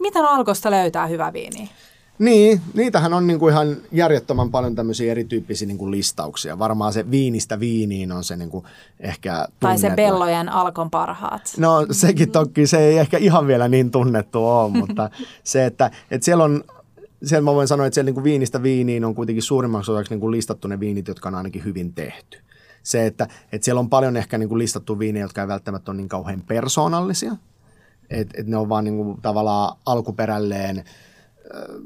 miten 0.01 0.25
alkosta 0.25 0.71
löytää 0.71 1.07
hyvä 1.07 1.33
viini? 1.33 1.71
Niin, 2.19 2.61
niitähän 2.75 3.15
on 3.15 3.27
niinku 3.27 3.49
ihan 3.49 3.77
järjettömän 3.93 4.51
paljon 4.51 4.75
tämmöisiä 4.75 5.11
erityyppisiä 5.11 5.69
niinku 5.69 5.91
listauksia. 5.91 6.59
Varmaan 6.59 6.93
se 6.93 7.11
viinistä 7.11 7.61
viiniin 7.61 8.13
on 8.13 8.25
se 8.25 8.37
niinku 8.37 8.65
ehkä 9.01 9.47
Tai 9.61 9.79
se 9.79 9.81
tunnettu. 9.81 9.97
Bellojen 9.97 10.49
alkon 10.49 10.91
parhaat. 10.91 11.43
No 11.57 11.87
sekin 11.91 12.31
toki, 12.31 12.67
se 12.67 12.79
ei 12.79 12.99
ehkä 12.99 13.19
ihan 13.19 13.47
vielä 13.47 13.69
niin 13.69 13.91
tunnettu 13.91 14.47
ole, 14.47 14.71
mutta 14.81 15.11
se, 15.45 15.67
että, 15.67 15.91
että 16.11 16.25
siellä 16.25 16.45
on 16.45 16.65
siellä 17.25 17.45
mä 17.45 17.55
voin 17.55 17.69
sanoa, 17.69 17.87
että 17.87 17.95
siellä 17.95 18.07
niin 18.07 18.15
kuin 18.15 18.25
viinistä 18.25 18.63
viiniin 18.63 19.05
on 19.05 19.15
kuitenkin 19.15 19.43
suurimmaksi 19.43 19.93
osaksi 19.93 20.13
niin 20.13 20.21
kuin 20.21 20.31
listattu 20.31 20.69
ne 20.69 20.81
viinit, 20.81 21.09
jotka 21.09 21.29
on 21.29 21.35
ainakin 21.35 21.65
hyvin 21.65 21.93
tehty. 21.93 22.39
Se, 22.83 23.07
että, 23.07 23.29
että 23.53 23.65
siellä 23.65 23.81
on 23.81 23.91
paljon 23.91 24.17
ehkä 24.17 24.39
niin 24.39 24.49
kuin 24.49 24.59
listattu 24.59 24.99
viinejä, 24.99 25.25
jotka 25.25 25.41
ei 25.41 25.49
välttämättä 25.49 25.91
ole 25.91 25.97
niin 25.97 26.09
kauhean 26.09 26.43
persoonallisia. 26.47 27.37
Että 28.13 28.41
et 28.41 28.47
ne 28.47 28.57
on 28.57 28.69
vaan 28.69 28.85
niin 28.85 28.97
kuin 28.97 29.23
tavallaan 29.23 29.77
alkuperälleen 29.87 30.85
ö, 31.55 31.81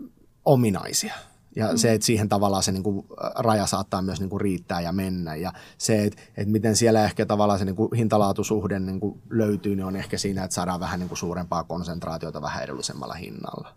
ominaisia. 0.45 1.15
Ja 1.57 1.71
mm. 1.73 1.77
se, 1.77 1.93
että 1.93 2.07
siihen 2.07 2.29
tavallaan 2.29 2.63
se 2.63 2.73
niin 2.73 2.83
kuin 2.83 3.07
raja 3.35 3.67
saattaa 3.67 4.03
myös 4.03 4.21
niin 4.21 4.31
kuin 4.31 4.41
riittää 4.41 4.81
ja 4.81 4.93
mennä. 4.93 5.37
Ja 5.37 5.53
se, 5.79 6.05
että, 6.05 6.23
että 6.37 6.53
miten 6.53 6.77
siellä 6.77 7.05
ehkä 7.05 7.27
tavallaan 7.27 7.59
se 7.59 7.65
niin 7.65 7.77
kuin 7.77 7.89
hintalaatusuhde 7.97 8.79
niin 8.79 9.01
kuin 9.01 9.23
löytyy, 9.31 9.77
niin 9.77 9.87
on 9.87 9.97
ehkä 9.97 10.19
siinä, 10.19 10.45
että 10.45 10.55
saadaan 10.55 10.81
vähän 10.81 11.01
niin 11.01 11.09
kuin 11.09 11.19
suurempaa 11.19 11.65
konsentraatiota 11.65 12.43
vähän 12.43 12.65
edullisemmalla 12.65 13.15
hinnalla. 13.15 13.75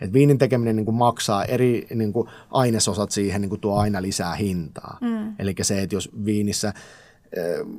Et 0.00 0.12
viinin 0.12 0.38
tekeminen 0.38 0.76
niin 0.76 0.84
kuin 0.84 0.94
maksaa 0.94 1.44
eri 1.44 1.86
niin 1.94 2.12
kuin 2.12 2.28
ainesosat 2.50 3.10
siihen, 3.10 3.40
niin 3.40 3.48
kuin 3.48 3.60
tuo 3.60 3.78
aina 3.78 4.02
lisää 4.02 4.34
hintaa. 4.34 4.98
Mm. 5.00 5.34
Eli 5.38 5.54
se, 5.62 5.82
että 5.82 5.96
jos 5.96 6.10
viinissä, 6.24 6.72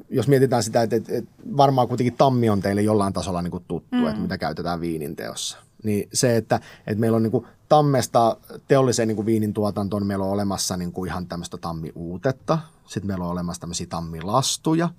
jos 0.10 0.28
mietitään 0.28 0.64
sitä, 0.64 0.82
että, 0.82 0.96
että, 0.96 1.14
että 1.18 1.32
varmaan 1.58 1.88
kuitenkin 1.88 2.16
tammi 2.18 2.50
on 2.50 2.62
teille 2.62 2.82
jollain 2.82 3.14
tasolla 3.14 3.42
niin 3.42 3.52
kuin 3.52 3.64
tuttu, 3.68 3.96
mm. 3.96 4.08
että 4.08 4.22
mitä 4.22 4.38
käytetään 4.38 4.82
viinin 4.82 5.16
teossa. 5.16 5.58
Niin 5.84 6.10
se, 6.14 6.38
että, 6.38 6.60
että 6.88 7.00
meillä 7.00 7.16
on 7.16 7.24
niin 7.24 7.32
kuin 7.32 7.46
tammesta 7.70 8.38
teolliseen 8.68 9.08
niin 9.08 9.16
kuin 9.16 9.26
viinin 9.26 9.54
tuotantoon, 9.54 10.02
niin 10.02 10.08
meillä 10.08 10.26
on 10.26 10.32
olemassa 10.32 10.78
niin 10.78 10.92
kuin 10.92 11.10
ihan 11.10 11.28
tämmöistä 11.28 11.58
tammiuutetta. 11.58 12.60
Sitten 12.88 13.08
meillä 13.08 13.26
on 13.26 13.32
olemassa 13.32 13.60
tämmöisiä 13.60 13.88
tammilastuja. 13.90 14.90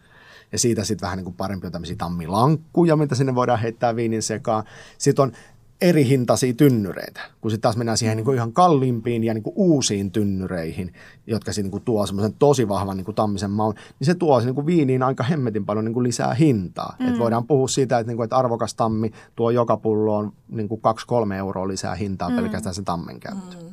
Ja 0.53 0.59
siitä 0.59 0.85
sitten 0.85 1.07
vähän 1.07 1.17
niin 1.17 1.25
kuin 1.25 1.37
parempi 1.37 1.67
on 1.67 1.73
tämmöisiä 1.73 1.97
tammilankkuja, 1.97 2.97
mitä 2.97 3.15
sinne 3.15 3.35
voidaan 3.35 3.61
heittää 3.61 3.97
viinin 3.97 4.23
sekaan. 4.23 4.65
Sitten 4.99 5.23
on 5.23 5.33
eri 5.81 6.09
hintaisia 6.09 6.55
tynnyreitä, 6.55 7.21
kun 7.41 7.51
sitten 7.51 7.63
taas 7.63 7.77
mennään 7.77 7.99
siihen 7.99 8.17
niin 8.17 8.25
kuin 8.25 8.35
ihan 8.35 8.53
kalliimpiin 8.53 9.25
ja 9.25 9.35
niin 9.35 9.43
kuin 9.43 9.55
uusiin 9.57 10.11
tynnyreihin, 10.13 10.93
jotka 11.27 11.53
sitten 11.53 11.65
niin 11.65 11.71
kuin 11.71 11.83
tuo 11.83 12.07
semmoisen 12.07 12.35
tosi 12.39 12.69
vahvan 12.69 12.97
niin 12.97 13.05
kuin 13.05 13.15
tammisen 13.15 13.51
maun, 13.51 13.75
niin 13.75 14.07
se 14.07 14.15
tuo 14.15 14.41
niin 14.41 14.55
kuin 14.55 14.67
viiniin 14.67 15.03
aika 15.03 15.25
hemmetin 15.25 15.67
paljon 15.67 15.85
niin 15.85 15.95
kuin 15.95 16.05
lisää 16.05 16.35
hintaa. 16.35 16.97
Mm. 16.99 17.09
Et 17.09 17.19
voidaan 17.19 17.47
puhua 17.47 17.69
siitä, 17.69 17.99
että, 17.99 18.11
niin 18.11 18.17
kuin, 18.17 18.25
että 18.25 18.37
arvokas 18.37 18.75
tammi 18.75 19.11
tuo 19.37 19.51
joka 19.51 19.77
pulloon 19.77 20.33
niin 20.49 20.69
kuin 20.69 20.81
2-3 21.31 21.33
euroa 21.33 21.69
lisää 21.69 21.95
hintaa 21.95 22.31
mm. 22.31 22.37
pelkästään 22.37 22.75
se 22.75 22.83
tammen 22.83 23.21
käyttö. 23.21 23.57
Mm. 23.57 23.69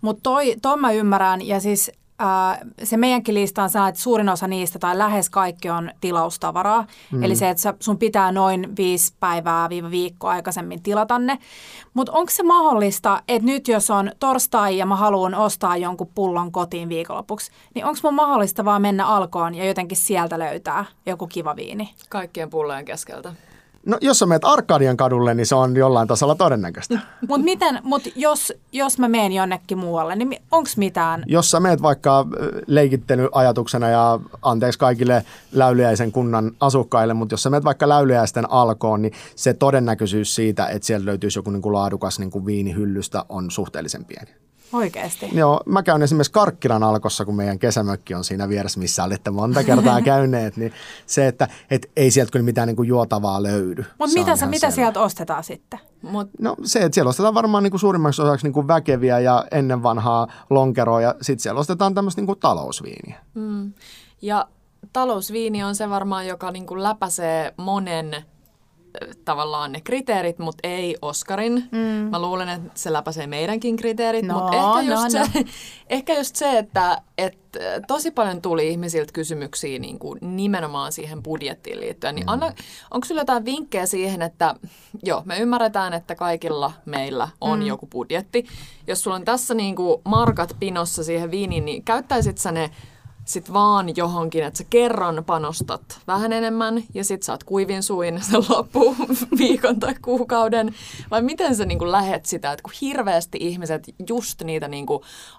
Mutta 0.00 0.20
toi, 0.22 0.56
toi 0.62 0.76
mä 0.76 0.92
ymmärrän, 0.92 1.46
ja 1.46 1.60
siis 1.60 1.92
se 2.82 2.96
meidänkin 2.96 3.34
lista 3.34 3.62
on 3.62 3.70
sellainen, 3.70 3.88
että 3.88 4.02
suurin 4.02 4.28
osa 4.28 4.48
niistä 4.48 4.78
tai 4.78 4.98
lähes 4.98 5.30
kaikki 5.30 5.70
on 5.70 5.90
tilaustavaraa. 6.00 6.86
Mm. 7.12 7.22
Eli 7.22 7.36
se, 7.36 7.50
että 7.50 7.74
sun 7.80 7.98
pitää 7.98 8.32
noin 8.32 8.76
viisi 8.76 9.14
päivää 9.20 9.68
viiva 9.68 9.90
viikko 9.90 10.28
aikaisemmin 10.28 10.82
tilata 10.82 11.18
ne. 11.18 11.38
Mutta 11.94 12.12
onko 12.12 12.30
se 12.30 12.42
mahdollista, 12.42 13.22
että 13.28 13.46
nyt 13.46 13.68
jos 13.68 13.90
on 13.90 14.12
torstai 14.18 14.78
ja 14.78 14.86
mä 14.86 14.96
haluan 14.96 15.34
ostaa 15.34 15.76
jonkun 15.76 16.10
pullon 16.14 16.52
kotiin 16.52 16.88
viikonlopuksi, 16.88 17.50
niin 17.74 17.84
onko 17.84 17.98
mun 18.02 18.14
mahdollista 18.14 18.64
vaan 18.64 18.82
mennä 18.82 19.06
alkoon 19.06 19.54
ja 19.54 19.64
jotenkin 19.64 19.98
sieltä 19.98 20.38
löytää 20.38 20.84
joku 21.06 21.26
kiva 21.26 21.56
viini? 21.56 21.94
Kaikkien 22.08 22.50
pullojen 22.50 22.84
keskeltä. 22.84 23.32
No 23.86 23.98
jos 24.00 24.18
sä 24.18 24.26
menet 24.26 24.44
Arkadian 24.44 24.96
kadulle, 24.96 25.34
niin 25.34 25.46
se 25.46 25.54
on 25.54 25.76
jollain 25.76 26.08
tasolla 26.08 26.34
todennäköistä. 26.34 26.98
Mutta 27.28 27.44
miten, 27.44 27.80
mut 27.82 28.02
jos, 28.16 28.52
jos 28.72 28.98
mä 28.98 29.08
menen 29.08 29.32
jonnekin 29.32 29.78
muualle, 29.78 30.16
niin 30.16 30.42
onko 30.50 30.70
mitään? 30.76 31.22
Jos 31.26 31.50
sä 31.50 31.60
meet 31.60 31.82
vaikka 31.82 32.26
leikittelyajatuksenä 32.66 33.90
ja 33.90 34.20
anteeksi 34.42 34.78
kaikille 34.78 35.24
läyliäisen 35.52 36.12
kunnan 36.12 36.52
asukkaille, 36.60 37.14
mutta 37.14 37.32
jos 37.32 37.42
sä 37.42 37.50
menet 37.50 37.64
vaikka 37.64 37.88
läyliäisten 37.88 38.50
alkoon, 38.50 39.02
niin 39.02 39.12
se 39.36 39.54
todennäköisyys 39.54 40.34
siitä, 40.34 40.66
että 40.66 40.86
siellä 40.86 41.06
löytyisi 41.06 41.38
joku 41.38 41.50
niin 41.50 41.62
kuin 41.62 41.72
laadukas 41.72 42.18
niin 42.18 42.30
kuin 42.30 42.46
viinihyllystä 42.46 43.24
on 43.28 43.50
suhteellisen 43.50 44.04
pieni. 44.04 44.30
Oikeasti? 44.72 45.28
Joo, 45.32 45.60
mä 45.66 45.82
käyn 45.82 46.02
esimerkiksi 46.02 46.32
Karkkilan 46.32 46.82
alkossa, 46.82 47.24
kun 47.24 47.36
meidän 47.36 47.58
kesämökki 47.58 48.14
on 48.14 48.24
siinä 48.24 48.48
vieressä, 48.48 48.80
missä 48.80 49.04
olette 49.04 49.30
monta 49.30 49.64
kertaa 49.64 50.02
käyneet, 50.12 50.56
niin 50.56 50.72
se, 51.06 51.26
että 51.26 51.48
et 51.70 51.90
ei 51.96 52.10
sieltä 52.10 52.32
kyllä 52.32 52.44
mitään 52.44 52.68
niin 52.68 52.76
kuin 52.76 52.88
juotavaa 52.88 53.42
löydy. 53.42 53.84
Mutta 53.98 54.18
mitä, 54.18 54.36
se, 54.36 54.46
mitä 54.46 54.70
sieltä 54.70 55.00
ostetaan 55.00 55.44
sitten? 55.44 55.80
Mut. 56.02 56.30
No 56.40 56.56
se, 56.64 56.78
että 56.78 56.94
siellä 56.94 57.08
ostetaan 57.08 57.34
varmaan 57.34 57.62
niin 57.62 57.70
kuin 57.70 57.80
suurimmaksi 57.80 58.22
osaksi 58.22 58.46
niin 58.46 58.52
kuin 58.52 58.68
väkeviä 58.68 59.18
ja 59.18 59.44
ennen 59.50 59.82
vanhaa 59.82 60.28
lonkeroa 60.50 61.00
ja 61.00 61.14
sitten 61.22 61.42
siellä 61.42 61.60
ostetaan 61.60 61.94
tämmöistä 61.94 62.20
niin 62.20 62.26
kuin 62.26 62.38
talousviiniä. 62.38 63.20
Mm. 63.34 63.72
Ja 64.22 64.48
talousviini 64.92 65.64
on 65.64 65.74
se 65.74 65.90
varmaan, 65.90 66.26
joka 66.26 66.50
niin 66.50 66.66
kuin 66.66 66.82
läpäisee 66.82 67.54
monen 67.56 68.16
tavallaan 69.24 69.72
ne 69.72 69.80
kriteerit, 69.80 70.38
mutta 70.38 70.68
ei 70.68 70.96
Oskarin. 71.02 71.68
Mm. 71.72 71.78
Mä 72.10 72.18
luulen, 72.18 72.48
että 72.48 72.70
se 72.74 72.92
läpäisee 72.92 73.26
meidänkin 73.26 73.76
kriteerit, 73.76 74.24
no, 74.24 74.34
mutta 74.34 74.56
ehkä, 74.56 74.66
no, 74.66 74.80
just 74.80 75.18
no. 75.18 75.26
Se, 75.32 75.44
ehkä 75.96 76.14
just 76.14 76.36
se, 76.36 76.58
että, 76.58 77.02
että 77.18 77.58
tosi 77.86 78.10
paljon 78.10 78.42
tuli 78.42 78.68
ihmisiltä 78.68 79.12
kysymyksiä 79.12 79.78
niin 79.78 79.98
kuin 79.98 80.18
nimenomaan 80.22 80.92
siihen 80.92 81.22
budjettiin 81.22 81.80
liittyen. 81.80 82.14
Niin 82.14 82.26
mm. 82.26 82.32
anna, 82.32 82.52
onko 82.90 83.04
sulla 83.04 83.20
jotain 83.20 83.44
vinkkejä 83.44 83.86
siihen, 83.86 84.22
että 84.22 84.54
joo, 85.04 85.22
me 85.24 85.38
ymmärretään, 85.38 85.92
että 85.92 86.14
kaikilla 86.14 86.72
meillä 86.84 87.28
on 87.40 87.58
mm. 87.58 87.66
joku 87.66 87.86
budjetti. 87.86 88.46
Jos 88.86 89.02
sulla 89.02 89.16
on 89.16 89.24
tässä 89.24 89.54
niin 89.54 89.76
kuin 89.76 90.02
markat 90.04 90.56
pinossa 90.60 91.04
siihen 91.04 91.30
viiniin, 91.30 91.64
niin 91.64 91.84
käyttäisit 91.84 92.38
sä 92.38 92.52
ne 92.52 92.70
sit 93.26 93.52
vaan 93.52 93.96
johonkin, 93.96 94.44
että 94.44 94.58
sä 94.58 94.64
kerran 94.70 95.24
panostat 95.24 96.00
vähän 96.06 96.32
enemmän 96.32 96.82
ja 96.94 97.04
sit 97.04 97.22
saat 97.22 97.44
kuivin 97.44 97.82
suin 97.82 98.22
sen 98.30 98.40
loppu 98.48 98.96
viikon 99.38 99.80
tai 99.80 99.94
kuukauden. 100.02 100.74
Vai 101.10 101.22
miten 101.22 101.56
sä 101.56 101.64
niin 101.64 101.92
lähet 101.92 102.26
sitä, 102.26 102.52
että 102.52 102.62
kun 102.62 102.72
hirveästi 102.80 103.38
ihmiset 103.40 103.94
just 104.08 104.42
niitä 104.42 104.68
niin 104.68 104.86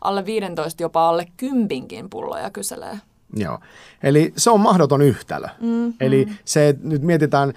alle 0.01 0.25
15, 0.25 0.83
jopa 0.83 1.09
alle 1.09 1.27
kympinkin 1.37 2.09
pulloja 2.09 2.49
kyselee? 2.49 2.99
Joo, 3.33 3.59
eli 4.03 4.33
se 4.37 4.49
on 4.49 4.59
mahdoton 4.59 5.01
yhtälö. 5.01 5.47
Mm-hmm. 5.47 5.93
Eli 5.99 6.27
se, 6.45 6.69
että 6.69 6.87
nyt 6.87 7.01
mietitään, 7.01 7.53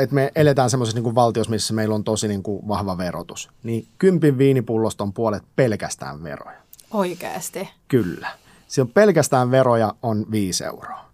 että 0.00 0.14
me 0.14 0.32
eletään 0.36 0.70
semmoisessa 0.70 1.00
niin 1.00 1.14
valtiossa, 1.14 1.50
missä 1.50 1.74
meillä 1.74 1.94
on 1.94 2.04
tosi 2.04 2.28
niin 2.28 2.42
kuin 2.42 2.68
vahva 2.68 2.98
verotus, 2.98 3.50
niin 3.62 3.86
kympin 3.98 4.38
viinipullosta 4.38 5.04
on 5.04 5.12
puolet 5.12 5.42
pelkästään 5.56 6.22
veroja. 6.22 6.58
Oikeasti? 6.90 7.68
Kyllä 7.88 8.43
se 8.74 8.80
on 8.80 8.88
pelkästään 8.88 9.50
veroja 9.50 9.94
on 10.02 10.26
5 10.30 10.64
euroa. 10.64 11.04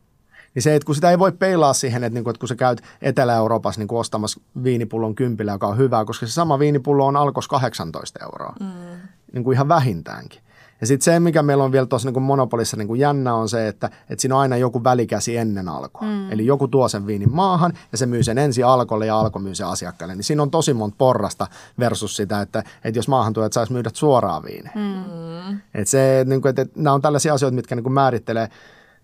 Niin 0.55 0.63
se, 0.63 0.75
että 0.75 0.87
kun 0.87 0.95
sitä 0.95 1.11
ei 1.11 1.19
voi 1.19 1.33
peilaa 1.33 1.73
siihen, 1.73 2.05
että, 2.05 2.15
niin 2.15 2.25
kuin, 2.25 2.33
että 2.33 2.41
kun 2.41 2.49
sä 2.49 2.57
käyt 2.57 2.83
Etelä-Euroopassa 3.03 3.81
niin 3.81 3.89
kuin 3.89 3.99
ostamassa 3.99 4.41
viinipullon 4.63 5.15
kympillä, 5.15 5.53
joka 5.53 5.67
on 5.67 5.79
hyvää, 5.79 6.05
koska 6.05 6.27
se 6.27 6.33
sama 6.33 6.59
viinipullo 6.59 7.07
on 7.07 7.17
alkos 7.17 7.49
18 7.49 8.19
euroa. 8.23 8.55
Mm. 8.61 8.67
Niin 9.33 9.45
kuin 9.45 9.55
ihan 9.55 9.69
vähintäänkin. 9.69 10.41
Ja 10.81 10.87
sitten 10.87 11.05
se, 11.05 11.21
mikä 11.21 11.43
meillä 11.43 11.65
on 11.65 11.73
vielä 11.73 11.87
tuossa 11.87 12.11
niin 12.11 12.23
monopolissa 12.23 12.77
niin 12.77 12.89
kuin 12.89 13.01
jännä, 13.01 13.35
on 13.35 13.49
se, 13.49 13.69
että, 13.69 13.91
että 14.11 14.23
siinä 14.23 14.35
on 14.35 14.41
aina 14.41 14.57
joku 14.57 14.85
välikäsi 14.85 15.37
ennen 15.37 15.69
alkoa. 15.69 16.03
Mm. 16.03 16.33
Eli 16.33 16.47
joku 16.47 16.69
tuo 16.69 16.89
sen 16.89 17.07
viinin 17.07 17.35
maahan 17.35 17.73
ja 17.93 17.99
se 17.99 18.07
myy 18.07 18.23
sen 18.23 18.39
ensi 18.39 18.63
alkolle 18.63 19.07
ja 19.07 19.19
alko 19.19 19.39
myy 19.39 19.55
sen 19.55 19.67
asiakkaille. 19.67 20.15
Niin 20.15 20.25
siinä 20.25 20.43
on 20.43 20.51
tosi 20.51 20.75
monta 20.75 20.95
porrasta 20.99 21.47
versus 21.79 22.17
sitä, 22.17 22.41
että, 22.41 22.65
että 22.85 22.99
jos 22.99 23.09
maahan 23.09 23.33
tuo, 23.33 23.45
että 23.45 23.55
saisi 23.55 23.73
myydä 23.73 23.91
suoraan 23.95 24.43
viini. 24.45 24.71
Mm. 24.75 25.61
Että 25.75 25.91
se, 25.91 26.25
niin 26.27 26.43
kuin, 26.43 26.51
että, 26.51 26.63
että 26.63 26.81
nämä 26.81 26.95
on 26.95 27.03
tällaisia 27.03 27.35
asioita, 27.35 27.55
mitkä 27.55 27.75
niin 27.75 27.85
kuin 27.85 27.93
määrittelee 27.93 28.49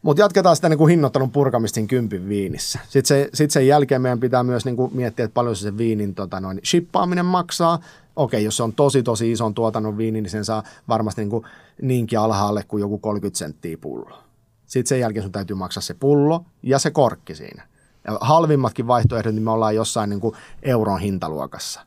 mutta 0.07 0.23
jatketaan 0.23 0.57
sitä 0.57 0.69
niin 0.69 0.79
kuin 0.79 0.91
hinnoittelun 0.91 1.31
purkamista 1.31 1.75
siinä 1.75 1.89
kympin 1.89 2.29
viinissä. 2.29 2.79
Sitten, 2.89 3.05
se, 3.05 3.29
sit 3.35 3.51
sen 3.51 3.67
jälkeen 3.67 4.03
meidän 4.03 4.21
pitää 4.21 4.43
myös 4.43 4.65
niin 4.65 4.77
kuin 4.77 4.97
miettiä, 4.97 5.25
että 5.25 5.35
paljon 5.35 5.57
se, 5.57 5.77
viinin 5.77 6.15
tota 6.15 6.41
noin, 6.41 6.61
shippaaminen 6.65 7.27
maksaa. 7.27 7.79
Okei, 8.17 8.45
jos 8.45 8.57
se 8.57 8.63
on 8.63 8.73
tosi 8.73 9.03
tosi 9.03 9.33
ison 9.33 9.55
tuotannon 9.55 9.97
viini, 9.97 10.21
niin 10.21 10.31
sen 10.31 10.45
saa 10.45 10.63
varmasti 10.89 11.21
niin 11.21 11.31
kuin 11.31 11.45
niinkin 11.83 12.19
alhaalle 12.19 12.65
kuin 12.69 12.81
joku 12.81 12.99
30 12.99 13.39
senttiä 13.39 13.79
pullo. 13.79 14.19
Sitten 14.67 14.89
sen 14.89 15.01
jälkeen 15.01 15.23
sun 15.23 15.33
täytyy 15.33 15.57
maksaa 15.57 15.81
se 15.81 15.95
pullo 15.95 16.45
ja 16.63 16.79
se 16.79 16.91
korkki 16.91 17.35
siinä. 17.35 17.63
Ja 18.07 18.19
halvimmatkin 18.21 18.87
vaihtoehdot, 18.87 19.35
niin 19.35 19.43
me 19.43 19.51
ollaan 19.51 19.75
jossain 19.75 20.11
niin 20.11 20.21
kuin 20.21 20.35
euron 20.63 21.01
hintaluokassa. 21.01 21.81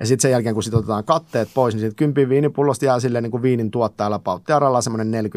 Ja 0.00 0.06
sitten 0.06 0.22
sen 0.22 0.30
jälkeen, 0.30 0.54
kun 0.54 0.62
sit 0.62 0.74
otetaan 0.74 1.04
katteet 1.04 1.48
pois, 1.54 1.74
niin 1.74 1.80
siitä 1.80 1.96
kympin 1.96 2.28
viinipullosta 2.28 2.84
jää 2.84 3.00
silleen 3.00 3.22
niin 3.22 3.30
kuin 3.30 3.42
viinin 3.42 3.70
tuottajalla 3.70 4.18
pauttiaralla 4.18 4.80
semmoinen 4.80 5.24
40-50 5.26 5.30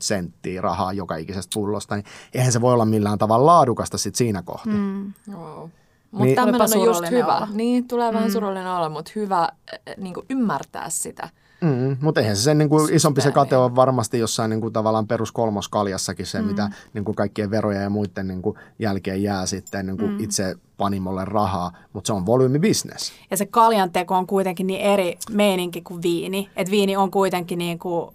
senttiä 0.00 0.60
rahaa 0.60 0.92
joka 0.92 1.16
ikisestä 1.16 1.50
pullosta. 1.54 1.94
Niin 1.94 2.04
eihän 2.34 2.52
se 2.52 2.60
voi 2.60 2.72
olla 2.72 2.84
millään 2.84 3.18
tavalla 3.18 3.46
laadukasta 3.46 3.98
sit 3.98 4.14
siinä 4.14 4.42
kohtaa. 4.42 4.72
Mm. 4.72 5.12
Wow. 5.32 5.68
Mutta 6.10 6.24
niin, 6.24 6.36
tämmöinen 6.36 6.78
on 6.78 6.86
just 6.86 7.10
hyvä. 7.10 7.36
Olla. 7.36 7.48
Niin, 7.52 7.88
tulee 7.88 8.10
mm. 8.10 8.14
vähän 8.14 8.32
surullinen 8.32 8.66
olla, 8.66 8.88
mutta 8.88 9.12
hyvä 9.16 9.48
niin 9.96 10.14
ymmärtää 10.30 10.90
sitä. 10.90 11.28
Mm, 11.60 11.96
mutta 12.00 12.20
eihän 12.20 12.36
se 12.36 12.42
sen 12.42 12.58
niin 12.58 12.68
kuin 12.68 12.94
isompi 12.94 13.20
se 13.20 13.32
kate 13.32 13.56
on 13.56 13.76
varmasti 13.76 14.18
jossain 14.18 14.50
niin 14.50 14.60
kuin 14.60 14.72
tavallaan 14.72 15.06
peruskolmoskaljassakin 15.06 16.26
se, 16.26 16.40
mm. 16.40 16.46
mitä 16.46 16.70
niin 16.94 17.04
kuin 17.04 17.14
kaikkien 17.14 17.50
veroja 17.50 17.80
ja 17.80 17.90
muiden 17.90 18.28
niin 18.28 18.42
kuin 18.42 18.58
jälkeen 18.78 19.22
jää 19.22 19.46
sitten 19.46 19.86
niin 19.86 19.98
kuin 19.98 20.10
mm. 20.10 20.20
itse 20.20 20.56
panimolle 20.78 21.24
rahaa, 21.24 21.72
mutta 21.92 22.06
se 22.06 22.12
on 22.12 22.26
volyymibisnes. 22.26 23.12
Ja 23.30 23.36
se 23.36 23.46
kaljan 23.46 23.90
teko 23.90 24.16
on 24.16 24.26
kuitenkin 24.26 24.66
niin 24.66 24.80
eri 24.80 25.18
meininki 25.30 25.80
kuin 25.80 26.02
viini, 26.02 26.50
että 26.56 26.70
viini 26.70 26.96
on 26.96 27.10
kuitenkin 27.10 27.58
niin 27.58 27.78
kuin 27.78 28.10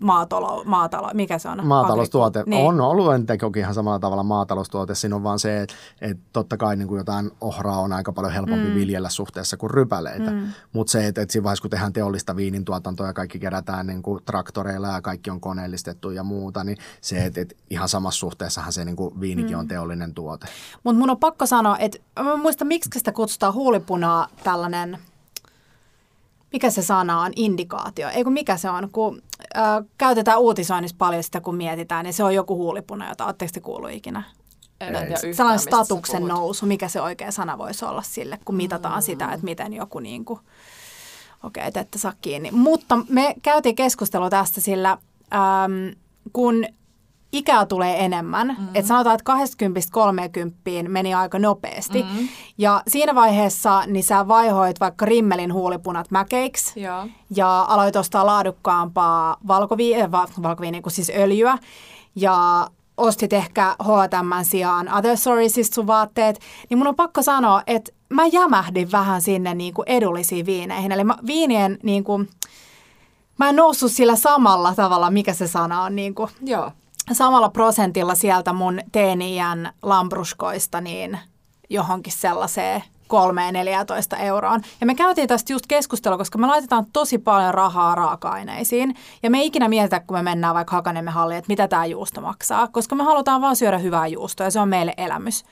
maatalo, 0.00 0.62
maatalo, 0.64 1.10
mikä 1.14 1.38
se 1.38 1.48
on? 1.48 1.66
Maataloustuote. 1.66 2.42
Niin. 2.46 2.66
On 2.66 2.80
ollut 2.80 3.14
entekokin 3.14 3.60
ihan 3.60 3.74
samalla 3.74 3.98
tavalla 3.98 4.22
maataloustuote. 4.22 4.94
Siinä 4.94 5.16
on 5.16 5.22
vaan 5.22 5.38
se, 5.38 5.62
että, 5.62 5.74
että 6.00 6.22
totta 6.32 6.56
kai 6.56 6.76
niin 6.76 6.88
kuin 6.88 6.98
jotain 6.98 7.30
ohraa 7.40 7.80
on 7.80 7.92
aika 7.92 8.12
paljon 8.12 8.32
helpompi 8.32 8.68
mm. 8.68 8.74
viljellä 8.74 9.08
suhteessa 9.08 9.56
kuin 9.56 9.70
rypäleitä. 9.70 10.30
Mm. 10.30 10.46
Mutta 10.72 10.90
se, 10.90 11.06
että, 11.06 11.22
että 11.22 11.32
siinä 11.32 11.44
vaiheessa, 11.44 11.62
kun 11.62 11.70
tehdään 11.70 11.92
teollista 11.92 12.36
viinin 12.36 12.64
tuotantoa 12.64 13.06
ja 13.06 13.12
kaikki 13.12 13.38
kerätään 13.38 13.86
niin 13.86 14.02
kuin 14.02 14.24
traktoreilla 14.24 14.88
ja 14.88 15.02
kaikki 15.02 15.30
on 15.30 15.40
koneellistettu 15.40 16.10
ja 16.10 16.22
muuta, 16.22 16.64
niin 16.64 16.78
se, 17.00 17.24
että, 17.24 17.40
että 17.40 17.54
ihan 17.70 17.88
samassa 17.88 18.18
suhteessahan 18.18 18.72
se 18.72 18.84
niin 18.84 18.96
kuin 18.96 19.20
viinikin 19.20 19.52
mm. 19.52 19.60
on 19.60 19.68
teollinen 19.68 20.14
tuote. 20.14 20.46
Mutta 20.84 20.98
mun 20.98 21.10
on 21.10 21.18
pakko 21.18 21.46
sanoa, 21.46 21.78
että 21.78 21.98
mä 22.22 22.36
muistan, 22.36 22.68
miksi 22.68 22.90
sitä 22.94 23.12
kutsutaan 23.12 23.54
huulipunaa 23.54 24.28
tällainen– 24.44 24.98
mikä 26.56 26.70
se 26.70 26.82
sana 26.82 27.20
on, 27.20 27.32
indikaatio, 27.36 28.08
ei 28.08 28.24
kun 28.24 28.32
mikä 28.32 28.56
se 28.56 28.70
on, 28.70 28.90
kun 28.90 29.22
ö, 29.56 29.60
käytetään 29.98 30.38
uutisoinnissa 30.38 30.96
paljon 30.98 31.22
sitä, 31.22 31.40
kun 31.40 31.56
mietitään, 31.56 32.04
niin 32.04 32.14
se 32.14 32.24
on 32.24 32.34
joku 32.34 32.56
huulipuna, 32.56 33.08
jota 33.08 33.24
oletteko 33.24 33.50
te 33.54 33.60
kuullut 33.60 33.90
ikinä? 33.90 34.22
Sellainen 35.32 35.60
statuksen 35.60 36.28
nousu, 36.28 36.66
mikä 36.66 36.88
se 36.88 37.00
oikea 37.00 37.30
sana 37.30 37.58
voisi 37.58 37.84
olla 37.84 38.02
sille, 38.02 38.38
kun 38.44 38.54
mitataan 38.54 38.98
mm. 38.98 39.02
sitä, 39.02 39.32
että 39.32 39.44
miten 39.44 39.72
joku 39.72 39.98
niin 39.98 40.24
kuin, 40.24 40.40
okei, 41.42 41.68
okay, 41.68 41.80
että 41.80 41.98
saa 41.98 42.12
kiinni. 42.20 42.50
Mutta 42.50 42.98
me 43.08 43.34
käytiin 43.42 43.76
keskustelua 43.76 44.30
tästä 44.30 44.60
sillä, 44.60 44.90
äm, 45.34 45.96
kun 46.32 46.64
ikää 47.38 47.66
tulee 47.66 48.04
enemmän. 48.04 48.46
Mm-hmm. 48.46 48.68
Että 48.74 48.88
sanotaan, 48.88 49.16
että 49.18 49.32
20-30 50.84 50.88
meni 50.88 51.14
aika 51.14 51.38
nopeasti. 51.38 52.02
Mm-hmm. 52.02 52.28
Ja 52.58 52.82
siinä 52.88 53.14
vaiheessa 53.14 53.82
niin 53.86 54.04
sä 54.04 54.28
vaihoit 54.28 54.80
vaikka 54.80 55.06
rimmelin 55.06 55.52
huulipunat 55.52 56.10
mäkeiksi. 56.10 56.80
Ja, 56.80 57.06
ja 57.36 57.62
aloit 57.68 57.96
ostaa 57.96 58.26
laadukkaampaa 58.26 59.36
valkoviiniä, 59.48 60.04
äh, 60.04 60.42
valkoviiniä 60.42 60.82
kuin 60.82 60.92
siis 60.92 61.12
öljyä. 61.16 61.58
Ja 62.16 62.66
ostit 62.96 63.32
ehkä 63.32 63.76
H&M 63.82 64.44
sijaan 64.44 64.94
Other 64.94 65.16
Storiesista 65.16 65.74
sun 65.74 65.86
vaatteet, 65.86 66.40
niin 66.70 66.78
mun 66.78 66.86
on 66.86 66.96
pakko 66.96 67.22
sanoa, 67.22 67.62
että 67.66 67.92
mä 68.08 68.26
jämähdin 68.26 68.92
vähän 68.92 69.22
sinne 69.22 69.54
niin 69.54 69.74
kuin 69.74 69.88
edullisiin 69.88 70.46
viineihin. 70.46 70.92
Eli 70.92 71.04
mä, 71.04 71.16
viinien 71.26 71.78
niin 71.82 72.04
kuin, 72.04 72.28
mä 73.38 73.48
en 73.48 73.56
noussut 73.56 73.92
sillä 73.92 74.16
samalla 74.16 74.74
tavalla, 74.74 75.10
mikä 75.10 75.34
se 75.34 75.46
sana 75.46 75.82
on. 75.82 75.96
Niin 75.96 76.14
kuin, 76.14 76.30
Joo 76.40 76.70
samalla 77.14 77.48
prosentilla 77.48 78.14
sieltä 78.14 78.52
mun 78.52 78.80
teeniän 78.92 79.72
lampruskoista 79.82 80.80
niin 80.80 81.18
johonkin 81.70 82.12
sellaiseen 82.12 82.82
3-14 84.16 84.20
euroon. 84.20 84.60
Ja 84.80 84.86
me 84.86 84.94
käytiin 84.94 85.28
tästä 85.28 85.52
just 85.52 85.66
keskustelua, 85.66 86.18
koska 86.18 86.38
me 86.38 86.46
laitetaan 86.46 86.86
tosi 86.92 87.18
paljon 87.18 87.54
rahaa 87.54 87.94
raaka-aineisiin. 87.94 88.94
Ja 89.22 89.30
me 89.30 89.38
ei 89.38 89.46
ikinä 89.46 89.68
mietitä, 89.68 90.00
kun 90.00 90.16
me 90.16 90.22
mennään 90.22 90.54
vaikka 90.54 90.76
Hakaniemen 90.76 91.14
halliin, 91.14 91.38
että 91.38 91.48
mitä 91.52 91.68
tämä 91.68 91.86
juusto 91.86 92.20
maksaa. 92.20 92.68
Koska 92.68 92.94
me 92.94 93.04
halutaan 93.04 93.40
vaan 93.40 93.56
syödä 93.56 93.78
hyvää 93.78 94.06
juustoa 94.06 94.46
ja 94.46 94.50
se 94.50 94.60
on 94.60 94.68
meille 94.68 94.94
elämys. 94.96 95.44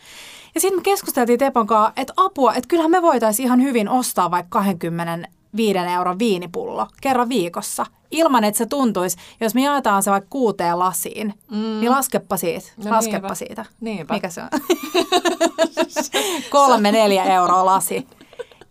Ja 0.55 0.61
sitten 0.61 0.79
me 0.79 0.83
keskusteltiin 0.83 1.39
Tepon 1.39 1.67
kanssa, 1.67 1.93
että 1.97 2.13
apua, 2.17 2.55
että 2.55 2.69
kyllähän 2.69 2.91
me 2.91 3.03
voitaisiin 3.03 3.47
ihan 3.47 3.63
hyvin 3.63 3.89
ostaa 3.89 4.31
vaikka 4.31 4.59
20 4.59 5.29
viiden 5.57 5.89
euron 5.89 6.19
viinipullo 6.19 6.87
kerran 7.01 7.29
viikossa 7.29 7.87
ilman, 8.11 8.45
että 8.45 8.59
se 8.59 8.67
tuntuisi, 8.67 9.17
jos 9.41 9.55
me 9.55 9.63
jaetaan 9.63 10.03
se 10.03 10.11
vaikka 10.11 10.31
kuuteen 10.31 10.79
lasiin, 10.79 11.35
mm. 11.51 11.81
niin 11.81 11.91
laskepa 11.91 12.37
siitä. 12.37 12.67
No 12.85 12.91
laskepa 12.91 13.19
niinpä. 13.19 13.35
siitä. 13.35 13.65
Niinpä. 13.81 14.15
Mikä 14.15 14.31
se 14.31 14.41
on? 14.43 14.49
Kolme, 16.51 16.93
neljä 16.93 17.25
euroa 17.25 17.67
lasi. 17.67 18.07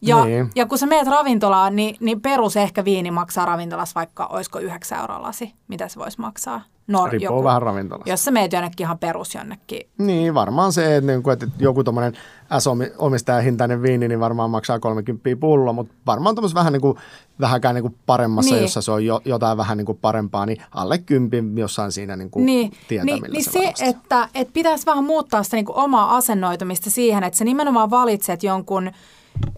Ja, 0.08 0.26
niin. 0.26 0.50
ja 0.56 0.66
kun 0.66 0.78
sä 0.78 0.86
meet 0.86 1.08
ravintolaan, 1.08 1.76
niin, 1.76 1.96
niin 2.00 2.22
perus 2.22 2.58
ehkä 2.58 2.86
viini 2.86 3.12
maksaa 3.12 3.46
ravintolassa 3.46 3.96
vaikka, 3.96 4.26
olisiko 4.26 4.60
9 4.60 5.00
euroa 5.00 5.22
lasi, 5.22 5.54
mitä 5.68 5.88
se 5.88 6.00
voisi 6.00 6.22
maksaa? 6.22 6.62
No, 6.88 7.08
Riippuu 7.08 7.38
joku, 7.38 7.44
vähän 7.44 7.62
ravintolasta. 7.62 8.10
Jos 8.10 8.26
sä 8.26 8.32
meet 8.32 8.54
jonnekin 8.54 8.86
ihan 8.86 8.98
perus 8.98 9.36
jonnekin. 9.36 9.82
Niin, 9.98 10.34
varmaan 10.34 10.74
se, 10.74 10.96
että, 10.96 11.12
niinku, 11.12 11.30
että 11.30 11.48
joku 11.60 11.84
tuommoinen 11.84 12.14
S-omistajahintainen 12.60 13.82
viini, 13.82 14.08
niin 14.08 14.20
varmaan 14.20 14.50
maksaa 14.50 14.80
30 14.80 15.30
pullo, 15.40 15.74
mutta 15.74 15.94
varmaan 16.06 16.36
tuommoisessa 16.36 16.60
vähän 16.60 16.74
niin 16.74 16.82
kuin, 16.82 16.98
vähänkään 17.40 17.76
niin 17.76 17.84
kuin 17.84 17.96
paremmassa, 18.06 18.56
niin. 18.56 18.62
jossa 18.62 18.82
se 18.82 18.92
on 18.92 19.06
jo, 19.06 19.22
jotain 19.26 19.58
vähän 19.58 19.78
niin 19.78 19.86
kuin 19.86 19.98
parempaa, 20.02 20.46
niin 20.46 20.58
alle 20.72 20.98
kympin 20.98 21.58
jossain 21.58 21.92
siinä 21.92 22.16
niin 22.16 22.30
kuin 22.30 22.46
niin. 22.46 22.72
tietää, 22.88 23.06
niin, 23.06 23.24
niin 23.32 23.44
se, 23.44 23.52
se 23.76 23.86
että, 23.86 24.30
että 24.36 24.54
pitäisi 24.54 24.86
vähän 24.86 25.04
muuttaa 25.04 25.44
sitä 25.44 25.58
niin 25.58 25.66
kuin 25.66 25.78
omaa 25.78 26.16
asennoitumista 26.18 26.90
siihen, 26.90 27.24
että 27.24 27.38
sä 27.38 27.46
nimenomaan 27.46 27.90
valitset 27.90 28.44
jonkun– 28.44 28.92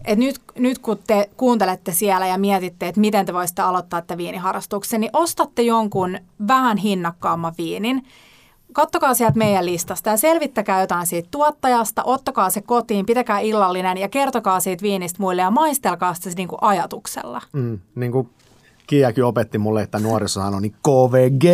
et 0.04 0.18
nyt, 0.18 0.40
nyt 0.58 0.78
kun 0.78 0.98
te 1.06 1.30
kuuntelette 1.36 1.92
siellä 1.92 2.26
ja 2.26 2.38
mietitte, 2.38 2.88
että 2.88 3.00
miten 3.00 3.26
te 3.26 3.34
voisitte 3.34 3.62
aloittaa 3.62 4.00
tätä 4.00 4.16
viiniharrastuksen, 4.16 5.00
niin 5.00 5.10
ostatte 5.12 5.62
jonkun 5.62 6.18
vähän 6.48 6.76
hinnakkaamman 6.76 7.54
viinin. 7.58 8.02
Kattokaa 8.72 9.14
sieltä 9.14 9.38
meidän 9.38 9.66
listasta 9.66 10.10
ja 10.10 10.16
selvittäkää 10.16 10.80
jotain 10.80 11.06
siitä 11.06 11.28
tuottajasta, 11.30 12.04
ottakaa 12.04 12.50
se 12.50 12.60
kotiin, 12.60 13.06
pitäkää 13.06 13.38
illallinen 13.38 13.98
ja 13.98 14.08
kertokaa 14.08 14.60
siitä 14.60 14.82
viinistä 14.82 15.22
muille 15.22 15.42
ja 15.42 15.50
maistelkaa 15.50 16.14
sitä 16.14 16.30
niin 16.36 16.48
kuin 16.48 16.58
ajatuksella. 16.62 17.42
Mm, 17.52 17.78
niin 17.94 18.12
kuin 18.12 18.28
Kiakin 18.86 19.24
opetti 19.24 19.58
mulle, 19.58 19.82
että 19.82 19.98
nuorisohan 19.98 20.54
on 20.54 20.62
niin 20.62 20.74
KVG. 20.82 21.44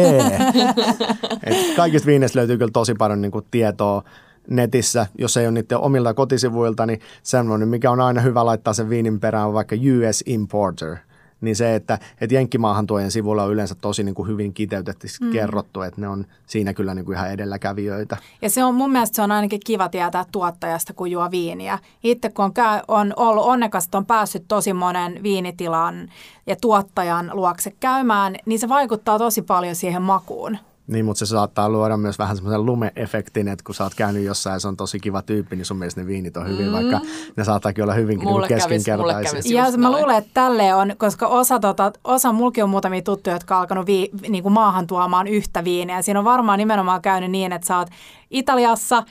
Et 1.44 1.76
kaikista 1.76 2.06
viineistä 2.06 2.38
löytyy 2.38 2.58
kyllä 2.58 2.70
tosi 2.72 2.94
paljon 2.94 3.20
niin 3.20 3.32
kuin 3.32 3.46
tietoa 3.50 4.02
netissä, 4.50 5.06
jos 5.18 5.36
ei 5.36 5.46
ole 5.46 5.52
niiden 5.52 5.78
omilta 5.78 6.14
kotisivuilta, 6.14 6.86
niin 6.86 7.00
semmoinen, 7.22 7.68
mikä 7.68 7.90
on 7.90 8.00
aina 8.00 8.20
hyvä 8.20 8.46
laittaa 8.46 8.72
sen 8.72 8.88
viinin 8.88 9.20
perään, 9.20 9.46
on 9.46 9.54
vaikka 9.54 9.76
US 9.76 10.22
Importer. 10.26 10.96
Niin 11.42 11.56
se, 11.56 11.74
että, 11.74 11.98
että 12.20 12.34
Jenkkimaahantuojen 12.34 13.10
sivuilla 13.10 13.44
on 13.44 13.52
yleensä 13.52 13.74
tosi 13.74 14.04
niin 14.04 14.14
kuin 14.14 14.28
hyvin 14.28 14.54
kiteytetysti 14.54 15.24
mm. 15.24 15.30
kerrottu, 15.30 15.82
että 15.82 16.00
ne 16.00 16.08
on 16.08 16.26
siinä 16.46 16.74
kyllä 16.74 16.94
niin 16.94 17.04
kuin 17.04 17.16
ihan 17.16 17.30
edelläkävijöitä. 17.30 18.16
Ja 18.42 18.50
se 18.50 18.64
on 18.64 18.74
mun 18.74 18.92
mielestä 18.92 19.16
se 19.16 19.22
on 19.22 19.32
ainakin 19.32 19.60
kiva 19.66 19.88
tietää 19.88 20.24
tuottajasta, 20.32 20.92
kun 20.92 21.10
juo 21.10 21.30
viiniä. 21.30 21.78
Itse 22.04 22.28
kun 22.28 22.44
on, 22.44 22.54
käy, 22.54 22.80
on 22.88 23.12
ollut 23.16 23.44
onnekas, 23.44 23.84
että 23.84 23.98
on 23.98 24.06
päässyt 24.06 24.44
tosi 24.48 24.72
monen 24.72 25.22
viinitilan 25.22 26.08
ja 26.46 26.56
tuottajan 26.60 27.30
luokse 27.32 27.72
käymään, 27.80 28.36
niin 28.46 28.58
se 28.58 28.68
vaikuttaa 28.68 29.18
tosi 29.18 29.42
paljon 29.42 29.74
siihen 29.74 30.02
makuun. 30.02 30.58
Niin, 30.92 31.04
mutta 31.04 31.18
se 31.18 31.26
saattaa 31.26 31.68
luoda 31.68 31.96
myös 31.96 32.18
vähän 32.18 32.36
semmoisen 32.36 32.66
lume-efektin, 32.66 33.48
että 33.48 33.64
kun 33.64 33.74
sä 33.74 33.84
oot 33.84 33.94
käynyt 33.94 34.24
jossain 34.24 34.54
ja 34.54 34.60
se 34.60 34.68
on 34.68 34.76
tosi 34.76 35.00
kiva 35.00 35.22
tyyppi, 35.22 35.56
niin 35.56 35.66
sun 35.66 35.76
mielestä 35.76 36.00
ne 36.00 36.06
viinit 36.06 36.36
on 36.36 36.48
hyvin, 36.48 36.66
mm. 36.66 36.72
vaikka 36.72 37.00
ne 37.36 37.44
saattaakin 37.44 37.84
olla 37.84 37.94
hyvinkin 37.94 38.28
mulle 38.28 38.46
niin 38.48 38.56
keskinkertaisia. 38.56 39.64
Ja 39.64 39.78
mä 39.78 39.92
luulen, 39.92 40.16
että 40.16 40.30
tälle 40.34 40.74
on, 40.74 40.92
koska 40.98 41.26
osa, 41.26 41.60
tota, 41.60 41.92
osa 42.04 42.32
mulki 42.32 42.62
on 42.62 42.70
muutamia 42.70 43.02
tuttuja, 43.02 43.36
jotka 43.36 43.56
on 43.56 43.60
alkanut 43.60 43.86
vii, 43.86 44.10
niin 44.28 44.42
kuin 44.42 44.52
maahan 44.52 44.86
tuomaan 44.86 45.28
yhtä 45.28 45.64
viiniä. 45.64 46.02
Siinä 46.02 46.18
on 46.18 46.24
varmaan 46.24 46.58
nimenomaan 46.58 47.02
käynyt 47.02 47.30
niin, 47.30 47.52
että 47.52 47.66
sä 47.66 47.78
oot 47.78 47.88
Italiassa, 48.30 49.02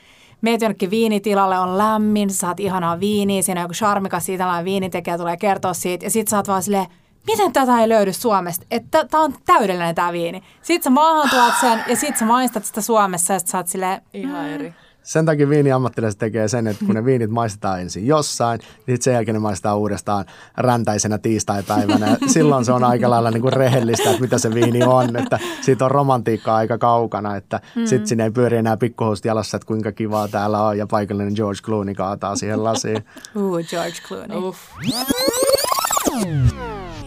meet 0.41 0.61
jonnekin 0.61 0.91
viinitilalle, 0.91 1.59
on 1.59 1.77
lämmin, 1.77 2.29
sä 2.29 2.37
saat 2.37 2.59
ihanaa 2.59 2.99
viiniä, 2.99 3.41
siinä 3.41 3.61
on 3.61 3.63
joku 3.63 3.73
charmikas 3.73 4.29
italialainen 4.29 4.65
viinitekijä 4.65 5.17
tulee 5.17 5.37
kertoa 5.37 5.73
siitä, 5.73 6.05
ja 6.05 6.09
sit 6.09 6.27
sä 6.27 6.37
oot 6.37 6.47
vaan 6.47 6.63
silleen, 6.63 6.87
miten 7.27 7.53
tätä 7.53 7.81
ei 7.81 7.89
löydy 7.89 8.13
Suomesta? 8.13 8.65
Että 8.71 9.05
tämä 9.05 9.23
on 9.23 9.33
täydellinen 9.45 9.95
tämä 9.95 10.11
viini. 10.11 10.43
Sitten 10.61 10.83
sä 10.83 10.89
maahan 10.89 11.29
tuot 11.29 11.53
sen 11.61 11.83
ja 11.87 11.95
sitten 11.95 12.17
sä 12.17 12.25
maistat 12.25 12.65
sitä 12.65 12.81
Suomessa 12.81 13.33
ja 13.33 13.39
sitten 13.39 13.51
sä 13.51 13.57
oot 13.57 13.67
silleen, 13.67 14.01
Ihan 14.13 14.45
mm. 14.45 14.53
eri. 14.53 14.73
Sen 15.03 15.25
takia 15.25 15.49
viiniammattilaiset 15.49 16.19
tekee 16.19 16.47
sen, 16.47 16.67
että 16.67 16.85
kun 16.85 16.95
ne 16.95 17.05
viinit 17.05 17.29
maistetaan 17.31 17.81
ensin 17.81 18.07
jossain, 18.07 18.59
niin 18.87 19.01
sen 19.01 19.13
jälkeen 19.13 19.33
ne 19.35 19.39
maistetaan 19.39 19.77
uudestaan 19.77 20.25
räntäisenä 20.57 21.17
tiistaipäivänä. 21.17 22.07
Ja 22.07 22.17
silloin 22.27 22.65
se 22.65 22.71
on 22.71 22.83
aika 22.83 23.09
lailla 23.09 23.31
niin 23.31 23.41
kuin 23.41 23.53
rehellistä, 23.53 24.09
että 24.09 24.21
mitä 24.21 24.37
se 24.37 24.53
viini 24.53 24.83
on. 24.83 25.15
Että 25.15 25.39
siitä 25.61 25.85
on 25.85 25.91
romantiikkaa 25.91 26.55
aika 26.55 26.77
kaukana, 26.77 27.35
että 27.35 27.59
mm. 27.75 27.85
sitten 27.85 28.07
sinne 28.07 28.23
ei 28.23 28.31
pyöri 28.31 28.57
enää 28.57 28.77
pikkuhousut 28.77 29.25
jalassa, 29.25 29.57
että 29.57 29.67
kuinka 29.67 29.91
kivaa 29.91 30.27
täällä 30.27 30.63
on. 30.63 30.77
Ja 30.77 30.87
paikallinen 30.87 31.33
George 31.35 31.61
Clooney 31.61 31.95
kaataa 31.95 32.35
siihen 32.35 32.63
lasiin. 32.63 33.05
Uh, 33.35 33.59
George 33.69 33.97
Clooney. 34.07 34.37
Uff. 34.37 34.59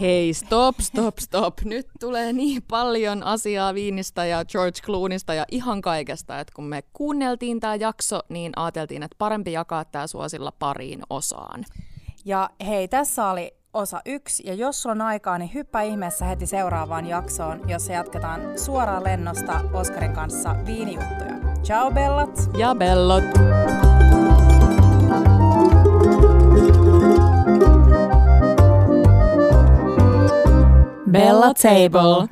Hei, 0.01 0.33
stop, 0.33 0.75
stop, 0.79 1.17
stop. 1.19 1.53
Nyt 1.63 1.87
tulee 1.99 2.33
niin 2.33 2.63
paljon 2.69 3.23
asiaa 3.23 3.73
Viinistä 3.73 4.25
ja 4.25 4.45
George 4.45 4.79
Clooneysta 4.81 5.33
ja 5.33 5.45
ihan 5.51 5.81
kaikesta, 5.81 6.39
että 6.39 6.53
kun 6.55 6.65
me 6.65 6.83
kuunneltiin 6.93 7.59
tämä 7.59 7.75
jakso, 7.75 8.19
niin 8.29 8.51
ajateltiin, 8.55 9.03
että 9.03 9.15
parempi 9.17 9.51
jakaa 9.51 9.85
tämä 9.85 10.07
suosilla 10.07 10.51
pariin 10.59 11.01
osaan. 11.09 11.65
Ja 12.25 12.49
hei, 12.67 12.87
tässä 12.87 13.27
oli 13.29 13.51
osa 13.73 14.01
yksi. 14.05 14.43
Ja 14.47 14.53
jos 14.53 14.81
sulla 14.81 14.93
on 14.93 15.01
aikaa, 15.01 15.37
niin 15.37 15.53
hyppää 15.53 15.81
ihmeessä 15.81 16.25
heti 16.25 16.45
seuraavaan 16.45 17.07
jaksoon, 17.07 17.69
jossa 17.69 17.93
jatketaan 17.93 18.59
suoraan 18.59 19.03
lennosta 19.03 19.61
Oskarin 19.73 20.13
kanssa 20.13 20.55
viinijuttuja. 20.65 21.35
Ciao 21.63 21.91
bellat! 21.91 22.49
Ja 22.57 22.75
bellot! 22.75 23.23
Bella 31.15 31.53
Table. 31.53 32.27